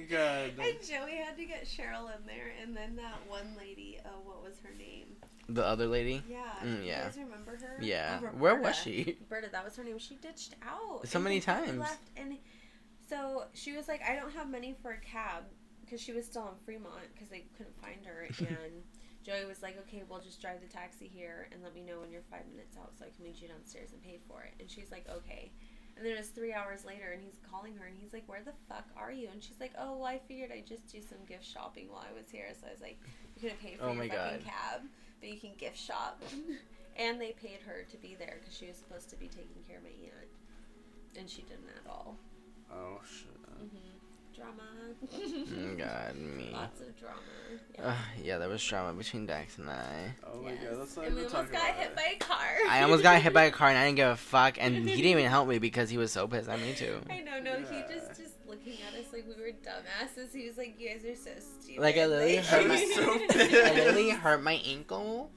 God. 0.09 0.53
and 0.59 0.77
Joey 0.89 1.17
had 1.17 1.37
to 1.37 1.45
get 1.45 1.65
Cheryl 1.65 2.07
in 2.17 2.27
there, 2.27 2.53
and 2.63 2.77
then 2.77 2.97
that 2.97 3.19
one 3.29 3.57
lady, 3.59 3.99
uh, 4.05 4.09
what 4.25 4.43
was 4.43 4.55
her 4.63 4.73
name? 4.79 5.07
The 5.55 5.67
other 5.67 5.87
lady? 5.87 6.23
Yeah, 6.29 6.43
Mm, 6.65 6.83
you 6.83 6.89
yeah. 6.89 7.05
guys 7.05 7.17
remember 7.19 7.57
her? 7.57 7.77
Yeah. 7.81 8.21
Oh, 8.23 8.27
Where 8.39 8.57
was 8.57 8.77
she? 8.77 9.17
Roberta, 9.21 9.49
that 9.53 9.65
was 9.65 9.77
her 9.77 9.85
name. 9.85 9.99
She 9.99 10.17
ditched 10.17 10.55
out. 10.67 11.07
So 11.09 11.19
many 11.19 11.41
times. 11.41 11.79
Left, 11.79 12.09
and 12.17 12.37
so 13.09 13.45
she 13.55 13.73
was 13.77 13.89
like, 13.89 14.03
I 14.09 14.15
don't 14.15 14.33
have 14.35 14.49
money 14.51 14.75
for 14.83 14.93
a 14.93 14.99
cab 15.01 15.45
because 15.81 16.01
she 16.01 16.13
was 16.13 16.25
still 16.27 16.47
in 16.49 16.55
Fremont 16.65 17.13
because 17.15 17.29
they 17.29 17.47
couldn't 17.57 17.77
find 17.81 18.05
her. 18.07 18.29
And 18.39 18.83
Joey 19.25 19.45
was 19.47 19.63
like, 19.63 19.77
okay, 19.89 20.03
we'll 20.09 20.21
just 20.21 20.41
drive 20.41 20.61
the 20.63 20.67
taxi 20.69 21.07
here 21.07 21.49
and 21.53 21.63
let 21.63 21.75
me 21.75 21.83
know 21.83 22.01
when 22.01 22.11
you're 22.11 22.23
five 22.31 22.47
minutes 22.51 22.77
out 22.79 22.93
so 22.99 23.05
I 23.05 23.11
can 23.15 23.25
meet 23.25 23.41
you 23.43 23.49
downstairs 23.49 23.91
and 23.93 24.03
pay 24.03 24.19
for 24.29 24.43
it. 24.45 24.55
And 24.61 24.71
she's 24.71 24.91
like, 24.91 25.07
okay. 25.11 25.51
And 25.97 26.07
then 26.07 26.15
it 26.15 26.19
was 26.19 26.29
three 26.29 26.55
hours 26.55 26.87
later, 26.87 27.11
and 27.13 27.21
he's 27.23 27.37
calling 27.51 27.75
her, 27.77 27.85
and 27.85 27.95
he's 28.01 28.15
like, 28.15 28.27
"Where 28.27 28.41
the 28.43 28.55
fuck 28.71 28.87
are 28.97 29.13
you?" 29.13 29.29
And 29.31 29.43
she's 29.43 29.61
like, 29.61 29.73
"Oh, 29.79 29.97
well, 29.99 30.07
I 30.07 30.19
figured 30.19 30.51
I'd 30.51 30.67
just 30.67 30.87
do 30.91 31.03
some 31.03 31.19
gift 31.29 31.45
shopping 31.45 31.89
while 31.91 32.07
I 32.09 32.15
was 32.19 32.31
here." 32.31 32.47
So 32.59 32.69
I 32.69 32.73
was 32.73 32.81
like, 32.81 32.97
"You 33.37 33.43
couldn't 33.43 33.61
pay 33.61 33.75
for 33.77 33.85
Oh 33.85 33.87
your 33.93 33.97
my 34.05 34.09
fucking 34.09 34.39
God. 34.39 34.45
cab, 34.45 34.81
but 35.21 35.29
you 35.29 35.39
can 35.39 35.53
gift 35.59 35.79
shop." 35.79 36.23
and 36.97 37.21
they 37.21 37.33
paid 37.33 37.61
her 37.67 37.85
to 37.91 37.97
be 37.99 38.15
there 38.19 38.37
because 38.41 38.57
she 38.57 38.67
was 38.67 38.77
supposed 38.77 39.09
to 39.11 39.17
be 39.17 39.27
taking 39.29 39.63
care 39.69 39.79
of 39.79 39.83
my 39.85 39.91
aunt, 39.91 40.29
and 41.17 41.29
she 41.29 41.43
didn't 41.43 41.69
at 41.85 41.91
all. 41.91 42.17
Oh 42.73 43.01
shit. 43.05 43.29
hmm 43.59 43.67
Drama. 44.35 44.63
God, 45.77 46.15
me. 46.37 46.51
Lots 46.53 46.81
of 46.81 46.99
drama. 46.99 47.17
Yeah. 47.77 47.89
Uh, 47.89 47.95
yeah, 48.23 48.39
there 48.39 48.49
was 48.49 48.65
drama 48.65 48.95
between 48.97 49.27
Dax 49.27 49.59
and 49.59 49.69
I. 49.69 50.15
Oh 50.25 50.41
my 50.43 50.53
Yes. 50.53 50.59
god, 50.71 50.79
let's 50.79 50.97
not 50.97 51.07
and 51.07 51.15
we 51.17 51.25
almost 51.25 51.35
got 51.35 51.49
about 51.51 51.75
hit 51.75 51.87
it. 51.91 51.97
by 51.97 52.13
a 52.15 52.19
car. 52.19 52.47
I 52.71 52.83
almost 52.83 53.03
got 53.03 53.21
hit 53.21 53.35
by 53.35 53.45
a 53.45 53.51
car 53.59 53.69
and 53.69 53.77
I 53.77 53.85
didn't 53.87 53.97
give 53.97 54.09
a 54.09 54.17
fuck, 54.17 54.57
and 54.59 54.77
he 54.89 54.97
didn't 54.97 55.11
even 55.11 55.27
help 55.27 55.49
me 55.49 55.59
because 55.59 55.91
he 55.91 55.99
was 55.99 56.13
so 56.13 56.27
pissed 56.29 56.49
at 56.49 56.61
me 56.61 56.73
too. 56.75 57.01
I 57.11 57.21
know, 57.21 57.41
no, 57.41 57.57
he 57.59 57.83
just 57.93 58.17
just 58.21 58.40
looking 58.51 58.75
at 58.87 58.99
us 58.99 59.07
like 59.13 59.25
we 59.27 59.41
were 59.43 59.51
dumbasses. 59.51 60.35
He 60.35 60.47
was 60.47 60.59
like, 60.59 60.75
"You 60.79 60.91
guys 60.91 61.05
are 61.05 61.15
so 61.17 61.31
stupid." 61.41 61.81
Like, 61.81 61.97
I 61.97 62.07
literally 62.07 62.39
I 62.39 62.43
hurt 62.43 62.67
my, 62.69 62.77
so 62.95 63.15
I 63.15 63.27
pissed. 63.29 63.53
literally 63.75 64.11
hurt 64.11 64.43
my 64.43 64.61
ankle. 64.67 65.31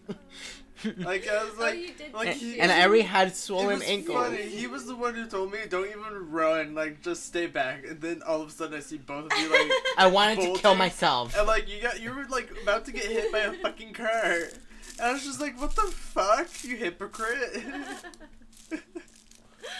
Like 0.97 1.29
I 1.29 1.43
was 1.45 1.53
oh, 1.57 1.61
like, 1.61 1.79
you 1.79 1.93
did 1.97 2.13
like 2.13 2.29
he- 2.29 2.59
and 2.59 2.69
I 2.69 2.83
already 2.85 3.03
had 3.03 3.29
it 3.29 3.37
swollen 3.37 3.79
was 3.79 3.83
ankles. 3.87 4.17
funny. 4.17 4.41
He 4.41 4.67
was 4.67 4.85
the 4.85 4.95
one 4.95 5.13
who 5.15 5.25
told 5.27 5.51
me, 5.51 5.59
"Don't 5.69 5.87
even 5.87 6.31
run. 6.31 6.73
Like 6.75 7.01
just 7.01 7.25
stay 7.25 7.45
back." 7.47 7.85
And 7.87 8.01
then 8.01 8.21
all 8.27 8.41
of 8.41 8.49
a 8.49 8.51
sudden, 8.51 8.75
I 8.75 8.81
see 8.81 8.97
both 8.97 9.31
of 9.31 9.39
you 9.39 9.49
like, 9.49 9.71
I 9.97 10.07
wanted 10.07 10.41
to 10.41 10.59
kill 10.59 10.75
myself. 10.75 11.37
and 11.37 11.47
like 11.47 11.69
you 11.69 11.81
got, 11.81 12.01
you 12.01 12.13
were 12.13 12.25
like 12.25 12.51
about 12.63 12.83
to 12.85 12.91
get 12.91 13.05
hit 13.05 13.31
by 13.31 13.39
a 13.39 13.53
fucking 13.53 13.93
car. 13.93 14.09
And 14.33 15.01
I 15.01 15.13
was 15.13 15.23
just 15.23 15.39
like, 15.39 15.59
"What 15.61 15.73
the 15.75 15.83
fuck, 15.83 16.49
you 16.65 16.75
hypocrite!" 16.75 17.63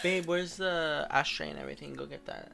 Babe, 0.01 0.25
where's 0.25 0.55
the 0.57 1.07
ashtray 1.09 1.49
and 1.49 1.59
everything? 1.59 1.93
Go 1.95 2.05
get 2.05 2.25
that. 2.27 2.51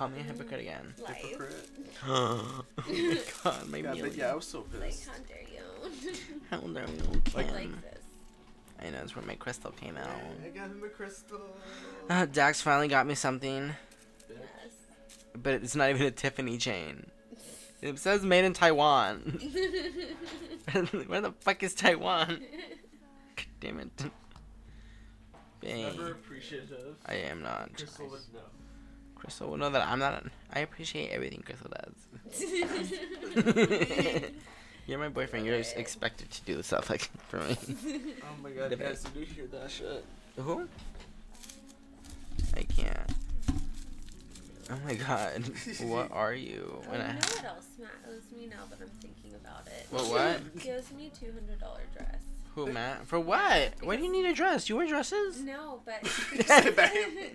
Call 0.00 0.08
me 0.08 0.20
a 0.20 0.22
hypocrite 0.22 0.60
again. 0.60 0.94
Life. 1.04 1.16
hypocrite. 1.16 1.68
oh 2.08 2.64
my 2.88 3.18
god, 3.44 3.68
my 3.68 3.80
God, 3.82 3.94
meal. 3.96 4.04
but 4.06 4.16
yeah, 4.16 4.30
I 4.30 4.34
was 4.34 4.46
so 4.46 4.64
Like, 4.72 4.88
pissed. 4.88 5.06
how 5.08 5.12
dare 5.28 5.42
you? 5.42 6.12
How 6.50 6.56
dare 6.60 6.86
you, 6.86 7.22
Like- 7.34 7.46
Kim? 7.48 7.54
like 7.54 7.82
this. 7.82 7.98
I 8.82 8.88
know, 8.88 9.00
it's 9.02 9.14
where 9.14 9.26
my 9.26 9.34
crystal 9.34 9.72
came 9.72 9.98
out. 9.98 10.08
I 10.42 10.48
got 10.56 10.68
him 10.68 10.82
a 10.82 10.88
crystal. 10.88 11.54
Uh, 12.08 12.24
Dax 12.24 12.62
finally 12.62 12.88
got 12.88 13.06
me 13.06 13.14
something, 13.14 13.74
Yes. 14.30 14.38
but 15.36 15.52
it's 15.52 15.76
not 15.76 15.90
even 15.90 16.06
a 16.06 16.10
Tiffany 16.10 16.56
chain. 16.56 17.06
It 17.82 17.98
says 17.98 18.22
made 18.24 18.46
in 18.46 18.54
Taiwan. 18.54 19.18
Where 21.08 21.20
the 21.20 21.32
fuck 21.40 21.62
is 21.62 21.74
Taiwan? 21.74 22.40
God 23.36 23.46
damn 23.60 23.80
it. 23.80 23.90
Bang. 25.60 25.82
Never 25.82 26.12
appreciative. 26.12 26.96
I 27.04 27.16
am 27.16 27.42
not. 27.42 27.74
Crystal 27.76 28.06
would 28.08 28.20
know. 28.32 28.40
Crystal 29.20 29.50
will 29.50 29.58
know 29.58 29.68
that 29.70 29.86
I'm 29.86 29.98
not. 29.98 30.24
I 30.52 30.60
appreciate 30.60 31.10
everything 31.10 31.42
Crystal 31.44 31.70
does. 31.70 31.94
You're 34.86 34.98
my 34.98 35.08
boyfriend. 35.10 35.44
You're 35.46 35.56
Right. 35.56 35.74
expected 35.76 36.30
to 36.30 36.42
do 36.42 36.62
stuff 36.62 36.88
like 36.90 37.10
for 37.28 37.36
me. 37.38 37.56
Oh 38.22 38.42
my 38.42 38.50
god, 38.50 38.70
Debate. 38.70 38.88
guys, 38.88 39.02
did 39.04 39.16
you 39.16 39.26
hear 39.26 39.46
that 39.48 39.70
shit? 39.70 40.04
Who? 40.36 40.66
I 42.56 42.62
can't. 42.62 43.10
Oh 44.70 44.78
my 44.86 44.94
god. 44.94 45.42
What 45.82 46.10
are 46.12 46.32
you? 46.32 46.80
Oh, 46.86 46.90
When 46.90 47.00
you 47.00 47.06
I 47.06 47.12
know 47.12 47.18
what 47.18 47.44
else 47.44 47.66
Matt 47.78 47.90
owes 48.08 48.22
me 48.36 48.46
now 48.46 48.64
that 48.70 48.78
I'm 48.80 48.88
thinking 49.02 49.34
about 49.34 49.66
it? 49.66 49.86
What, 49.90 50.06
what? 50.06 50.40
He 50.62 50.70
owes 50.70 50.90
me 50.96 51.08
a 51.08 51.10
two 51.10 51.32
hundred 51.32 51.60
dollar 51.60 51.82
dress. 51.94 52.22
Who 52.66 52.72
Matt? 52.72 53.06
For 53.06 53.18
what? 53.20 53.72
Why 53.82 53.96
do 53.96 54.02
you 54.02 54.12
need 54.12 54.26
a 54.26 54.34
dress? 54.34 54.68
You 54.68 54.76
wear 54.76 54.86
dresses? 54.86 55.40
No, 55.40 55.80
but 55.84 56.02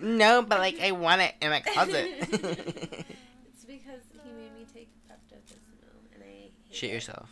No, 0.02 0.42
but 0.42 0.58
like 0.58 0.80
I 0.80 0.92
want 0.92 1.22
it 1.22 1.34
in 1.40 1.50
my 1.50 1.60
closet. 1.60 1.94
it's 2.20 3.64
because 3.66 4.02
he 4.12 4.30
made 4.32 4.54
me 4.54 4.66
take 4.72 4.88
Pepto 5.08 5.36
Bismol, 5.46 6.14
and 6.14 6.22
I 6.22 6.26
hate 6.26 6.52
Shit 6.70 6.90
it. 6.90 6.94
yourself. 6.94 7.28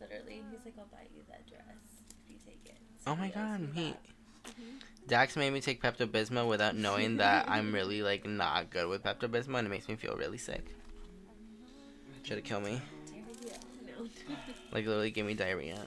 Literally, 0.00 0.42
he's 0.50 0.64
like, 0.64 0.74
"I'll 0.78 0.86
buy 0.86 1.06
you 1.14 1.22
that 1.28 1.46
dress 1.46 1.62
if 2.24 2.30
you 2.30 2.36
take 2.44 2.60
it." 2.64 2.76
Oh 3.06 3.16
my 3.16 3.28
god, 3.28 3.60
me 3.74 3.94
that. 4.44 4.50
Mm-hmm. 4.52 4.76
Dax 5.08 5.36
made 5.36 5.52
me 5.52 5.60
take 5.60 5.82
Pepto 5.82 6.06
Bismol 6.06 6.48
without 6.48 6.74
knowing 6.76 7.18
that 7.18 7.48
I'm 7.48 7.72
really 7.72 8.02
like 8.02 8.26
not 8.26 8.70
good 8.70 8.88
with 8.88 9.02
Pepto 9.04 9.28
Bismol, 9.28 9.58
and 9.58 9.66
it 9.66 9.70
makes 9.70 9.88
me 9.88 9.96
feel 9.96 10.16
really 10.16 10.38
sick. 10.38 10.64
Try 12.24 12.36
to 12.36 12.42
kill 12.42 12.60
me. 12.60 12.80
Like 14.72 14.84
literally 14.84 15.10
give 15.10 15.26
me 15.26 15.34
diarrhea. 15.34 15.78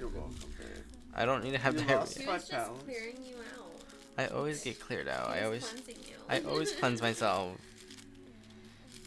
You're 0.00 0.08
welcome, 0.08 0.34
babe. 0.58 0.84
I 1.14 1.24
don't 1.26 1.44
need 1.44 1.52
to 1.52 1.58
have 1.58 1.74
You 1.74 1.80
diarrhea. 1.80 1.98
lost 1.98 2.22
Five 2.22 2.48
pounds. 2.50 2.82
clearing 2.84 3.16
you 3.24 3.34
out. 3.36 3.66
I 4.18 4.26
always 4.28 4.62
get 4.64 4.80
cleared 4.80 5.08
out. 5.08 5.34
He 5.34 5.40
I 5.40 5.44
always 5.44 5.68
cleansing 5.68 5.96
you. 6.08 6.14
I 6.28 6.40
always 6.40 6.72
cleanse 6.78 7.02
myself. 7.02 7.56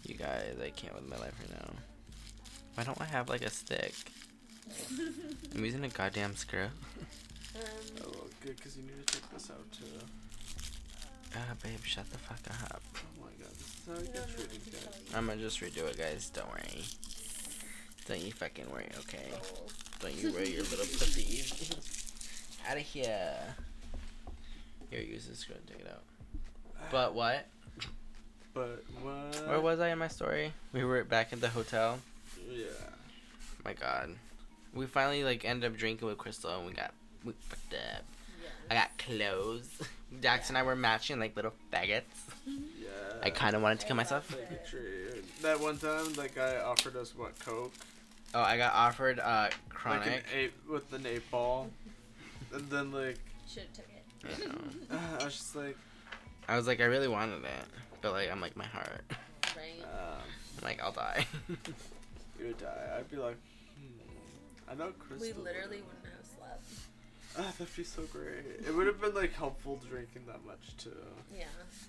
You 0.06 0.16
guys, 0.16 0.56
I 0.64 0.70
can't 0.70 0.94
with 0.96 1.08
my 1.10 1.18
life 1.18 1.34
right 1.40 1.60
now. 1.60 1.72
Why 2.76 2.84
don't 2.84 3.00
I 3.02 3.06
have 3.06 3.30
like 3.30 3.42
a 3.42 3.50
stick? 3.50 3.94
I'm 5.56 5.64
using 5.66 5.84
a 5.84 5.90
goddamn 5.90 6.36
screw. 6.36 6.68
Oh, 7.56 7.60
um, 7.60 8.12
well, 8.12 8.28
good, 8.42 8.56
because 8.58 8.76
you 8.78 8.84
need 8.84 9.06
to 9.08 9.14
check 9.14 9.30
this 9.32 9.50
out 9.50 9.72
too. 9.72 9.86
Ah, 11.36 11.54
babe, 11.64 11.80
shut 11.84 12.10
the 12.12 12.18
fuck 12.20 12.40
up. 12.72 12.82
Oh 12.96 13.22
my 13.22 13.44
god, 13.44 13.52
this 13.58 13.68
is 13.68 13.82
how 13.88 13.94
I 13.94 13.98
I 13.98 14.02
get 14.04 14.30
treated, 14.38 14.74
guys. 14.74 15.16
I'm 15.16 15.28
gonna 15.28 15.42
just 15.42 15.60
redo 15.62 15.88
it, 15.90 15.98
guys. 15.98 16.30
Don't 16.30 16.50
worry. 16.50 16.84
Don't 18.08 18.22
you 18.22 18.32
fucking 18.32 18.70
worry, 18.72 18.88
okay? 19.00 19.30
Oh. 19.34 19.64
Don't 20.02 20.16
you 20.16 20.32
worry 20.34 20.50
your 20.50 20.64
little 20.64 20.80
pussy. 20.80 21.44
Out 22.70 22.78
of 22.78 22.84
here. 22.84 23.38
Here, 24.90 25.02
use 25.02 25.28
this 25.28 25.40
screw 25.40 25.56
and 25.56 25.68
take 25.68 25.80
it 25.80 25.88
out. 25.90 26.04
But 26.92 27.14
what? 27.14 27.48
But 28.54 28.84
what? 29.02 29.48
Where 29.48 29.60
was 29.60 29.80
I 29.80 29.90
in 29.90 29.98
my 29.98 30.08
story? 30.08 30.54
We 30.72 30.84
were 30.84 31.04
back 31.04 31.34
at 31.34 31.42
the 31.42 31.50
hotel. 31.50 32.00
Yeah. 32.50 32.66
my 33.66 33.74
god. 33.74 34.12
We 34.74 34.86
finally 34.86 35.24
like 35.24 35.46
ended 35.46 35.72
up 35.72 35.78
drinking 35.78 36.08
with 36.08 36.18
Crystal 36.18 36.56
and 36.56 36.68
we 36.68 36.74
got 36.74 36.94
we 37.26 37.34
fucked 37.34 37.74
up. 37.74 38.04
I 38.70 38.76
got 38.76 38.98
clothes. 38.98 39.68
Dax 40.22 40.50
and 40.50 40.58
I 40.58 40.64
were 40.64 40.76
matching 40.76 41.20
like 41.20 41.36
little 41.36 41.54
faggots. 41.72 42.04
Yeah. 42.46 42.90
I 43.22 43.30
kind 43.30 43.56
of 43.56 43.62
wanted 43.62 43.80
to 43.80 43.88
kill 43.88 43.96
myself. 43.96 44.30
love 44.32 44.40
Like, 44.40 44.68
true. 44.68 45.24
That 45.42 45.60
one 45.60 45.78
time, 45.78 46.14
that 46.14 46.36
guy 46.36 46.58
offered 46.58 46.96
us 46.96 47.16
what 47.16 47.38
coke, 47.40 47.74
Oh, 48.34 48.42
I 48.42 48.58
got 48.58 48.74
offered 48.74 49.20
uh 49.20 49.50
like 49.86 50.08
an 50.08 50.22
eight 50.36 50.54
with 50.70 50.92
an 50.94 51.06
eight 51.06 51.30
ball, 51.30 51.70
and 52.54 52.70
then 52.70 52.92
like 52.92 53.20
Should 53.48 53.64
have 53.64 53.74
took 53.74 53.86
it. 53.90 54.04
I 54.26 54.48
know. 54.48 54.98
Uh, 54.98 55.18
I 55.22 55.26
was 55.26 55.34
just 55.36 55.56
like, 55.56 55.78
I 56.48 56.56
was 56.56 56.68
like, 56.68 56.80
I 56.82 56.86
really 56.86 57.08
wanted 57.08 57.44
it, 57.44 57.66
but 58.02 58.14
like, 58.14 58.32
I'm 58.32 58.40
like, 58.42 58.56
my 58.56 58.66
heart. 58.66 59.02
Right. 59.56 59.84
um, 59.84 60.22
I'm 60.60 60.64
like, 60.64 60.82
I'll 60.82 60.92
die. 60.94 61.28
you 62.40 62.48
would 62.48 62.58
die. 62.58 62.90
I'd 62.98 63.12
be 63.12 63.18
like, 63.18 63.38
hmm. 63.78 64.72
I 64.72 64.76
know 64.76 64.92
Crystal. 64.98 65.28
We 65.28 65.44
literally 65.44 65.82
wouldn't 65.82 66.06
have 66.06 66.26
slept. 66.38 66.64
Ah, 67.36 67.52
that'd 67.58 67.76
be 67.76 67.84
so 67.84 68.04
great. 68.04 68.46
It 68.68 68.76
would 68.76 68.86
have 68.86 69.02
been 69.02 69.16
like 69.16 69.34
helpful 69.34 69.82
drinking 69.90 70.22
that 70.28 70.46
much 70.46 70.78
too. 70.78 70.92
Yeah. 71.36 71.46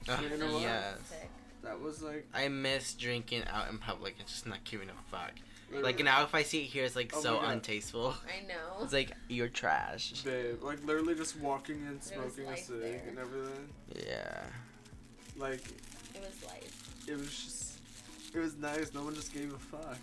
Ugh, 0.08 0.22
You 0.22 0.38
know 0.38 0.58
yes. 0.58 0.96
Sick. 1.06 1.28
That 1.62 1.78
was 1.82 2.00
like. 2.02 2.26
I 2.32 2.48
miss 2.48 2.94
drinking 2.94 3.42
out 3.52 3.68
in 3.70 3.76
public 3.76 4.14
and 4.18 4.26
just 4.26 4.46
not 4.46 4.64
giving 4.64 4.88
a 4.88 5.10
fuck. 5.10 5.32
Literally- 5.74 5.92
Like 5.92 6.04
now, 6.04 6.22
if 6.22 6.34
I 6.34 6.42
see 6.42 6.62
it 6.62 6.66
here, 6.66 6.84
it's 6.84 6.96
like 6.96 7.12
Oh 7.14 7.20
so 7.20 7.38
untasteful. 7.38 8.14
I 8.26 8.46
know. 8.46 8.82
It's 8.82 8.92
like 8.92 9.12
you're 9.28 9.48
trash. 9.48 10.12
Babe, 10.22 10.62
like 10.62 10.84
literally 10.84 11.14
just 11.14 11.36
walking 11.38 11.76
in, 11.86 12.00
smoking 12.00 12.46
a 12.48 12.56
cig 12.56 12.80
there. 12.80 13.02
and 13.08 13.18
everything. 13.18 13.68
Yeah. 14.06 14.42
Like, 15.36 15.64
It 16.14 16.20
was 16.20 16.42
life. 16.46 17.04
it 17.08 17.16
was 17.16 17.28
just. 17.28 17.78
It 18.34 18.38
was 18.40 18.56
nice. 18.56 18.92
No 18.94 19.02
one 19.04 19.14
just 19.14 19.32
gave 19.32 19.52
a 19.52 19.58
fuck. 19.58 19.98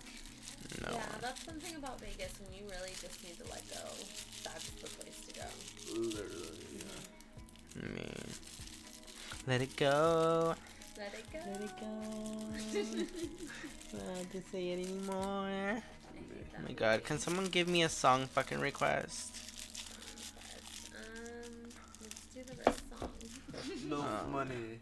No. 0.82 0.88
Yeah, 0.94 1.02
that's 1.20 1.44
something 1.44 1.74
about 1.76 2.00
Vegas. 2.00 2.32
When 2.40 2.52
you 2.58 2.64
really 2.70 2.92
just 3.00 3.22
need 3.22 3.36
to 3.38 3.44
let 3.50 3.62
go, 3.68 3.88
that's 4.44 4.70
the 4.70 4.88
place 4.88 5.20
to 5.28 5.34
go. 5.34 6.00
Literally, 6.00 6.58
yeah. 6.76 7.88
Me. 7.94 8.10
Let 9.46 9.60
it 9.60 9.76
go. 9.76 10.54
Let 10.98 11.14
it 11.14 11.24
go. 11.32 11.38
Let 11.50 11.60
it 11.62 11.80
go. 11.80 11.86
Not 13.98 14.16
have 14.18 14.32
to 14.32 14.42
say 14.50 14.68
it 14.70 14.86
anymore. 14.86 15.82
Oh 16.58 16.62
my 16.66 16.72
god, 16.72 17.04
can 17.04 17.18
someone 17.18 17.46
give 17.46 17.68
me 17.68 17.82
a 17.82 17.88
song 17.88 18.26
fucking 18.26 18.60
request? 18.60 19.34
Um, 20.94 21.70
let's 22.02 22.20
do 22.34 22.40
the 22.44 22.54
rest 22.64 22.82
song. 22.98 23.10
No 23.88 23.96
Oh. 23.96 24.28
money. 24.30 24.78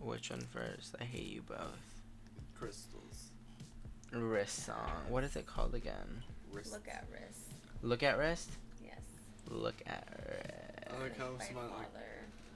Which 0.00 0.30
one 0.30 0.40
first? 0.52 0.94
I 1.00 1.04
hate 1.04 1.26
you 1.26 1.42
both. 1.42 1.58
Crystals. 2.58 3.30
Wrist 4.12 4.64
song. 4.66 4.90
What 5.08 5.24
is 5.24 5.34
it 5.36 5.46
called 5.46 5.74
again? 5.74 6.22
Wrist. 6.52 6.72
Look 6.72 6.88
at 6.88 7.04
wrist. 7.12 7.40
Look 7.82 8.02
at 8.02 8.16
wrist? 8.18 8.50
Yes. 8.82 9.00
Look 9.50 9.74
at 9.86 10.06
wrist. 10.28 10.94
I 10.96 11.02
like 11.02 11.18
how 11.18 11.30
By 11.38 11.44
someone 11.44 11.70
like 11.76 11.88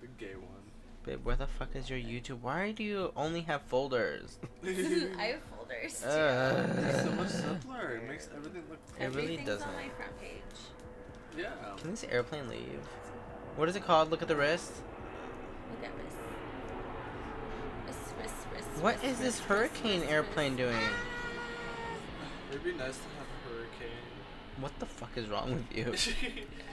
the 0.01 0.07
gay 0.25 0.35
one. 0.37 0.70
Babe, 1.11 1.25
where 1.25 1.35
the 1.35 1.49
fuck 1.49 1.75
is 1.75 1.91
your 1.91 1.99
YouTube? 1.99 2.41
Why 2.41 2.71
do 2.71 2.85
you 2.85 3.13
only 3.17 3.41
have 3.41 3.63
folders? 3.63 4.39
I 4.65 4.69
have 4.69 5.43
folders 5.43 6.03
too. 6.03 6.09
Uh. 6.09 6.67
It's 6.87 7.03
so 7.03 7.11
much 7.11 7.29
simpler. 7.31 7.97
It 7.97 8.09
makes 8.09 8.29
everything 8.33 8.63
look. 8.71 8.79
It 8.97 9.13
really 9.13 9.39
doesn't. 9.39 9.67
on 9.67 9.75
my 9.75 9.89
front 9.89 10.21
page. 10.21 10.41
Yeah. 11.37 11.49
Can 11.79 11.91
this 11.91 12.05
airplane 12.05 12.49
leave? 12.49 12.79
What 13.57 13.69
is 13.69 13.75
it 13.75 13.85
called? 13.85 14.13
Look 14.13 14.23
at 14.23 14.29
the 14.29 14.37
wrist. 14.37 14.71
Look 15.73 15.91
at 15.91 15.97
wrist. 15.99 16.17
Wrist, 17.89 18.15
wrist, 18.23 18.35
wrist. 18.55 18.81
What 18.81 18.95
wrist, 19.03 19.05
is 19.07 19.19
this 19.19 19.25
wrist, 19.25 19.49
hurricane 19.49 20.01
wrist, 20.03 20.13
airplane 20.13 20.57
wrist. 20.57 20.59
doing? 20.59 20.91
It'd 22.51 22.63
be 22.63 22.73
nice 22.75 22.97
to 22.99 23.03
have 23.19 23.27
a 23.27 23.49
hurricane. 23.49 23.99
What 24.61 24.79
the 24.79 24.87
fuck 24.87 25.17
is 25.17 25.29
wrong 25.29 25.55
with 25.55 25.77
you? 25.77 25.93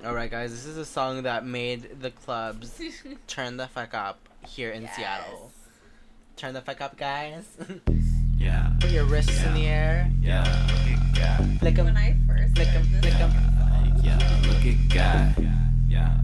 Yes. 0.00 0.08
Alright, 0.08 0.30
guys, 0.30 0.50
this 0.50 0.66
is 0.66 0.76
a 0.76 0.84
song 0.84 1.22
that 1.24 1.44
made 1.44 2.00
the 2.00 2.10
clubs 2.10 2.80
turn 3.26 3.56
the 3.56 3.66
fuck 3.68 3.94
up 3.94 4.18
here 4.46 4.70
in 4.70 4.82
Yes. 4.82 4.96
Seattle. 4.96 5.52
Turn 6.36 6.54
the 6.54 6.60
fuck 6.62 6.80
up, 6.80 6.96
guys. 6.96 7.44
Yeah, 8.40 8.72
Put 8.80 8.90
your 8.92 9.04
wrists 9.04 9.44
in 9.44 9.52
the 9.52 9.66
air. 9.66 10.10
yeah, 10.22 10.40
look 10.68 10.98
at 10.98 11.38
God. 11.38 11.58
Flick 11.60 11.78
'em. 11.78 11.84
When 11.84 11.96
I 11.98 12.16
first 12.26 12.54
Flick 12.56 12.68
'em, 12.68 12.86
heard 12.86 13.02
this 13.02 13.12
flick 13.12 13.20
'em. 13.20 13.30
Yeah, 14.02 14.16
look 14.48 14.64
at 14.64 14.88
God. 14.88 15.46
Yeah, 15.86 16.20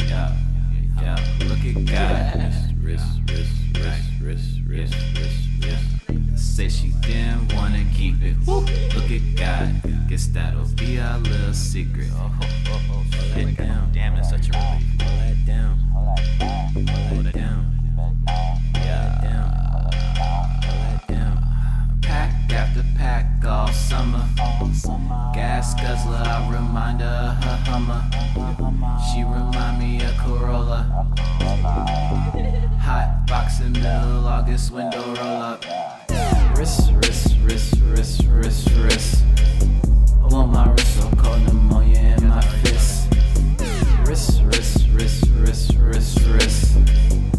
yeah, 0.00 0.36
yeah, 1.00 1.46
look 1.46 1.64
at 1.64 1.84
God. 1.86 2.71
Wrist, 2.82 3.04
wrist, 3.28 3.52
wrist, 3.76 4.02
wrist, 4.20 4.60
wrist, 4.66 4.94
wrist, 5.14 5.48
wrist. 6.08 6.38
Say 6.56 6.68
she 6.68 6.88
didn't 7.02 7.54
wanna 7.54 7.84
keep 7.94 8.20
it. 8.20 8.36
Woo. 8.44 8.60
Look 8.94 9.10
at 9.10 9.36
God. 9.36 10.08
Guess 10.08 10.26
that'll 10.28 10.66
be 10.74 10.98
our 10.98 11.18
little 11.20 11.54
secret. 11.54 12.08
Oh, 12.14 12.30
oh, 12.42 12.46
oh, 12.68 12.80
oh. 12.90 13.38
It 13.38 13.56
down. 13.56 13.92
Damn, 13.92 14.16
that's 14.16 14.30
such 14.30 14.48
a 14.48 14.52
relief. 14.52 14.82
Hold 15.00 15.20
that 15.20 15.46
down. 15.46 15.78
Hold 17.08 17.26
it 17.26 17.34
down. 17.34 17.72
Yeah. 18.74 19.20
Down. 19.22 19.50
Hold 20.66 20.82
that 20.82 21.08
down. 21.08 21.98
Pack 22.02 22.52
after 22.52 22.84
pack 22.98 23.44
all 23.46 23.68
summer. 23.68 24.28
Gas 25.34 25.74
guzzler, 25.74 26.16
I 26.16 26.50
remind 26.52 27.00
her 27.00 27.36
of 27.38 27.44
her 27.44 27.56
Hummer. 27.70 28.02
She 29.12 29.22
remind 29.22 29.78
me 29.78 30.04
of 30.04 30.16
Corolla. 30.18 31.06
Hot 32.82 33.26
box 33.28 33.60
in 33.60 33.72
middle 33.74 34.26
August 34.26 34.72
window 34.72 35.04
roll 35.14 35.40
up. 35.40 35.64
Wrist, 36.58 36.90
wrist, 36.94 37.36
wrist, 37.44 37.76
wrist, 37.80 38.24
wrist, 38.24 38.70
wrist. 38.70 39.24
I 40.20 40.26
want 40.26 40.52
my 40.52 40.68
wrist 40.68 40.96
so 40.96 41.08
cold, 41.16 41.42
pneumonia 41.44 42.16
in 42.18 42.26
my 42.26 42.40
fist. 42.40 43.06
Wrist, 44.04 44.42
wrist, 44.42 44.88
wrist, 44.94 45.28
wrist, 45.28 45.76
wrist, 45.76 46.26
wrist. 46.26 47.31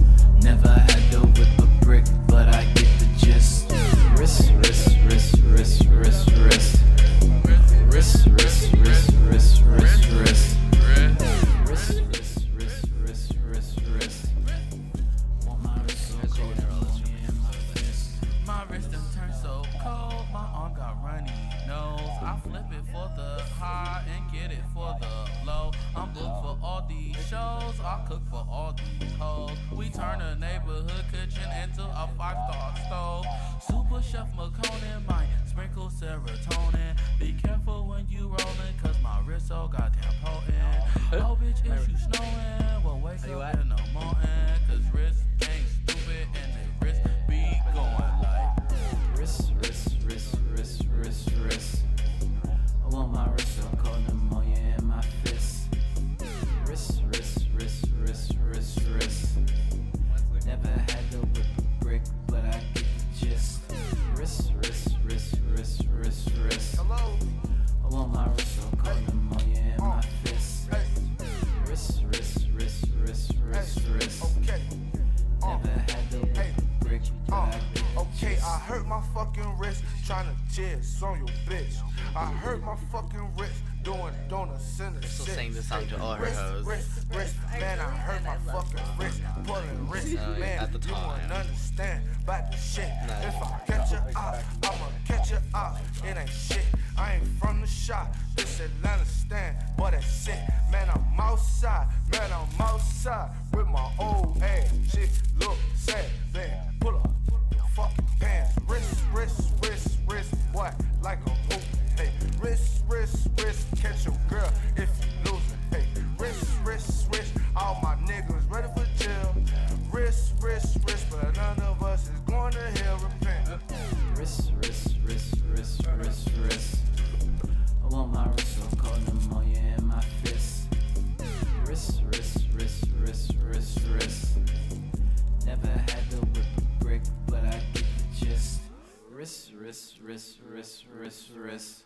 Wrist, 141.14 141.30
wrist. 141.36 141.84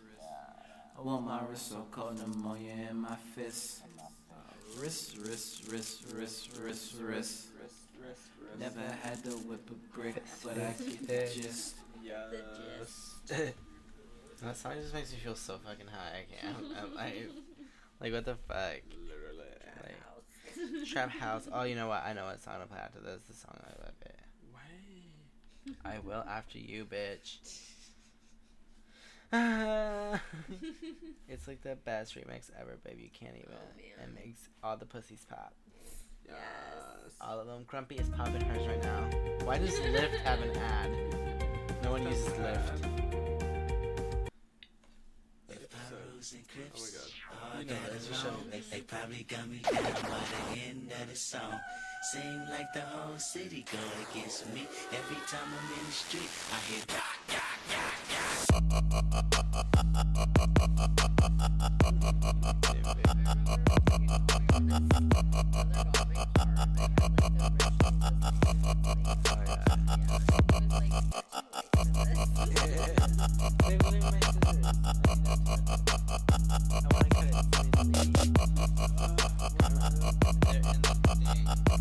I 0.97 1.01
want 1.01 1.25
my 1.25 1.41
wrist 1.49 1.69
so 1.69 1.85
cold, 1.91 2.17
pneumonia 2.17 2.73
in 2.89 3.01
my 3.01 3.15
fist. 3.35 3.81
Wrist, 4.79 5.17
wrist, 5.17 5.63
wrist, 5.69 6.05
wrist, 6.13 6.49
wrist, 6.61 6.95
wrist. 7.01 7.47
Never 8.57 8.79
had 9.03 9.21
to 9.25 9.31
whip 9.31 9.69
a 9.69 9.95
brick, 9.95 10.23
but 10.43 10.53
I 10.53 10.73
get 10.79 11.07
the 11.07 11.41
gist. 11.41 11.75
Yes. 12.01 13.15
That 14.43 14.55
song 14.55 14.73
just 14.79 14.93
makes 14.93 15.11
me 15.11 15.17
feel 15.17 15.33
so 15.33 15.57
fucking 15.65 15.87
high. 15.87 16.19
I 16.19 16.25
can't. 16.31 16.55
I'm, 16.79 16.95
I, 16.95 17.13
like 17.99 18.13
what 18.13 18.23
the 18.23 18.35
fuck? 18.47 18.83
Literally. 19.03 19.49
Like 19.81 20.85
Trap 20.85 21.09
House. 21.09 21.49
Oh, 21.51 21.63
you 21.63 21.73
know 21.73 21.87
what? 21.87 22.03
I 22.05 22.13
know 22.13 22.25
what 22.25 22.39
song 22.39 22.59
to 22.61 22.67
play 22.67 22.77
after 22.77 22.99
this. 22.99 23.23
The 23.27 23.33
song 23.33 23.57
I 23.59 23.83
love 23.83 23.95
it. 24.05 24.19
Wait. 24.53 25.75
I 25.83 25.97
will 26.05 26.23
after 26.29 26.59
you, 26.59 26.85
bitch. 26.85 27.39
it's 31.27 31.47
like 31.47 31.61
the 31.61 31.75
best 31.75 32.15
remix 32.15 32.49
ever, 32.59 32.77
baby. 32.83 33.03
You 33.03 33.09
can't 33.13 33.35
even. 33.35 33.51
Oh, 33.51 33.75
man. 33.75 34.09
it 34.09 34.25
makes 34.25 34.47
all 34.63 34.77
the 34.77 34.85
pussies 34.85 35.25
pop. 35.29 35.53
Yes. 36.25 36.37
All 37.19 37.39
of 37.39 37.47
them. 37.47 37.63
Grumpy 37.67 37.95
is 37.95 38.09
popping 38.09 38.41
hers 38.41 38.67
right 38.67 38.83
now. 38.83 39.09
Why 39.43 39.57
does 39.57 39.73
Lyft 39.73 40.17
have 40.23 40.41
an 40.41 40.55
ad? 40.57 40.91
No 41.83 41.91
one 41.91 42.03
uses 42.03 42.27
Lyft. 42.29 43.07
Oh 46.59 46.83
my 46.83 46.89
god. 46.89 47.07
All 47.55 47.63
got 47.63 47.77
along. 48.25 48.51
They 48.71 48.81
probably 48.81 49.23
got 49.23 49.49
me 49.49 49.59
down 49.59 49.83
by 49.83 50.19
the 50.53 50.59
end 50.61 50.91
of 51.01 51.09
the 51.09 51.15
song. 51.15 51.59
Seem 52.01 52.41
like 52.49 52.71
the 52.73 52.81
whole 52.81 53.17
city 53.17 53.65
go 53.71 53.77
against 54.11 54.47
me. 54.53 54.65
Every 54.93 55.17
time 55.27 55.49
I'm 55.51 55.79
in 55.79 55.85
the 55.85 55.91
street, 55.91 56.29
I 56.53 56.59
hear 56.69 56.83
yak, 56.87 57.19
yak, 57.27 57.43
yak, 57.69 57.97
yak. 58.11 58.57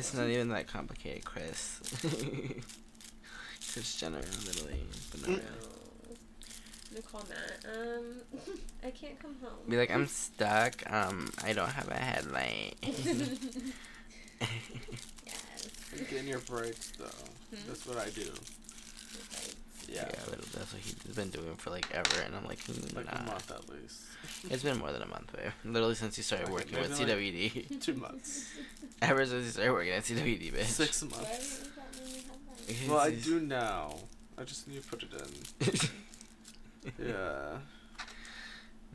It's 0.07 0.15
not 0.15 0.29
even 0.29 0.47
that 0.49 0.67
complicated, 0.67 1.25
Chris. 1.25 1.81
Kris 3.73 3.95
Jenner, 3.99 4.21
literally. 4.45 4.79
But 5.11 5.19
not 5.19 5.29
really. 5.31 5.41
Nicole 6.95 7.23
Matt. 7.27 7.65
Um, 7.75 8.21
I 8.85 8.91
can't 8.91 9.19
come 9.19 9.35
home. 9.43 9.51
Be 9.67 9.75
like, 9.75 9.91
I'm 9.91 10.07
stuck. 10.07 10.89
Um, 10.89 11.29
I 11.43 11.51
don't 11.51 11.67
have 11.67 11.89
a 11.89 11.95
headlight. 11.95 12.75
yes. 15.25 15.67
Getting 16.09 16.29
your 16.29 16.39
breaks, 16.39 16.91
though. 16.97 17.09
That's 17.67 17.85
what 17.85 17.97
I 17.97 18.09
do. 18.11 18.31
yeah, 19.89 20.05
Yeah. 20.09 20.35
that's 20.53 20.71
what 20.71 20.81
he's 20.81 20.93
been 20.93 21.31
doing 21.31 21.55
for 21.57 21.71
like 21.71 21.93
ever, 21.93 22.21
and 22.25 22.33
I'm 22.33 22.45
like, 22.45 22.59
Like 22.95 23.07
nah. 23.07 23.11
a 23.11 23.23
month 23.25 23.51
at 23.51 23.67
least. 23.67 24.03
It's 24.49 24.63
been 24.63 24.77
more 24.79 24.91
than 24.91 25.01
a 25.01 25.07
month, 25.07 25.31
babe. 25.35 25.51
Literally 25.65 25.95
since 25.95 26.17
you 26.17 26.23
started 26.23 26.45
Okay, 26.45 26.53
working 26.53 26.79
with 26.79 26.99
maybe 26.99 27.51
CWD. 27.69 27.81
Two 27.81 27.93
months. 27.95 28.49
Ever 29.01 29.25
since 29.25 29.45
you 29.45 29.51
started 29.51 29.73
working 29.73 29.93
at 29.93 30.03
CWD, 30.03 30.53
bitch. 30.53 30.65
Six 30.65 31.03
months. 31.03 31.17
haven't 31.17 31.65
you 31.65 31.71
got 31.75 32.05
me 32.05 32.23
headlights? 32.27 32.67
Because 32.67 32.89
Well, 32.89 32.99
I 32.99 33.11
do 33.11 33.39
now. 33.39 33.95
I 34.37 34.43
just 34.43 34.67
need 34.67 34.81
to 34.83 34.87
put 34.87 35.03
it 35.03 35.09
in. 35.13 35.25
Yeah. 37.05 37.57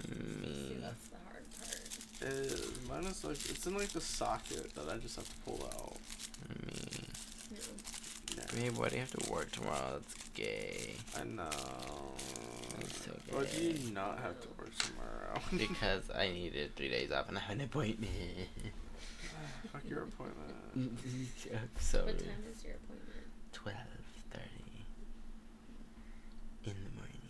Mm. 0.01 0.45
See, 0.45 0.75
Me. 0.75 0.77
that's 0.81 1.09
the 1.09 1.17
hard 1.29 1.45
part. 1.59 2.23
It 2.23 2.29
is. 2.47 2.89
Mine 2.89 3.05
is 3.05 3.25
like, 3.25 3.33
it's 3.51 3.67
in 3.67 3.75
like 3.77 3.89
the 3.91 4.01
socket 4.01 4.75
that 4.75 4.89
I 4.89 4.97
just 4.99 5.17
have 5.17 5.29
to 5.29 5.37
pull 5.45 5.61
out. 5.75 5.97
Me. 6.49 7.05
No. 8.37 8.43
Yeah. 8.55 8.63
Babe, 8.69 8.77
why 8.79 8.89
do 8.89 8.95
you 8.95 9.01
have 9.01 9.11
to 9.11 9.31
work 9.33 9.51
tomorrow? 9.51 10.01
That's 10.01 10.15
gay. 10.35 10.95
I 11.21 11.25
know. 11.25 11.51
That's 12.81 13.05
so 13.05 13.13
Why 13.31 13.45
do 13.45 13.63
you 13.63 13.93
not 13.93 14.19
have 14.21 14.41
to 14.41 14.49
work 14.59 14.73
tomorrow? 14.79 14.92
because 15.57 16.11
I 16.15 16.29
needed 16.29 16.75
three 16.77 16.89
days 16.89 17.11
off 17.13 17.29
and 17.29 17.37
I 17.39 17.41
have 17.43 17.57
an 17.57 17.63
appointment. 17.63 18.11
Fuck 19.73 19.83
your 19.89 20.03
appointment. 20.05 20.99
so 21.81 22.05
What 22.05 22.19
time 22.19 22.29
is 22.51 22.65
your 22.65 22.75
appointment? 22.75 23.27
twelve 23.53 23.77
thirty 24.31 24.85
in 26.65 26.75
the 26.85 26.91
morning. 26.97 27.21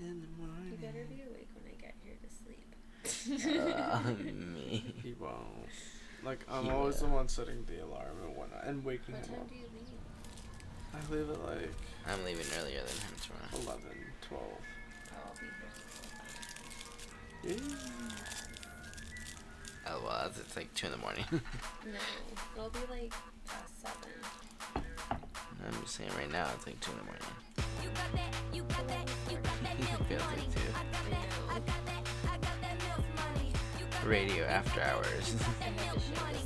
In 0.00 0.20
the 0.20 0.28
morning. 0.46 0.70
You 0.72 0.86
better 0.86 1.04
be 1.08 1.22
awake 1.22 1.48
when 1.54 1.64
I 1.72 1.76
get 1.80 1.94
here 2.02 2.16
to 2.22 2.28
sleep. 2.28 2.64
Uh, 3.58 4.00
me. 4.32 4.94
He 5.02 5.14
won't. 5.18 5.36
Like, 6.24 6.44
I'm 6.50 6.64
He 6.64 6.70
always 6.70 6.96
the 6.98 7.06
will. 7.06 7.14
one 7.14 7.28
setting 7.28 7.64
the 7.66 7.84
alarm 7.84 8.16
and 8.26 8.36
whatnot 8.36 8.64
and 8.64 8.84
waking 8.84 9.14
up. 9.14 9.20
what 9.22 9.28
him 9.28 9.34
time 9.34 9.40
up. 9.42 9.48
do 9.50 9.54
you 9.54 9.64
leave? 9.74 9.98
I 10.94 11.14
leave 11.14 11.30
at 11.30 11.44
like 11.46 11.72
I'm 12.08 12.24
leaving 12.24 12.46
earlier 12.58 12.80
than 12.80 12.96
him 12.96 13.14
tomorrow. 13.22 13.78
11, 13.78 13.82
12. 14.28 14.42
Oh, 17.44 17.48
I'll 17.48 17.48
be 17.48 17.48
here. 17.48 17.58
till 17.58 17.66
Yeah. 17.66 17.74
Oh 19.90 20.00
well, 20.04 20.26
it's, 20.26 20.38
it's 20.38 20.56
like 20.56 20.72
two 20.74 20.86
in 20.86 20.92
the 20.92 20.98
morning. 20.98 21.24
No, 21.86 22.64
it'll 22.64 22.70
be 22.70 22.78
like 22.90 23.12
past 23.46 23.80
seven. 23.80 24.12
I'm 24.76 25.80
just 25.82 25.94
saying 25.96 26.10
right 26.18 26.30
now 26.30 26.48
it's 26.54 26.66
like 26.66 26.78
two 26.80 26.92
in 26.92 26.98
the 26.98 27.04
morning. 27.04 27.22
You 27.82 27.88
got 27.90 28.12
that, 28.12 28.34
you 28.52 28.62
got 28.64 28.86
that, 28.88 29.10
you 29.30 29.36
got 29.38 29.62
that 29.62 29.78
milk 29.90 30.08
feels 30.08 30.22
money. 30.22 30.36
like 30.42 30.54
two. 30.54 30.60
I 30.68 30.82
got 30.92 31.10
that, 31.10 31.26
I 31.48 31.54
got 31.54 31.86
that, 31.86 32.02
I 32.24 32.36
got 32.36 32.60
that 32.60 32.76
milk 32.86 33.04
money. 33.16 33.52
You 33.78 33.84
got 33.90 34.06
Radio 34.06 34.44
after 34.44 34.80
hours. 34.82 35.34
that 35.34 35.72
milk 35.86 36.02
money. 36.20 36.44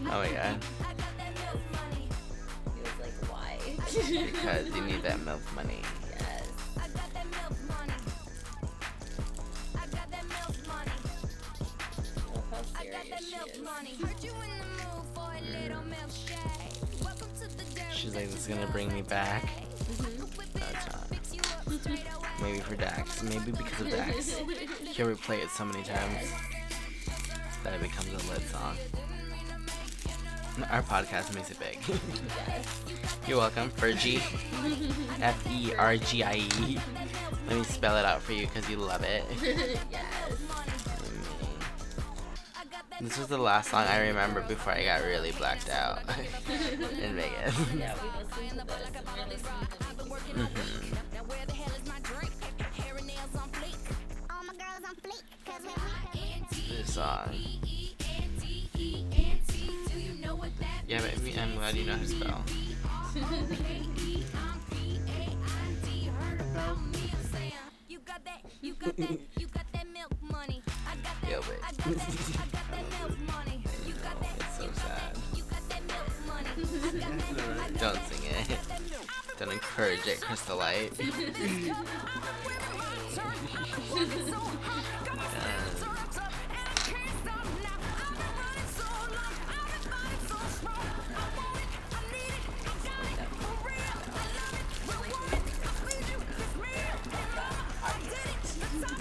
oh 0.00 0.18
my 0.22 0.28
god. 0.28 0.64
I 0.80 0.92
got 0.94 1.14
that 1.18 1.32
milk 1.34 1.62
money. 1.72 2.08
He 2.74 2.80
was 2.80 2.96
like, 3.02 3.16
why? 3.30 3.58
Because 3.76 4.68
you 4.74 4.80
need 4.82 5.02
that 5.02 5.20
milk 5.24 5.42
money. 5.54 5.82
She's 17.92 18.14
like, 18.14 18.30
this 18.30 18.34
is 18.34 18.46
Bitches 18.46 18.48
gonna 18.48 18.66
bring 18.70 18.92
me 18.92 19.02
back. 19.02 19.42
Whip 19.42 20.46
it 20.46 20.54
That's 20.54 20.86
up, 20.88 20.92
not. 20.94 21.08
fix 21.08 21.34
you 21.34 21.40
up 21.40 21.80
straight 21.80 22.04
away. 22.16 22.28
Maybe 22.52 22.60
for 22.60 22.76
Dax. 22.76 23.22
Maybe 23.22 23.50
because 23.52 23.80
of 23.80 23.90
Dax. 23.90 24.38
He'll 24.38 25.06
replay 25.08 25.42
it 25.42 25.50
so 25.50 25.64
many 25.64 25.82
times 25.82 26.32
that 27.64 27.74
it 27.74 27.80
becomes 27.80 28.08
a 28.08 28.30
lit 28.32 28.42
song. 28.48 28.76
Our 30.70 30.82
podcast 30.82 31.34
makes 31.34 31.50
it 31.50 31.58
big. 31.60 31.78
You're 33.28 33.38
welcome. 33.38 33.70
Fergie. 33.70 34.20
F 35.22 35.46
E 35.50 35.72
R 35.74 35.96
G 35.96 36.22
I 36.22 36.34
E. 36.36 36.78
Let 37.48 37.58
me 37.58 37.64
spell 37.64 37.96
it 37.96 38.04
out 38.04 38.22
for 38.22 38.32
you 38.32 38.46
because 38.46 38.68
you 38.68 38.76
love 38.76 39.02
it. 39.02 39.24
yes. 39.90 40.04
This 43.00 43.16
was 43.16 43.28
the 43.28 43.38
last 43.38 43.70
song 43.70 43.84
I 43.86 44.08
remember 44.08 44.40
before 44.40 44.72
I 44.72 44.84
got 44.84 45.04
really 45.04 45.30
blacked 45.32 45.70
out 45.70 46.00
in 47.00 47.14
Vegas. 47.14 47.54
Yeah, 47.78 47.94
we 48.02 48.08
listened 48.18 48.60
to 48.60 48.66
this 49.28 49.42
and 50.00 50.10
we're 50.10 50.16
listening 50.16 50.46
to 50.46 50.62
Nicki. 50.62 50.96
Now 51.14 51.22
where 51.26 51.46
the 51.46 51.52
hell 51.52 51.72
is 51.80 51.88
my 51.88 52.00
drink? 52.02 52.32
Hair 52.74 52.96
and 52.96 53.06
nails 53.06 53.36
on 53.36 53.48
fleek. 53.50 53.78
All 54.30 54.42
my 54.44 54.54
girls 54.54 54.84
on 54.88 54.96
fleek. 54.96 55.22
Cause 55.46 55.62
when 55.64 56.76
This 56.76 56.92
song. 56.94 57.30
Do 59.92 59.98
you 60.00 60.14
know 60.20 60.34
what 60.34 60.50
that 60.58 60.82
Yeah, 60.88 61.00
but 61.00 61.22
me- 61.22 61.38
I'm 61.38 61.54
glad 61.54 61.76
you 61.76 61.84
know 61.84 61.92
how 61.94 61.98
to 62.02 62.08
spell. 62.08 62.44
Don't 79.38 79.52
encourage 79.52 80.06
it, 80.06 80.20
Crystal 80.20 80.58
Light. 80.58 80.92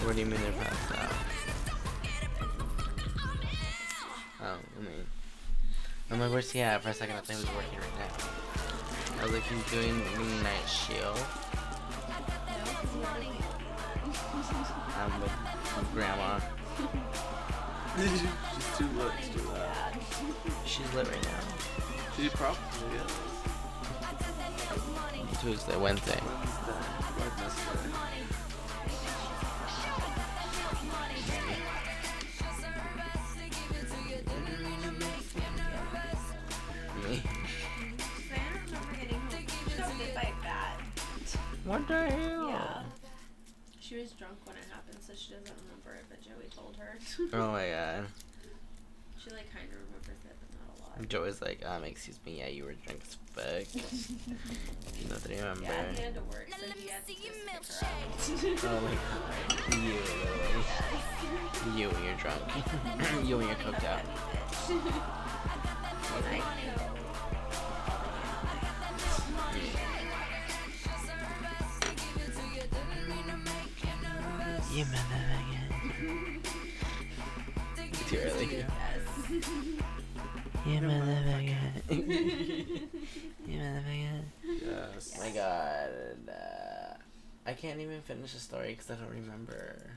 What 0.07 0.15
do 0.15 0.21
you 0.21 0.25
mean 0.27 0.39
they're 0.41 0.51
passed 0.53 0.91
out? 0.97 1.13
Oh, 4.41 4.45
I 4.45 4.81
mean. 4.81 5.05
I'm 6.09 6.19
like, 6.21 6.31
where's 6.31 6.49
he 6.49 6.61
at? 6.61 6.81
For 6.81 6.89
a 6.89 6.93
second, 6.93 7.15
I 7.15 7.19
thought 7.19 7.35
he 7.35 7.41
was 7.41 7.53
working 7.53 7.77
right 7.77 7.99
now. 7.99 8.46
I 9.19 9.23
was 9.23 9.31
like, 9.33 9.43
he's 9.43 9.71
doing 9.71 9.97
night 10.43 10.67
shield. 10.67 11.19
I'm 14.95 15.21
with 15.21 15.31
grandma. 15.93 16.39
She's 17.97 18.77
too 18.77 18.87
lit 18.97 19.11
to 19.23 19.29
do 19.37 19.43
that. 19.53 19.99
She's 20.65 20.93
lit 20.93 21.07
right 21.07 21.23
now. 21.23 21.39
She 22.15 22.29
probably 22.29 22.97
is. 22.97 23.13
Tuesday, 25.41 25.77
Wednesday. 25.77 26.19
Wednesday. 27.19 27.87
Me. 27.87 28.26
What 41.67 41.85
the 41.85 42.09
hell? 42.09 42.47
Yeah. 42.47 42.81
She 43.81 43.97
was 43.97 44.11
drunk 44.11 44.37
when 44.45 44.55
it 44.55 44.63
happened, 44.71 44.99
so 45.05 45.11
she 45.13 45.33
doesn't 45.33 45.51
remember 45.67 45.99
it, 45.99 46.05
but 46.09 46.21
Joey 46.21 46.47
told 46.49 46.77
her. 46.77 46.97
Oh 47.37 47.51
my 47.51 47.67
god. 47.67 48.05
She 49.21 49.29
like 49.31 49.51
kind 49.51 49.67
of 49.67 49.73
remembers 49.75 50.23
it, 50.23 50.35
but 50.39 50.47
not 50.55 50.79
a 50.79 51.01
lot. 51.01 51.09
Joey's 51.09 51.41
like, 51.41 51.65
um, 51.65 51.83
excuse 51.83 52.19
me, 52.25 52.37
yeah, 52.39 52.47
you 52.47 52.63
were 52.63 52.73
drunk 52.73 53.01
as 53.03 53.17
fuck. 53.35 53.67
Nothing 55.09 55.37
to 55.37 55.43
remember. 55.43 55.63
Yeah, 55.63 55.91
he 55.93 56.01
had 56.03 56.15
to 56.15 56.21
work, 56.21 56.47
so 56.57 56.65
he 56.73 56.87
had 56.87 57.05
to 57.05 57.13
just 57.13 57.45
pick 58.41 58.59
her 58.61 58.67
up. 58.69 58.71
Oh 58.71 58.79
my 58.79 58.95
god. 58.95 59.75
You, 59.75 59.91
literally. 60.23 61.81
You 61.81 61.89
when 61.89 62.03
you're 62.05 62.15
drunk. 62.15 63.27
you 63.27 63.37
when 63.37 63.47
you're 63.47 63.55
cooked 63.55 63.83
out. 63.83 64.05
I 66.31 66.96
You 74.77 74.85
motherfucker. 74.85 76.43
Too 78.07 78.17
early. 78.17 78.47
Yes. 80.67 80.75
You 80.75 80.79
motherfucker. 80.81 81.55
you 83.47 83.59
motherfucker. 83.59 84.21
Yes. 84.45 85.15
Oh 85.15 85.19
my 85.23 85.29
god. 85.31 85.89
Uh, 86.29 86.93
I 87.47 87.53
can't 87.53 87.79
even 87.79 88.01
finish 88.01 88.33
the 88.33 88.39
story 88.39 88.69
because 88.73 88.91
I 88.91 88.95
don't 88.95 89.09
remember. 89.09 89.89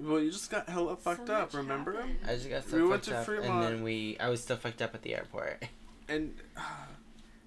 Well, 0.00 0.20
you 0.20 0.30
just 0.30 0.50
got 0.50 0.66
hella 0.68 0.96
fucked 0.96 1.26
So 1.26 1.34
up, 1.34 1.52
remember? 1.52 1.92
happened. 1.96 2.18
I 2.26 2.34
just 2.36 2.48
got 2.48 2.64
so 2.64 2.76
We 2.76 2.80
fucked 2.82 2.90
went 2.90 3.02
to 3.04 3.18
up, 3.18 3.26
Fremont. 3.26 3.50
and 3.50 3.62
then 3.62 3.82
we. 3.82 4.16
I 4.18 4.30
was 4.30 4.40
still 4.42 4.56
fucked 4.56 4.80
up 4.80 4.94
at 4.94 5.02
the 5.02 5.14
airport. 5.14 5.62
And 6.08 6.34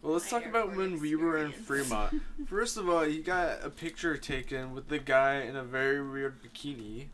well, 0.03 0.13
let's 0.13 0.29
talk 0.29 0.45
about 0.45 0.69
airport 0.69 0.77
when 0.77 0.99
we 0.99 1.15
were 1.15 1.37
in. 1.37 1.51
Fremont. 1.53 2.21
First 2.47 2.77
of 2.77 2.87
all, 2.89 3.05
you 3.07 3.23
got 3.23 3.63
a 3.63 3.69
picture 3.71 4.17
taken 4.17 4.73
with 4.75 4.89
the 4.89 4.99
guy 4.99 5.41
in 5.41 5.55
a 5.55 5.63
very 5.63 6.01
weird 6.07 6.43
bikini 6.43 7.07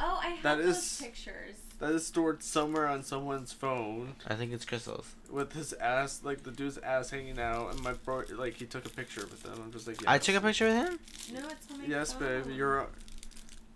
Oh, 0.00 0.20
I 0.22 0.28
have 0.30 0.42
That 0.44 0.58
those 0.58 0.76
is- 0.76 1.00
pictures. 1.02 1.56
that 1.80 1.90
is 1.92 2.06
stored 2.06 2.42
somewhere 2.42 2.86
on 2.86 3.02
someone's 3.02 3.52
phone 3.52 4.14
I 4.28 4.34
think 4.36 4.52
it's 4.52 4.64
crystals. 4.64 5.06
with 5.30 5.52
his 5.54 5.72
ass, 5.74 6.20
like 6.22 6.42
the 6.44 6.50
dude's 6.52 6.78
ass 6.78 7.10
hanging 7.10 7.38
out, 7.40 7.72
and 7.72 7.82
my 7.82 7.94
bro, 7.94 8.22
like 8.36 8.54
he 8.54 8.64
took 8.66 8.84
a 8.86 8.90
picture 8.90 9.22
with 9.22 9.44
him. 9.44 9.54
I'm 9.60 9.72
just 9.72 9.86
like, 9.88 9.96
I 10.06 10.18
took 10.18 10.36
a 10.36 10.40
picture 10.40 10.66
with 10.66 10.76
him. 10.76 10.98
No, 11.32 11.48
it's 11.48 11.70
on 11.72 11.78
my 11.78 11.84
Yes, 11.86 12.12
phone. 12.12 12.42
babe, 12.44 12.56
you're 12.56 12.86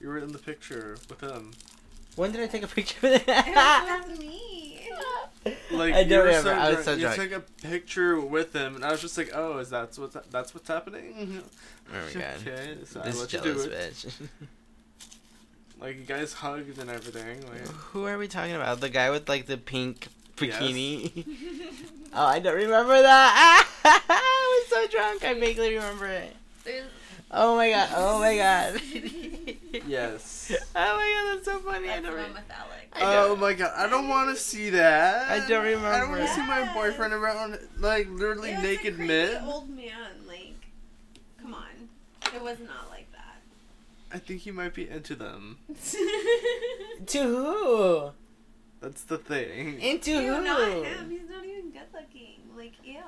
you 0.01 0.09
were 0.09 0.19
in 0.19 0.31
the 0.33 0.39
picture 0.39 0.97
with 1.09 1.21
him. 1.21 1.53
When 2.17 2.31
did 2.33 2.41
I 2.41 2.47
take 2.47 2.63
a 2.63 2.69
picture 2.69 2.99
with 3.03 3.23
him? 3.23 3.35
It 3.47 4.09
was 4.09 4.19
me. 4.19 4.62
Like 5.73 5.95
I 5.95 6.01
you 6.01 6.09
don't 6.09 6.19
were 6.21 6.25
remember. 6.27 6.51
So 6.51 6.55
I 6.55 6.69
was 6.69 6.75
drunk. 6.75 6.85
so 6.85 6.93
you 6.93 7.01
drunk. 7.01 7.17
took 7.17 7.33
a 7.33 7.69
picture 7.69 8.21
with 8.21 8.53
him, 8.55 8.77
and 8.77 8.85
I 8.85 8.93
was 8.93 9.01
just 9.01 9.17
like, 9.19 9.31
"Oh, 9.35 9.59
is 9.59 9.71
that 9.71 9.97
what's 9.99 10.17
that's 10.31 10.55
what's 10.55 10.69
happening?" 10.69 11.43
Oh 11.93 12.07
my 12.07 12.21
god. 12.21 12.35
Okay, 12.47 12.77
so 12.87 13.01
this 13.01 13.19
let 13.21 13.33
you 13.33 13.39
jealous 13.41 13.65
do 13.65 13.71
it. 13.71 13.93
bitch. 13.95 14.29
Like 15.81 15.97
you 15.99 16.05
guys 16.05 16.33
hugged 16.33 16.79
and 16.79 16.89
everything. 16.89 17.41
Like 17.49 17.67
Who 17.91 18.07
are 18.07 18.17
we 18.17 18.29
talking 18.29 18.55
about? 18.55 18.81
The 18.81 18.89
guy 18.89 19.11
with 19.11 19.29
like 19.29 19.47
the 19.47 19.57
pink 19.57 20.07
Yes. 20.41 20.55
bikini. 20.63 21.25
oh, 22.15 22.25
I 22.27 22.39
don't 22.39 22.55
remember 22.55 23.03
that. 23.03 23.69
I 23.85 24.61
was 24.63 24.71
so 24.71 24.87
drunk. 24.97 25.25
I 25.25 25.35
vaguely 25.35 25.75
remember 25.75 26.07
it. 26.07 26.37
There's 26.65 26.85
Oh 27.33 27.57
my 27.57 27.71
god. 27.71 27.89
Oh 27.95 28.19
my 28.21 28.37
god. 28.37 28.81
yes. 29.87 30.53
Oh 30.77 30.97
my 30.97 31.31
god, 31.31 31.35
that's 31.37 31.45
so 31.47 31.59
funny. 31.61 31.89
I 31.89 31.95
don't 31.95 32.03
the 32.05 32.11
remember. 32.13 32.35
with 32.41 32.51
Alec. 32.51 32.89
I 32.93 33.17
Oh 33.25 33.37
my 33.37 33.55
god, 33.55 33.73
I 33.77 33.89
don't 33.89 34.09
want 34.09 34.29
to 34.31 34.37
see 34.41 34.71
that. 34.71 35.31
I 35.31 35.47
don't 35.49 35.65
remember. 35.65 35.87
I 35.89 36.01
don't 36.01 36.11
want 36.11 36.21
remember. 36.21 36.27
to 36.27 36.35
see 36.35 36.47
my 36.47 36.75
boyfriend 36.75 37.15
around 37.15 37.59
like 37.79 38.09
literally 38.11 38.51
It 38.51 38.57
was 38.57 38.63
naked 38.65 38.95
a 38.95 38.97
creepy 38.97 39.07
mid. 39.09 39.43
old 39.45 39.71
man. 39.71 40.11
Like, 40.29 40.55
come 41.41 41.55
on, 41.55 41.89
it 42.35 42.43
was 42.43 42.59
not 42.61 42.91
like 42.91 43.11
that. 43.13 43.41
I 44.15 44.19
think 44.19 44.43
he 44.43 44.51
might 44.51 44.75
be 44.75 44.89
into 44.89 45.15
them. 45.15 45.59
To 47.07 47.19
who? 47.19 48.11
That's 48.81 49.03
the 49.05 49.19
thing. 49.19 49.81
Into 49.81 50.11
Ew, 50.13 50.35
who? 50.35 50.45
not 50.45 50.69
him. 50.71 51.11
He's 51.11 51.29
not 51.31 51.45
even 51.45 51.71
good 51.71 51.83
looking. 51.95 52.41
Like, 52.57 52.73
ew, 52.85 53.01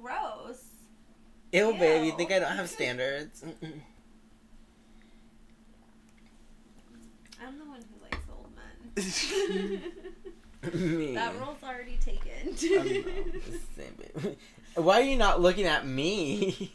gross. 0.00 0.67
Ew, 1.52 1.72
babe. 1.72 2.04
You 2.04 2.12
think 2.12 2.30
I 2.30 2.38
don't 2.38 2.56
have 2.56 2.68
standards? 2.68 3.42
Mm-mm. 3.42 3.80
I'm 7.42 7.58
the 7.58 7.64
one 7.64 7.80
who 7.80 8.02
likes 8.02 8.18
old 8.30 8.50
men. 8.54 9.82
Me. 10.74 11.14
that 11.14 11.38
role's 11.40 11.62
already 11.62 11.96
taken. 12.04 12.56
Same. 12.56 14.36
Why 14.74 15.00
are 15.00 15.04
you 15.04 15.16
not 15.16 15.40
looking 15.40 15.66
at 15.66 15.86
me? 15.86 16.72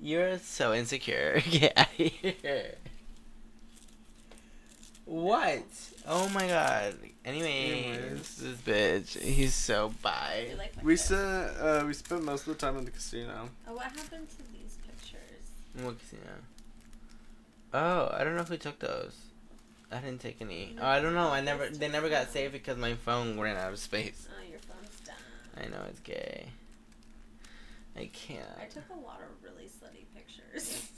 You're 0.00 0.38
so 0.38 0.72
insecure. 0.72 1.42
Get 1.50 1.76
out 1.76 1.88
of 1.88 2.06
here. 2.06 2.74
What? 5.04 5.62
Oh 6.06 6.28
my 6.30 6.46
god. 6.48 6.96
Anyways, 7.26 7.96
Anyways. 7.96 8.36
this 8.36 8.58
bitch, 8.60 9.20
he's 9.20 9.52
so 9.52 9.92
bi. 10.00 10.54
Like 10.56 10.74
We 10.80 10.96
spent 10.96 11.20
uh, 11.60 11.82
we 11.84 11.92
spent 11.92 12.22
most 12.22 12.46
of 12.46 12.54
the 12.54 12.54
time 12.54 12.78
in 12.78 12.84
the 12.84 12.92
casino. 12.92 13.50
Oh, 13.66 13.74
what 13.74 13.86
happened 13.86 14.28
to 14.30 14.36
these 14.52 14.78
pictures? 14.86 15.50
What 15.82 15.98
casino? 15.98 16.22
Oh, 17.74 18.10
I 18.16 18.22
don't 18.22 18.36
know 18.36 18.42
if 18.42 18.48
we 18.50 18.58
took 18.58 18.78
those. 18.78 19.16
I 19.90 19.98
didn't 19.98 20.20
take 20.20 20.40
any. 20.40 20.76
Oh, 20.80 20.86
I 20.86 21.00
don't 21.00 21.14
know. 21.14 21.28
I 21.28 21.40
never. 21.40 21.68
They 21.68 21.88
never 21.88 22.08
got 22.08 22.30
saved 22.30 22.52
because 22.52 22.76
my 22.78 22.94
phone 22.94 23.40
ran 23.40 23.56
out 23.56 23.72
of 23.72 23.80
space. 23.80 24.28
Oh, 24.30 24.48
your 24.48 24.60
phone's 24.60 25.00
done. 25.00 25.16
I 25.60 25.68
know 25.68 25.82
it's 25.88 26.00
gay. 26.00 26.46
I 27.96 28.02
I 28.02 28.10
can't. 28.12 28.46
I 28.60 28.66
took 28.66 28.84
a 28.90 29.00
lot 29.00 29.20
of 29.20 29.42
really 29.42 29.68
slutty 29.68 30.04
pictures. 30.14 30.90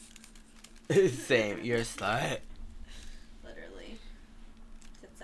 Same. 1.27 1.61
You're 1.63 1.79
a 1.79 1.83
slut. 1.83 2.41
Literally. 3.45 3.99
Tits 5.01 5.23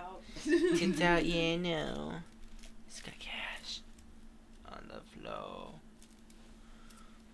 out, 0.00 0.22
ass 0.46 1.00
out. 1.02 1.24
Yeah, 1.24 1.56
no. 1.56 2.12
It's 2.88 3.00
got 3.00 3.18
cash. 3.18 3.80
On 4.68 4.88
the 4.88 5.20
floor. 5.20 5.74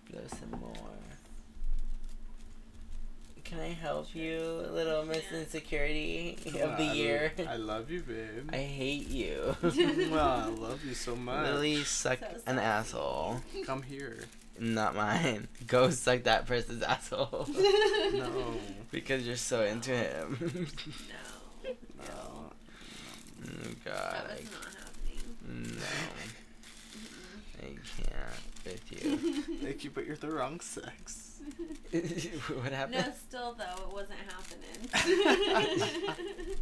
Blow 0.09 0.21
some 0.27 0.59
more. 0.59 0.73
Can 3.43 3.61
I 3.61 3.69
help 3.69 4.13
you, 4.13 4.41
little 4.73 5.05
Miss 5.05 5.23
Insecurity 5.31 6.37
of 6.61 6.77
the 6.77 6.83
year? 6.83 7.31
I 7.47 7.55
love 7.55 7.89
you, 7.89 8.01
babe. 8.01 8.49
I 8.51 8.57
hate 8.57 9.07
you. 9.07 9.55
well, 10.11 10.19
I 10.19 10.45
love 10.59 10.83
you 10.83 10.93
so 10.93 11.15
much. 11.15 11.45
Literally 11.45 11.83
suck 11.85 12.19
So 12.19 12.41
an 12.45 12.59
asshole. 12.59 13.39
Come 13.65 13.83
here. 13.83 14.25
Not 14.59 14.95
mine. 14.97 15.47
Go 15.65 15.91
suck 15.91 16.23
that 16.23 16.45
person's 16.45 16.83
asshole. 16.83 17.47
No. 18.11 18.55
because 18.91 19.25
you're 19.25 19.37
so 19.37 19.63
into 19.63 19.91
him. 19.91 20.67
No. 21.63 21.71
No. 21.99 22.36
Oh, 23.61 23.69
God. 23.85 24.13
That 24.27 24.39
was 24.39 24.51
not 24.51 24.65
happening. 24.75 25.75
No. 25.75 25.83
I 27.59 27.63
can't 27.65 28.43
with 28.65 28.91
you. 29.03 29.17
Thank 29.63 29.83
you, 29.83 29.89
but 29.93 30.05
you're 30.05 30.15
the 30.17 30.29
wrong 30.31 30.59
sex. 30.59 31.39
what 31.91 32.71
happened? 32.73 33.05
No, 33.07 33.13
still 33.27 33.53
though, 33.57 33.83
it 33.87 33.93
wasn't 33.93 34.19
happening. 34.27 36.09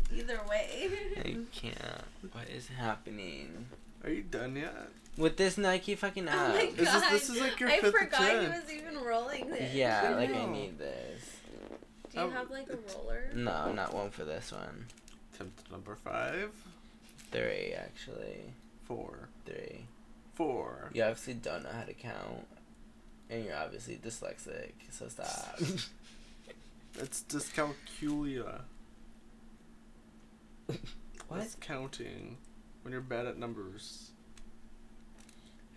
Either 0.16 0.40
way. 0.50 0.90
I 1.18 1.38
can't. 1.52 2.04
What 2.32 2.48
is 2.56 2.68
happening? 2.68 3.66
Are 4.04 4.10
you 4.12 4.22
done 4.22 4.56
yet? 4.56 4.90
With 5.18 5.38
this 5.38 5.58
Nike 5.58 5.96
fucking 5.96 6.28
Oh 6.28 6.32
app. 6.32 6.54
my 6.54 6.72
This 6.76 6.88
is- 6.88 7.02
god. 7.02 7.12
this 7.14 7.30
is 7.30 7.42
like 7.42 7.60
your 7.60 7.70
I 7.70 7.80
fifth 7.80 7.96
forgot 7.96 8.42
he 8.44 8.48
was 8.48 8.72
even 8.72 9.04
rolling 9.04 9.50
this. 9.50 9.74
yeah, 9.74 10.04
I 10.06 10.10
like 10.16 10.36
I 10.36 10.46
need 10.46 10.78
this. 10.78 11.24
Do 12.12 12.20
you 12.20 12.26
Oh, 12.28 12.30
have 12.30 12.52
like 12.52 12.68
a 12.70 12.78
roller? 12.96 13.30
No, 13.34 13.72
not 13.74 13.94
one 13.94 14.12
for 14.12 14.24
this 14.26 14.52
one. 14.52 14.86
Attempt 15.34 15.70
number 15.72 15.96
five. 15.96 16.52
Three, 17.36 17.74
actually. 17.78 18.54
Four. 18.86 19.28
Three. 19.46 19.88
Four. 20.36 20.90
You 20.94 21.04
obviously 21.04 21.34
don't 21.34 21.64
know 21.64 21.70
how 21.74 21.84
to 21.84 21.94
count. 21.94 22.48
And 23.30 23.44
you're 23.44 23.58
obviously 23.58 23.98
dyslexic, 23.98 24.72
so 24.90 25.08
stop. 25.10 25.60
It's 26.98 27.26
dyscalculia. 27.28 28.62
what? 30.68 30.80
That's 31.40 31.56
counting. 31.56 32.38
When 32.84 32.94
you're 32.94 33.02
bad 33.02 33.26
at 33.26 33.38
numbers. 33.38 34.12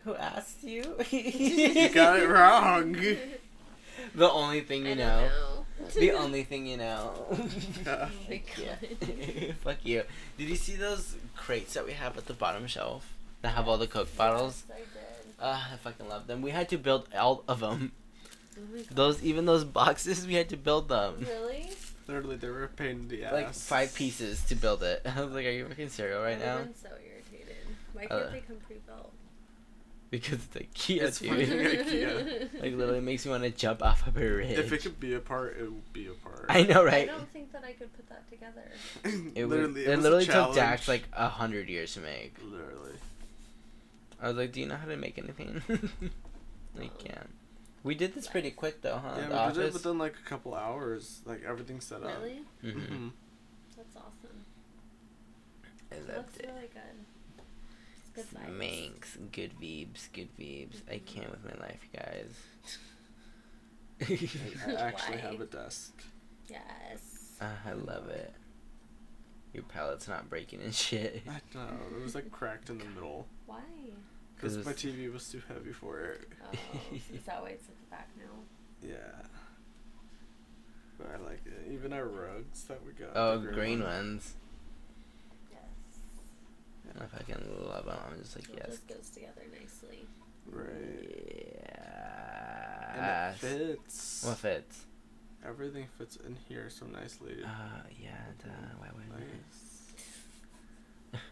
Who 0.05 0.15
asked 0.15 0.63
you? 0.63 0.95
You 1.11 1.89
got 1.89 2.21
it 2.21 2.29
wrong. 2.29 2.97
The 4.15 4.31
only 4.31 4.61
thing 4.61 4.87
you 4.87 4.93
I 4.93 4.95
don't 4.95 4.99
know. 4.99 5.27
know. 5.27 5.67
The 5.95 6.13
only 6.13 6.45
thing 6.45 6.67
you 6.67 6.77
know. 6.77 7.13
Yeah. 7.85 8.09
Oh 8.09 8.11
my 8.29 8.43
god. 8.57 8.79
Yeah. 9.01 9.53
Fuck 9.65 9.85
you. 9.85 10.03
Did 10.37 10.49
you 10.49 10.57
see 10.57 10.77
those 10.77 11.15
crates 11.37 11.75
that 11.75 11.87
we 11.87 11.93
have 11.93 12.17
at 12.19 12.27
the 12.27 12.35
bottom 12.35 12.67
shelf 12.67 13.13
that 13.43 13.51
have 13.51 13.69
all 13.69 13.79
the 13.79 13.87
Coke 13.87 14.15
bottles? 14.17 14.65
Yes, 14.69 14.77
I 14.77 14.81
did. 14.81 15.35
Ah, 15.41 15.71
I 15.73 15.77
fucking 15.77 16.09
love 16.09 16.27
them. 16.27 16.43
We 16.43 16.51
had 16.51 16.69
to 16.71 16.79
build 16.79 17.09
all 17.17 17.45
of 17.49 17.61
them. 17.61 17.93
Oh. 18.59 18.63
Those, 18.91 19.23
even 19.23 19.45
those 19.47 19.63
boxes, 19.65 20.27
we 20.27 20.35
had 20.35 20.49
to 20.49 20.57
build 20.57 20.89
them. 20.89 21.15
Really? 21.21 21.71
Literally, 22.09 22.37
they 22.37 22.49
were 22.49 22.65
a 22.65 22.69
pain 22.69 22.91
in 22.91 23.09
the 23.09 23.25
ass. 23.25 23.33
Like 23.33 23.53
five 23.55 23.95
pieces 23.95 24.43
to 24.47 24.55
build 24.57 24.83
it. 24.83 25.03
I 25.17 25.21
was 25.23 25.33
like, 25.33 25.47
"Are 25.47 25.51
you 25.51 25.69
fucking 25.69 25.91
cereal 25.91 26.23
right 26.23 26.37
I 26.41 26.45
now?" 26.45 26.55
would've 26.57 26.83
been 26.83 26.91
so 26.91 26.97
irritated. 26.97 27.57
Why 27.93 28.05
Uh, 28.07 28.19
can't 28.21 28.33
they 28.33 28.41
come 28.41 28.57
pre-built? 28.67 29.13
Because 30.11 30.39
it's 30.45 30.57
IKEA, 30.57 31.03
It's 31.03 31.19
dude. 31.19 31.29
fucking 31.31 31.49
IKEA. 31.49 32.53
like 32.63 32.75
literally 32.75 33.01
makes 33.01 33.27
me 33.27 33.31
want 33.31 33.43
to 33.45 33.51
jump 33.51 33.83
off 33.83 34.07
of 34.07 34.17
a 34.17 34.21
bridge. 34.21 34.57
If 34.59 34.73
it 34.73 34.83
could 34.83 34.99
be 34.99 35.13
a 35.15 35.21
part, 35.21 35.57
it 35.59 35.65
would 35.65 35.93
be 35.93 36.07
a 36.07 36.13
part. 36.13 36.47
I 36.49 36.63
know, 36.63 36.83
right? 36.83 37.09
I 37.11 37.13
don't 37.13 37.31
think 37.31 37.53
that 37.53 37.63
I 37.65 37.73
could 37.73 37.93
put 37.95 38.09
that 38.09 38.29
together. 38.31 38.63
It, 39.35 39.45
was, 39.45 39.51
literally, 39.59 39.85
it 39.85 39.89
was 39.91 39.99
a 39.99 40.03
literally 40.03 40.25
took. 40.27 40.55
Dax 40.55 40.89
like 40.89 41.05
a 41.13 41.29
hundred 41.29 41.69
years 41.69 41.93
to 41.95 42.01
make. 42.01 42.35
Literally. 42.43 42.93
I 44.21 44.29
was 44.29 44.37
like, 44.39 44.53
"Do 44.53 44.61
you 44.61 44.67
know 44.67 44.77
how 44.77 44.87
to 44.89 44.97
make 44.97 45.19
anything?" 45.19 45.63
I 46.81 46.89
can't. 46.99 47.29
We 47.85 47.95
did 47.95 48.15
this 48.15 48.27
pretty 48.27 48.51
quick 48.51 48.81
though, 48.83 48.97
huh? 48.99 49.13
yeah, 49.17 49.23
the 49.25 49.29
we 49.29 49.35
office. 49.39 49.57
did 49.59 49.67
it 49.67 49.73
within 49.75 49.99
like 49.99 50.15
a 50.25 50.29
couple 50.29 50.55
hours. 50.55 51.21
Like 51.27 51.43
everything's 51.47 51.85
set 51.85 52.03
up. 52.03 52.13
Really? 52.23 52.41
hmm 52.63 52.79
Mhm. 52.81 53.11
That's 53.77 53.95
awesome. 53.97 54.45
I 55.93 55.95
It 55.97 56.07
loved 56.09 56.17
looks 56.17 56.37
it. 56.39 56.47
really 56.47 56.69
good. 56.73 57.05
It's 58.19 58.31
good 58.33 58.41
vibes. 58.41 58.59
Manx, 58.59 59.19
good 59.33 59.53
vibes, 59.61 60.09
good 60.13 60.29
vibes. 60.39 60.83
I 60.91 60.99
can't 60.99 61.31
with 61.31 61.45
my 61.45 61.67
life, 61.67 61.81
you 61.93 61.99
guys. 61.99 62.35
I 64.69 64.73
actually 64.81 65.17
Why? 65.17 65.21
have 65.23 65.41
a 65.41 65.47
desk. 65.47 65.93
Yes. 66.49 67.37
Ah, 67.41 67.57
I 67.67 67.73
love 67.73 68.09
it. 68.09 68.33
Your 69.53 69.63
palette's 69.65 70.09
not 70.09 70.29
breaking 70.29 70.61
and 70.63 70.75
shit. 70.75 71.23
I 71.29 71.41
know. 71.57 71.69
It 71.97 72.03
was 72.03 72.15
like 72.15 72.31
cracked 72.31 72.71
in 72.71 72.79
the 72.79 72.85
middle. 72.87 73.27
Why? 73.47 73.61
Because 74.37 74.57
'Cause 74.57 74.67
my 74.67 74.73
TV 74.73 75.13
was 75.13 75.29
too 75.29 75.43
heavy 75.49 75.73
for 75.73 76.01
it. 76.01 76.29
Oh, 76.45 76.51
is 76.95 77.23
that 77.25 77.43
why 77.43 77.49
it's 77.51 77.69
at 77.69 77.75
the 77.81 77.87
back 77.91 78.09
now? 78.17 78.89
Yeah. 78.89 79.27
But 80.99 81.09
I 81.15 81.25
like 81.25 81.43
it. 81.47 81.73
Even 81.73 81.93
our 81.93 82.05
rugs 82.07 82.65
that 82.65 82.85
we 82.85 82.93
got. 82.93 83.11
Oh, 83.17 83.39
the 83.39 83.53
green 83.53 83.81
one. 83.81 83.89
ones. 83.89 84.35
Yes. 87.01 87.09
I 87.13 87.17
fucking 87.19 87.67
love 87.69 87.85
them. 87.87 87.99
I'm 88.11 88.19
just 88.19 88.35
like, 88.37 88.49
It 88.49 88.55
yes. 88.57 88.67
just 88.69 88.89
goes 88.89 89.11
together 89.11 89.43
nicely. 89.53 90.07
Right. 90.51 91.65
Yeah. 92.95 93.33
And 93.33 93.35
it 93.35 93.39
fits. 93.39 94.25
What 94.27 94.39
fits? 94.39 94.85
Everything 95.47 95.87
fits 95.99 96.17
in 96.17 96.37
here 96.49 96.69
so 96.69 96.87
nicely. 96.87 97.37
Uh, 97.45 97.83
yeah, 98.03 98.11
duh, 98.43 98.49
why 98.79 98.89
wouldn't? 98.95 99.13
Nice. 99.13 101.23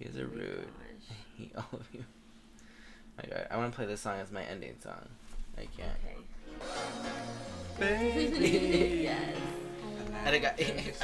You 0.00 0.06
guys 0.06 0.16
are 0.16 0.24
Oh 0.24 0.34
rude. 0.34 0.66
gosh. 0.66 1.08
I 1.10 1.12
hate 1.42 1.52
all 1.56 1.78
of 1.78 1.86
you. 1.92 2.04
My 3.18 3.24
god, 3.28 3.46
I 3.50 3.56
want 3.58 3.70
to 3.72 3.76
play 3.76 3.84
this 3.86 4.00
song 4.00 4.18
as 4.18 4.30
my 4.32 4.42
ending 4.44 4.74
song. 4.82 5.08
I 5.58 5.66
can't. 5.76 5.98
Baby. 7.78 9.00
yes. 9.04 9.36
I 10.24 10.30
think 10.30 10.44
I, 10.44 10.50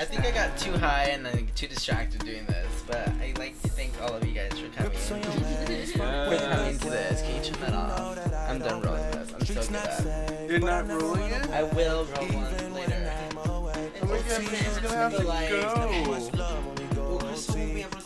I 0.00 0.04
think 0.04 0.24
I 0.26 0.30
got 0.30 0.56
too 0.58 0.72
high 0.76 1.04
and 1.12 1.26
I 1.26 1.44
too 1.54 1.66
distracted 1.66 2.24
doing 2.24 2.44
this, 2.46 2.82
but 2.86 3.08
I 3.20 3.32
like 3.38 3.60
to 3.62 3.68
thank 3.68 3.92
all 4.02 4.14
of 4.14 4.24
you 4.26 4.32
guys 4.34 4.52
for 4.58 4.68
coming. 4.68 4.92
for 4.92 5.14
coming 5.18 6.78
to 6.78 6.90
this. 6.90 7.22
Can 7.22 7.36
you 7.36 7.42
turn 7.42 7.60
that 7.60 7.74
off? 7.74 8.18
I'm 8.48 8.58
done 8.58 8.82
rolling 8.82 9.10
this. 9.12 9.32
I'm 9.32 9.44
so 9.46 9.54
good 9.54 9.76
at. 9.76 10.06
it. 10.06 10.50
You're 10.50 10.60
not 10.60 10.88
rolling 10.88 11.30
it? 11.30 11.50
I 11.50 11.62
will 11.62 12.04
roll 12.04 12.26
one 12.28 12.74
later. 12.74 13.12
Oh 13.36 13.72
my 14.02 14.18
god, 14.18 14.42
she's 14.42 14.78
gonna 14.78 14.94
have 14.94 15.16
to 15.16 15.22
Like- 15.26 15.50
go. 15.50 15.62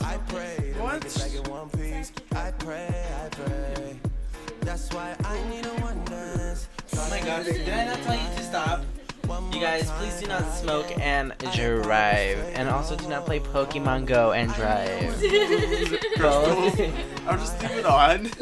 I 0.03 0.17
pray 0.29 0.75
What? 0.79 1.03
make 1.05 1.05
it 1.05 1.19
back 1.19 1.35
in 1.35 1.51
one 1.51 1.69
piece. 1.71 2.13
I 2.35 2.51
pray, 2.53 2.89
I 3.25 3.29
pray. 3.29 3.97
That's 4.63 4.89
why 4.93 5.15
I 5.25 5.49
need 5.51 5.67
a 5.67 5.71
one. 5.81 6.03
Oh 6.11 7.09
my 7.11 7.21
gosh, 7.21 7.45
did 7.47 7.69
I 7.69 7.85
not 7.87 8.03
tell 8.03 8.15
you 8.15 8.37
to 8.37 8.43
stop? 8.43 8.85
You 9.31 9.61
guys, 9.61 9.89
please 9.93 10.19
do 10.21 10.27
not 10.27 10.43
smoke 10.55 10.87
and 10.99 11.33
drive. 11.55 12.39
And 12.55 12.69
also 12.69 12.97
do 12.97 13.09
not 13.09 13.27
play 13.27 13.39
Pokemon 13.39 14.07
Go 14.07 14.33
and 14.33 14.53
drive. 14.55 15.21
Both. 16.19 16.81
I'll 17.29 17.39
just 17.39 17.63
leave 17.63 17.71
it 17.79 17.87
on. 17.87 18.25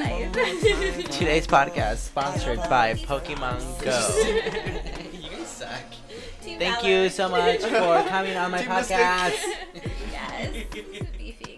Today's 1.12 1.46
podcast 1.46 1.96
sponsored 1.96 2.58
by 2.70 2.94
Pokemon 2.94 3.60
Go. 3.82 5.12
you 5.20 5.28
guys 5.36 5.46
suck. 5.46 5.68
Team 6.42 6.58
Thank 6.58 6.80
Valor. 6.80 6.88
you 6.88 7.08
so 7.10 7.28
much 7.28 7.60
for 7.60 7.68
coming 8.08 8.36
on 8.38 8.50
my 8.50 8.62
Team 8.62 8.68
Mystic. 8.70 8.96
podcast. 8.96 9.34
yes. 10.10 10.64
Beefing. 11.18 11.57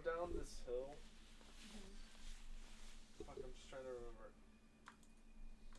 go 0.00 0.10
down 0.10 0.32
this 0.32 0.62
hill. 0.64 0.96
Mm-hmm. 1.60 1.92
Fuck, 3.26 3.36
I'm 3.36 3.52
just 3.52 3.68
trying 3.68 3.84
to 3.84 3.88
remember. 3.88 4.29